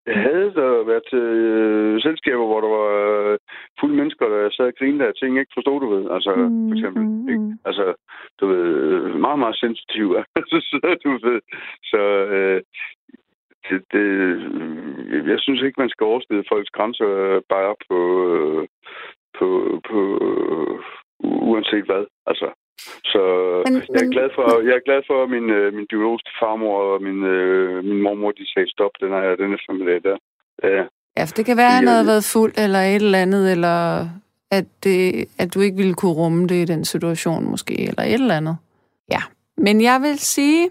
Jeg 0.09 0.17
havde 0.29 0.51
da 0.61 0.67
været 0.91 1.05
til 1.11 1.27
øh, 1.53 2.03
selskaber, 2.07 2.47
hvor 2.47 2.61
der 2.61 2.71
var 2.79 2.89
øh, 2.99 3.39
fulde 3.81 3.97
mennesker, 3.97 4.27
der 4.29 4.51
sad 4.51 4.67
og 4.67 4.77
grinede 4.79 5.09
af 5.09 5.15
ting, 5.15 5.39
ikke 5.39 5.57
forstod 5.57 5.81
du 5.81 5.89
ved. 5.95 6.05
Altså, 6.17 6.33
mm, 6.37 6.69
for 6.69 6.75
eksempel. 6.77 7.03
Mm, 7.03 7.29
ikke? 7.29 7.41
Mm. 7.41 7.59
Altså, 7.69 7.85
du 8.41 8.47
ved, 8.47 8.65
meget, 9.27 9.39
meget 9.39 9.57
sensitiv. 9.57 10.07
så, 10.71 10.79
du 11.05 11.11
ved, 11.27 11.41
så 11.93 12.01
øh, 12.37 12.61
det, 13.69 13.79
det, 13.93 14.07
jeg 15.33 15.39
synes 15.41 15.63
ikke, 15.63 15.81
man 15.81 15.89
skal 15.95 16.05
overskride 16.05 16.49
folks 16.49 16.71
grænser 16.71 17.41
bare 17.49 17.75
på, 17.89 17.99
på, 19.39 19.47
på 19.89 19.99
uanset 21.21 21.85
hvad. 21.85 22.05
Altså, 22.27 22.49
så 23.13 23.23
men, 23.67 23.75
jeg, 23.95 24.03
er 24.07 24.11
glad 24.17 24.29
for, 24.37 24.45
jeg 24.69 24.75
er 24.81 24.85
glad 24.89 25.03
for, 25.09 25.17
at 25.25 25.31
min, 25.31 25.51
øh, 25.59 25.75
min 25.75 25.87
biologiske 25.93 26.33
farmor 26.41 26.77
og 26.93 27.03
min, 27.03 27.19
øh, 27.25 27.85
min 27.85 28.03
mormor, 28.03 28.31
de 28.31 28.53
sagde 28.53 28.71
stop, 28.71 28.91
den 29.01 29.11
er, 29.13 29.37
den 29.43 29.53
er 29.53 29.61
familie 29.71 30.01
der. 30.09 30.17
Ja. 30.63 30.83
ja, 31.17 31.23
for 31.29 31.35
det 31.39 31.45
kan 31.47 31.57
være, 31.57 31.73
at 31.73 31.79
han 31.81 31.89
havde 31.89 32.07
været 32.07 32.25
fuld 32.35 32.53
eller 32.65 32.79
et 32.79 33.03
eller 33.03 33.19
andet, 33.19 33.53
eller 33.53 34.09
at, 34.51 34.65
det, 34.85 35.29
at 35.39 35.55
du 35.55 35.61
ikke 35.61 35.77
ville 35.77 35.95
kunne 35.95 36.13
rumme 36.13 36.47
det 36.47 36.55
i 36.55 36.65
den 36.65 36.85
situation 36.85 37.51
måske, 37.51 37.89
eller 37.89 38.03
et 38.03 38.13
eller 38.13 38.37
andet. 38.37 38.57
Ja, 39.13 39.23
men 39.57 39.81
jeg 39.83 40.01
vil 40.03 40.19
sige 40.19 40.71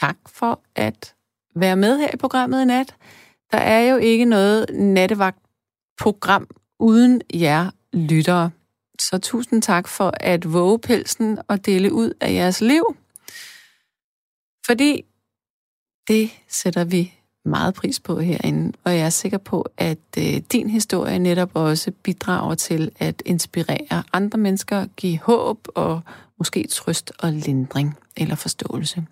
tak 0.00 0.16
for 0.38 0.60
at 0.76 1.14
være 1.54 1.76
med 1.76 1.98
her 1.98 2.08
i 2.14 2.16
programmet 2.16 2.62
i 2.62 2.64
nat. 2.64 2.94
Der 3.52 3.58
er 3.58 3.90
jo 3.90 3.96
ikke 3.96 4.24
noget 4.24 4.66
nattevagt-program 4.72 6.46
uden 6.78 7.20
jer 7.34 7.70
lyttere. 7.92 8.50
Så 9.00 9.18
tusind 9.18 9.62
tak 9.62 9.88
for 9.88 10.12
at 10.20 10.52
våge 10.52 10.78
pelsen 10.78 11.38
og 11.48 11.66
dele 11.66 11.92
ud 11.92 12.12
af 12.20 12.32
jeres 12.32 12.60
liv. 12.60 12.96
Fordi 14.66 15.04
det 16.08 16.30
sætter 16.48 16.84
vi 16.84 17.12
meget 17.44 17.74
pris 17.74 18.00
på 18.00 18.18
herinde, 18.20 18.72
og 18.84 18.92
jeg 18.96 19.06
er 19.06 19.10
sikker 19.10 19.38
på, 19.38 19.66
at 19.76 19.98
øh, 20.18 20.24
din 20.52 20.70
historie 20.70 21.18
netop 21.18 21.50
også 21.54 21.90
bidrager 22.02 22.54
til 22.54 22.90
at 22.98 23.22
inspirere 23.26 24.02
andre 24.12 24.38
mennesker, 24.38 24.86
give 24.96 25.18
håb 25.18 25.68
og 25.74 26.00
måske 26.38 26.66
trøst 26.66 27.12
og 27.18 27.32
lindring 27.32 27.98
eller 28.16 28.34
forståelse. 28.34 29.04